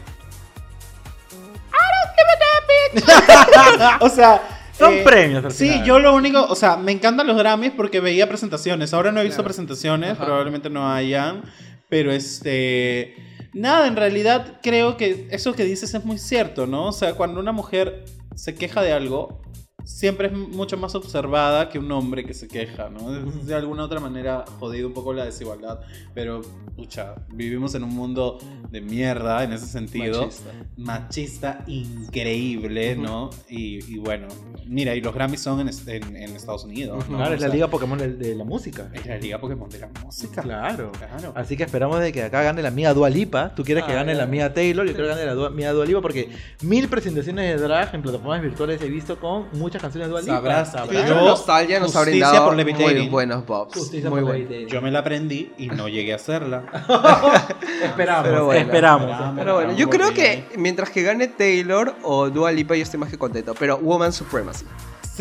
o 3.99 4.09
sea. 4.09 4.41
Son 4.77 4.93
eh, 4.95 5.01
premios 5.03 5.45
al 5.45 5.51
Sí, 5.51 5.69
final. 5.69 5.85
yo 5.85 5.99
lo 5.99 6.15
único, 6.15 6.43
o 6.43 6.55
sea, 6.55 6.75
me 6.75 6.91
encantan 6.91 7.27
los 7.27 7.37
Grammys 7.37 7.71
porque 7.77 7.99
veía 7.99 8.27
presentaciones. 8.27 8.93
Ahora 8.93 9.11
no 9.11 9.19
he 9.19 9.23
visto 9.23 9.37
Claro. 9.37 9.49
presentaciones, 9.49 10.11
Ajá. 10.13 10.25
probablemente 10.25 10.69
no 10.71 10.91
hayan. 10.91 11.43
Pero 11.87 12.11
este. 12.11 13.15
Nada, 13.53 13.87
en 13.87 13.95
realidad 13.95 14.59
creo 14.61 14.95
que 14.95 15.27
eso 15.31 15.53
que 15.53 15.65
dices 15.65 15.93
es 15.93 16.05
muy 16.05 16.17
cierto, 16.17 16.67
¿no? 16.67 16.87
O 16.87 16.91
sea, 16.93 17.15
cuando 17.15 17.39
una 17.39 17.51
mujer 17.51 18.05
se 18.35 18.55
queja 18.55 18.81
de 18.81 18.93
algo, 18.93 19.41
siempre 19.83 20.27
es 20.27 20.33
mucho 20.33 20.77
más 20.77 20.95
observada 20.95 21.69
que 21.69 21.79
un 21.79 21.91
hombre 21.91 22.23
que 22.25 22.33
se 22.33 22.47
queja, 22.47 22.89
¿no? 22.89 23.11
De 23.11 23.53
alguna 23.55 23.83
otra 23.83 23.99
manera 23.99 24.45
jodido 24.59 24.87
un 24.87 24.93
poco 24.93 25.13
la 25.13 25.25
desigualdad, 25.25 25.79
pero, 26.13 26.41
pucha, 26.75 27.15
vivimos 27.33 27.75
en 27.75 27.83
un 27.83 27.91
mundo 27.95 28.39
de 28.69 28.81
mierda 28.81 29.43
en 29.43 29.53
ese 29.53 29.65
sentido. 29.67 30.21
Machista. 30.23 30.51
Machista 30.77 31.63
increíble, 31.67 32.95
¿no? 32.95 33.29
Y, 33.49 33.83
y 33.93 33.97
bueno, 33.97 34.27
mira, 34.65 34.95
y 34.95 35.01
los 35.01 35.13
Grammys 35.13 35.41
son 35.41 35.59
en, 35.61 35.69
en- 35.87 36.15
en 36.15 36.35
Estados 36.35 36.63
Unidos, 36.65 37.07
¿no? 37.09 37.17
Claro, 37.17 37.33
es 37.35 37.41
la 37.41 37.47
sea, 37.47 37.53
liga 37.55 37.67
Pokémon 37.69 37.97
de, 37.97 38.13
de 38.13 38.35
la 38.35 38.43
música. 38.43 38.89
Es 38.93 39.05
la 39.05 39.17
liga 39.17 39.39
Pokémon 39.39 39.69
de 39.69 39.79
la 39.79 39.89
música. 40.03 40.41
Claro. 40.41 40.91
Claro. 40.91 41.33
Así 41.35 41.57
que 41.57 41.63
esperamos 41.63 41.99
de 41.99 42.11
que 42.11 42.23
acá 42.23 42.41
gane 42.43 42.61
la 42.61 42.71
mía 42.71 42.93
Dua 42.93 43.09
Lipa. 43.09 43.53
Tú 43.55 43.63
quieres 43.63 43.83
que 43.85 43.91
Ah, 43.91 43.95
gane 43.95 44.13
la 44.15 44.25
mía 44.25 44.53
Taylor, 44.53 44.85
yo 44.85 44.93
quiero 44.93 45.09
que 45.13 45.15
gane 45.25 45.35
la 45.35 45.49
mía 45.49 45.71
Dua 45.73 45.85
Lipa 45.85 46.01
porque 46.01 46.29
mil 46.61 46.87
presentaciones 46.87 47.59
de 47.59 47.67
drag 47.67 47.93
en 47.95 48.01
plataformas 48.01 48.41
virtuales 48.41 48.81
he 48.81 48.89
visto 48.89 49.19
con 49.19 49.47
muchas 49.71 49.81
canciones 49.81 50.07
de 50.07 50.11
Dua 50.11 50.21
Lipa. 50.21 50.35
Sabrás, 50.35 50.71
sabrás. 50.71 51.07
yo, 51.09 51.15
Nostalgia 51.15 51.79
nos 51.79 51.95
ha 51.95 51.99
justicia 51.99 52.29
brindado 52.29 52.45
por 52.45 52.91
muy 52.97 53.07
buenos 53.07 53.45
bobs. 53.45 53.73
Justicia 53.73 54.09
muy 54.09 54.19
por 54.19 54.29
bueno. 54.29 54.39
Levitating. 54.39 54.67
Yo 54.67 54.81
me 54.81 54.91
la 54.91 54.99
aprendí 54.99 55.53
y 55.57 55.67
no 55.67 55.87
llegué 55.87 56.11
a 56.11 56.17
hacerla. 56.17 56.63
Esperamos, 57.83 58.23
Pero 58.25 58.45
bueno. 58.45 58.61
esperamos. 58.61 59.35
Pero 59.37 59.55
bueno, 59.55 59.73
yo 59.73 59.89
creo 59.89 60.13
que 60.13 60.45
mientras 60.57 60.89
que 60.89 61.03
gane 61.03 61.27
Taylor 61.29 61.95
o 62.03 62.29
Dua 62.29 62.51
Lipa 62.51 62.75
yo 62.75 62.83
estoy 62.83 62.99
más 62.99 63.09
que 63.09 63.17
contento. 63.17 63.55
Pero 63.57 63.77
Woman 63.77 64.11
Supremacy. 64.11 64.65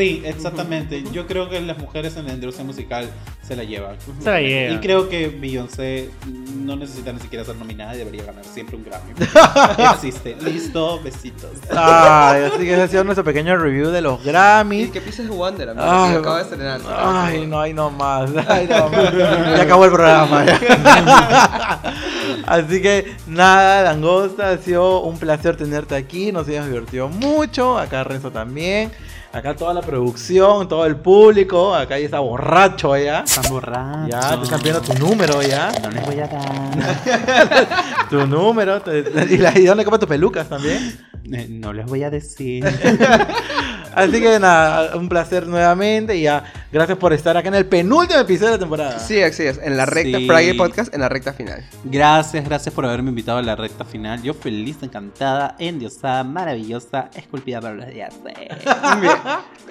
Sí, 0.01 0.23
exactamente. 0.25 1.05
Yo 1.13 1.27
creo 1.27 1.51
que 1.51 1.61
las 1.61 1.77
mujeres 1.79 2.17
en 2.17 2.27
la 2.27 2.33
industria 2.33 2.65
musical 2.65 3.11
se 3.47 3.55
la 3.55 3.65
llevan. 3.65 3.97
Se 4.23 4.31
la 4.31 4.41
llevan. 4.41 4.77
Y 4.77 4.81
creo 4.81 5.09
que 5.11 5.29
Beyoncé 5.29 6.09
no 6.57 6.75
necesita 6.77 7.13
ni 7.13 7.21
siquiera 7.21 7.45
ser 7.45 7.57
nominada 7.57 7.95
y 7.95 7.99
debería 7.99 8.25
ganar 8.25 8.43
siempre 8.45 8.77
un 8.77 8.85
Grammy. 8.85 9.13
Existe. 9.95 10.37
Listo, 10.43 11.03
besitos. 11.03 11.51
Ay, 11.71 12.45
así 12.45 12.59
que 12.65 12.73
ese 12.73 12.83
ha 12.83 12.89
sido 12.89 13.05
nuestro 13.05 13.25
pequeño 13.25 13.57
review 13.59 13.91
de 13.91 14.01
los 14.01 14.21
Y 14.25 14.29
Grammys. 14.29 14.91
que 14.91 15.01
Pieces 15.03 15.29
de 15.29 15.35
Wonder, 15.35 15.69
amigo, 15.69 15.85
Ay, 15.87 16.13
que 16.13 16.19
acaba 16.19 16.37
de 16.39 16.43
estrenar. 16.45 16.81
Ay, 16.97 17.47
no, 17.47 17.61
ay, 17.61 17.75
no 17.75 17.91
más. 17.91 18.31
Ay, 18.49 18.67
no 18.71 18.89
más. 18.91 19.13
Ya 19.15 19.63
acabó 19.63 19.85
el 19.85 19.91
programa. 19.93 20.47
ya. 20.47 21.81
Así 22.47 22.81
que 22.81 23.17
nada, 23.27 23.83
Langosta, 23.83 24.51
ha 24.51 24.57
sido 24.59 25.03
un 25.03 25.19
placer 25.19 25.57
tenerte 25.57 25.95
aquí. 25.95 26.33
Nos 26.33 26.49
hemos 26.49 26.69
divertido 26.69 27.09
mucho. 27.09 27.79
Acá 27.79 28.03
Renzo 28.05 28.31
también. 28.31 28.91
Acá 29.33 29.55
toda 29.55 29.72
la 29.72 29.81
producción, 29.81 30.66
todo 30.68 30.85
el 30.87 30.97
público. 30.97 31.72
Acá 31.72 31.97
ya 31.99 32.05
está 32.07 32.18
borracho 32.18 32.97
ya. 32.97 33.20
Están 33.20 33.53
borrachos. 33.53 34.09
Ya, 34.11 34.37
te 34.37 34.43
están 34.43 34.59
pidiendo 34.59 34.81
tu 34.83 34.93
número 34.95 35.41
ya. 35.43 35.70
No 35.83 35.91
les 35.91 36.05
voy 36.05 36.18
a 36.18 36.26
dar. 36.26 37.91
Tu 38.11 38.26
número. 38.26 38.83
¿Y, 39.31 39.37
la- 39.37 39.57
y 39.57 39.66
dónde 39.66 39.85
compras 39.85 40.01
tus 40.01 40.09
pelucas 40.09 40.49
también? 40.49 40.99
Eh, 41.33 41.47
no 41.49 41.72
les 41.72 41.87
voy 41.87 42.03
a 42.03 42.11
decir. 42.11 42.64
Así 43.95 44.12
que 44.20 44.38
nada, 44.38 44.97
un 44.97 45.09
placer 45.09 45.47
nuevamente. 45.47 46.16
Y 46.16 46.22
ya, 46.22 46.45
gracias 46.72 46.99
por 46.99 47.12
estar 47.12 47.36
acá 47.36 47.49
en 47.49 47.55
el 47.57 47.66
penúltimo 47.66 48.20
episodio 48.20 48.49
de 48.49 48.57
la 48.57 48.59
temporada. 48.61 48.99
Sí, 48.99 49.20
así 49.22 49.43
es. 49.45 49.59
En 49.62 49.76
la 49.76 49.86
recta, 49.86 50.18
Sí. 50.18 50.26
Friday 50.26 50.55
Podcast, 50.55 50.95
en 50.95 51.01
la 51.01 51.09
recta 51.09 51.32
final. 51.32 51.64
Gracias, 51.84 52.45
gracias 52.45 52.74
por 52.74 52.84
haberme 52.86 53.11
invitado 53.11 53.38
a 53.38 53.43
la 53.43 53.57
recta 53.57 53.84
final. 53.84 54.22
Yo 54.22 54.34
feliz, 54.34 54.76
encantada, 54.82 55.57
endiosada, 55.59 56.24
maravillosa, 56.24 57.11
esculpida 57.14 57.61
para 57.61 57.74
los 57.74 57.88
días. 57.88 58.14
Muy 58.22 59.01
bien. 59.03 59.14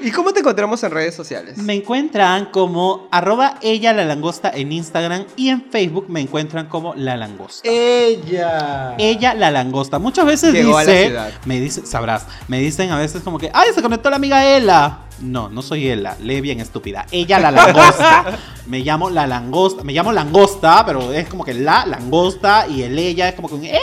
¿Y 0.01 0.11
cómo 0.11 0.31
te 0.33 0.39
encontramos 0.39 0.81
en 0.83 0.91
redes 0.91 1.13
sociales? 1.15 1.57
Me 1.57 1.73
encuentran 1.73 2.45
como 2.45 3.07
arroba 3.11 3.55
ella 3.61 3.91
la 3.93 4.05
langosta 4.05 4.49
en 4.53 4.71
Instagram 4.71 5.25
y 5.35 5.49
en 5.49 5.63
Facebook 5.69 6.05
me 6.09 6.21
encuentran 6.21 6.67
como 6.67 6.93
la 6.95 7.17
langosta. 7.17 7.67
Ella. 7.69 8.95
Ella 8.97 9.33
la 9.33 9.51
langosta. 9.51 9.99
Muchas 9.99 10.25
veces 10.25 10.53
Llegó 10.53 10.77
a 10.77 10.83
la 10.83 10.91
dice, 10.91 11.05
ciudad. 11.07 11.31
me 11.45 11.59
dice, 11.59 11.85
sabrás, 11.85 12.25
me 12.47 12.59
dicen 12.59 12.91
a 12.91 12.97
veces 12.97 13.21
como 13.23 13.37
que, 13.37 13.49
ay, 13.53 13.69
se 13.75 13.81
conectó 13.81 14.08
la 14.09 14.15
amiga 14.17 14.45
Ela. 14.55 14.99
No, 15.21 15.49
no 15.49 15.61
soy 15.61 15.89
Ela, 15.89 16.15
lee 16.21 16.39
bien 16.41 16.59
estúpida. 16.61 17.05
Ella 17.11 17.39
la 17.39 17.51
langosta. 17.51 18.25
me 18.67 18.79
llamo 18.79 19.09
la 19.09 19.27
langosta, 19.27 19.83
me 19.83 19.91
llamo 19.93 20.11
langosta, 20.13 20.85
pero 20.85 21.11
es 21.11 21.27
como 21.27 21.43
que 21.43 21.53
la 21.53 21.85
langosta 21.85 22.67
y 22.67 22.83
el 22.83 22.97
ella 22.97 23.27
es 23.29 23.35
como 23.35 23.49
que 23.49 23.55
un 23.55 23.65
ella. 23.65 23.79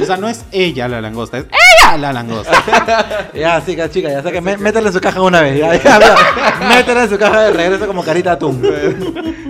O 0.00 0.06
sea, 0.06 0.16
no 0.16 0.28
es 0.28 0.44
ella 0.50 0.88
la 0.88 1.00
langosta, 1.02 1.38
es 1.38 1.44
ella 1.44 1.96
la 1.98 2.12
langosta. 2.12 3.28
Ya, 3.34 3.62
chica, 3.66 3.90
chica, 3.90 4.08
ya 4.08 4.22
sé 4.22 4.32
que 4.32 4.40
mé- 4.40 4.56
métele 4.56 4.86
en 4.86 4.92
su 4.94 5.00
caja 5.00 5.20
una 5.20 5.40
vez. 5.42 5.58
Ya, 5.58 5.74
ya, 5.74 5.98
ya. 6.00 6.16
métele 6.68 7.02
en 7.02 7.10
su 7.10 7.18
caja 7.18 7.40
de 7.42 7.50
regreso 7.52 7.86
como 7.86 8.02
carita 8.04 8.32
atún. 8.32 8.62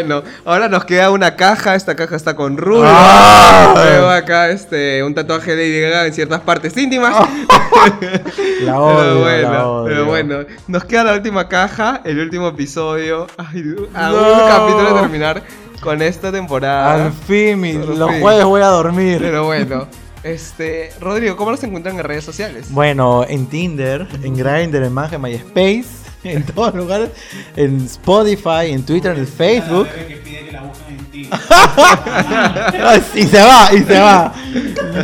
bueno, 0.02 0.22
ahora 0.44 0.68
nos 0.68 0.84
queda 0.84 1.10
una 1.10 1.36
caja. 1.36 1.74
Esta 1.74 1.94
caja 1.96 2.16
está 2.16 2.34
con 2.36 2.56
Rubio. 2.56 2.84
¡Ah! 2.86 3.72
Luego 3.74 4.08
acá 4.08 4.48
este, 4.50 5.02
un 5.02 5.14
tatuaje 5.14 5.54
de 5.56 5.80
Gaga 5.80 6.06
en 6.06 6.14
ciertas 6.14 6.40
partes 6.40 6.76
íntimas. 6.76 7.14
La 8.62 8.72
pero 8.74 9.20
bueno, 9.20 9.50
la 9.52 9.68
odio. 9.68 9.84
pero 9.88 10.04
bueno, 10.06 10.38
nos 10.68 10.84
queda 10.84 11.04
la 11.04 11.14
última 11.14 11.48
caja, 11.48 12.02
el 12.04 12.18
último 12.18 12.48
episodio. 12.48 13.26
Ay, 13.38 13.74
a 13.94 14.08
No. 14.10 14.16
un 14.16 14.48
capítulo 14.48 14.94
de 14.94 15.00
terminar 15.00 15.42
con 15.80 16.02
esta 16.02 16.30
temporada. 16.30 17.06
Al 17.06 17.12
fin, 17.12 17.60
mi- 17.60 17.72
los 17.72 18.10
fin. 18.10 18.20
jueves 18.20 18.44
voy 18.44 18.60
a 18.62 18.66
dormir. 18.66 19.18
Pero 19.20 19.44
bueno, 19.46 19.86
este, 20.22 20.92
Rodrigo, 21.00 21.36
¿cómo 21.36 21.52
nos 21.52 21.62
encuentran 21.64 21.96
en 21.96 22.04
redes 22.04 22.24
sociales? 22.24 22.66
Bueno, 22.70 23.24
en 23.26 23.46
Tinder, 23.46 24.06
en 24.22 24.36
Grindr, 24.36 24.82
en 24.84 24.98
en 24.98 25.22
MySpace, 25.22 25.84
en 26.24 26.42
todos 26.44 26.74
lugares, 26.74 27.10
en 27.56 27.84
Spotify, 27.86 28.70
en 28.70 28.84
Twitter, 28.84 29.12
en 29.12 29.20
el 29.20 29.26
Facebook. 29.26 29.88
Y 33.14 33.22
se 33.26 33.40
va, 33.42 33.68
y 33.72 33.78
se 33.82 33.98
va. 33.98 34.32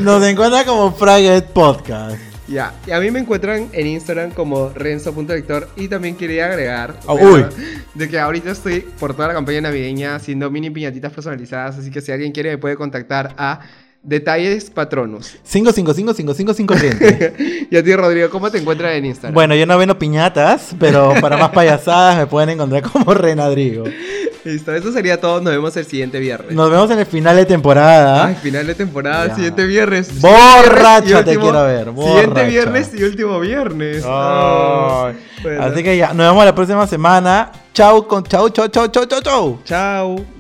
Nos 0.01 0.23
encuentra 0.25 0.65
como 0.65 0.93
Fragget 0.93 1.47
Podcast. 1.47 2.17
Ya, 2.49 2.73
y 2.87 2.93
a 2.93 3.01
mí 3.01 3.11
me 3.11 3.19
encuentran 3.21 3.69
en 3.73 3.87
Instagram 3.89 4.31
como 4.31 4.69
renzo.lector 4.71 5.69
y 5.77 5.89
también 5.89 6.17
quería 6.17 6.47
agregar 6.47 6.95
Ah, 7.07 7.15
uy. 7.15 7.45
de 7.95 8.09
que 8.09 8.19
ahorita 8.21 8.53
estoy 8.53 8.81
por 8.81 9.15
toda 9.15 9.29
la 9.29 9.35
campaña 9.35 9.63
navideña 9.63 10.15
haciendo 10.15 10.49
mini 10.51 10.71
piñatitas 10.71 11.13
personalizadas, 11.13 11.79
así 11.79 11.91
que 11.91 12.01
si 12.01 12.13
alguien 12.13 12.31
quiere 12.33 12.51
me 12.51 12.59
puede 12.59 12.77
contactar 12.77 13.35
a 13.37 13.61
Detalles 14.03 14.71
Patronus. 14.71 15.37
55555 15.45 16.75
y 17.71 17.77
a 17.77 17.83
ti 17.83 17.97
Rodrigo, 17.97 18.31
¿cómo 18.31 18.51
te 18.51 18.59
encuentran 18.59 18.93
en 18.93 19.07
Instagram? 19.07 19.35
Bueno, 19.35 19.55
yo 19.57 19.67
no 19.67 19.77
vendo 19.79 19.99
piñatas, 19.99 20.75
pero 20.79 21.13
para 21.21 21.37
más 21.37 21.51
payasadas 21.51 22.17
me 22.17 22.27
pueden 22.27 22.51
encontrar 22.51 22.83
como 22.83 23.13
Renadrigo. 23.15 23.85
Listo, 24.45 24.73
eso 24.73 24.93
sería 24.93 25.21
todo, 25.21 25.41
nos 25.41 25.53
vemos 25.53 25.77
el 25.77 25.87
siguiente 25.87 26.21
viernes. 26.21 26.53
Nos 26.55 26.71
vemos 26.71 26.89
en 26.93 27.01
el 27.01 27.07
final 27.07 27.35
de 27.35 27.47
temporada. 27.47 28.27
Ay, 28.27 28.37
final 28.37 28.65
de 28.65 28.77
temporada, 28.77 29.27
Ya. 29.27 29.35
siguiente 29.35 29.67
viernes. 29.67 30.21
Borracha 30.21 31.25
te 31.25 31.37
quiero 31.37 31.65
ver, 31.65 31.93
Siguiente 31.93 32.45
viernes 32.45 32.91
y 32.95 33.03
último 33.03 33.41
viernes. 33.41 34.05
Ah, 34.07 35.13
bueno. 35.43 35.63
Así 35.65 35.83
que 35.83 35.97
ya, 35.97 36.15
nos 36.15 36.29
vemos 36.29 36.45
la 36.45 36.55
próxima 36.55 36.87
semana. 36.87 37.51
Chau, 37.75 38.07
con 38.07 38.23
chau, 38.23 38.49
chau, 38.51 38.69
chau, 38.69 38.87
chau, 38.87 39.05
chau, 39.07 39.21
chau. 39.21 39.59
Chao. 39.65 40.36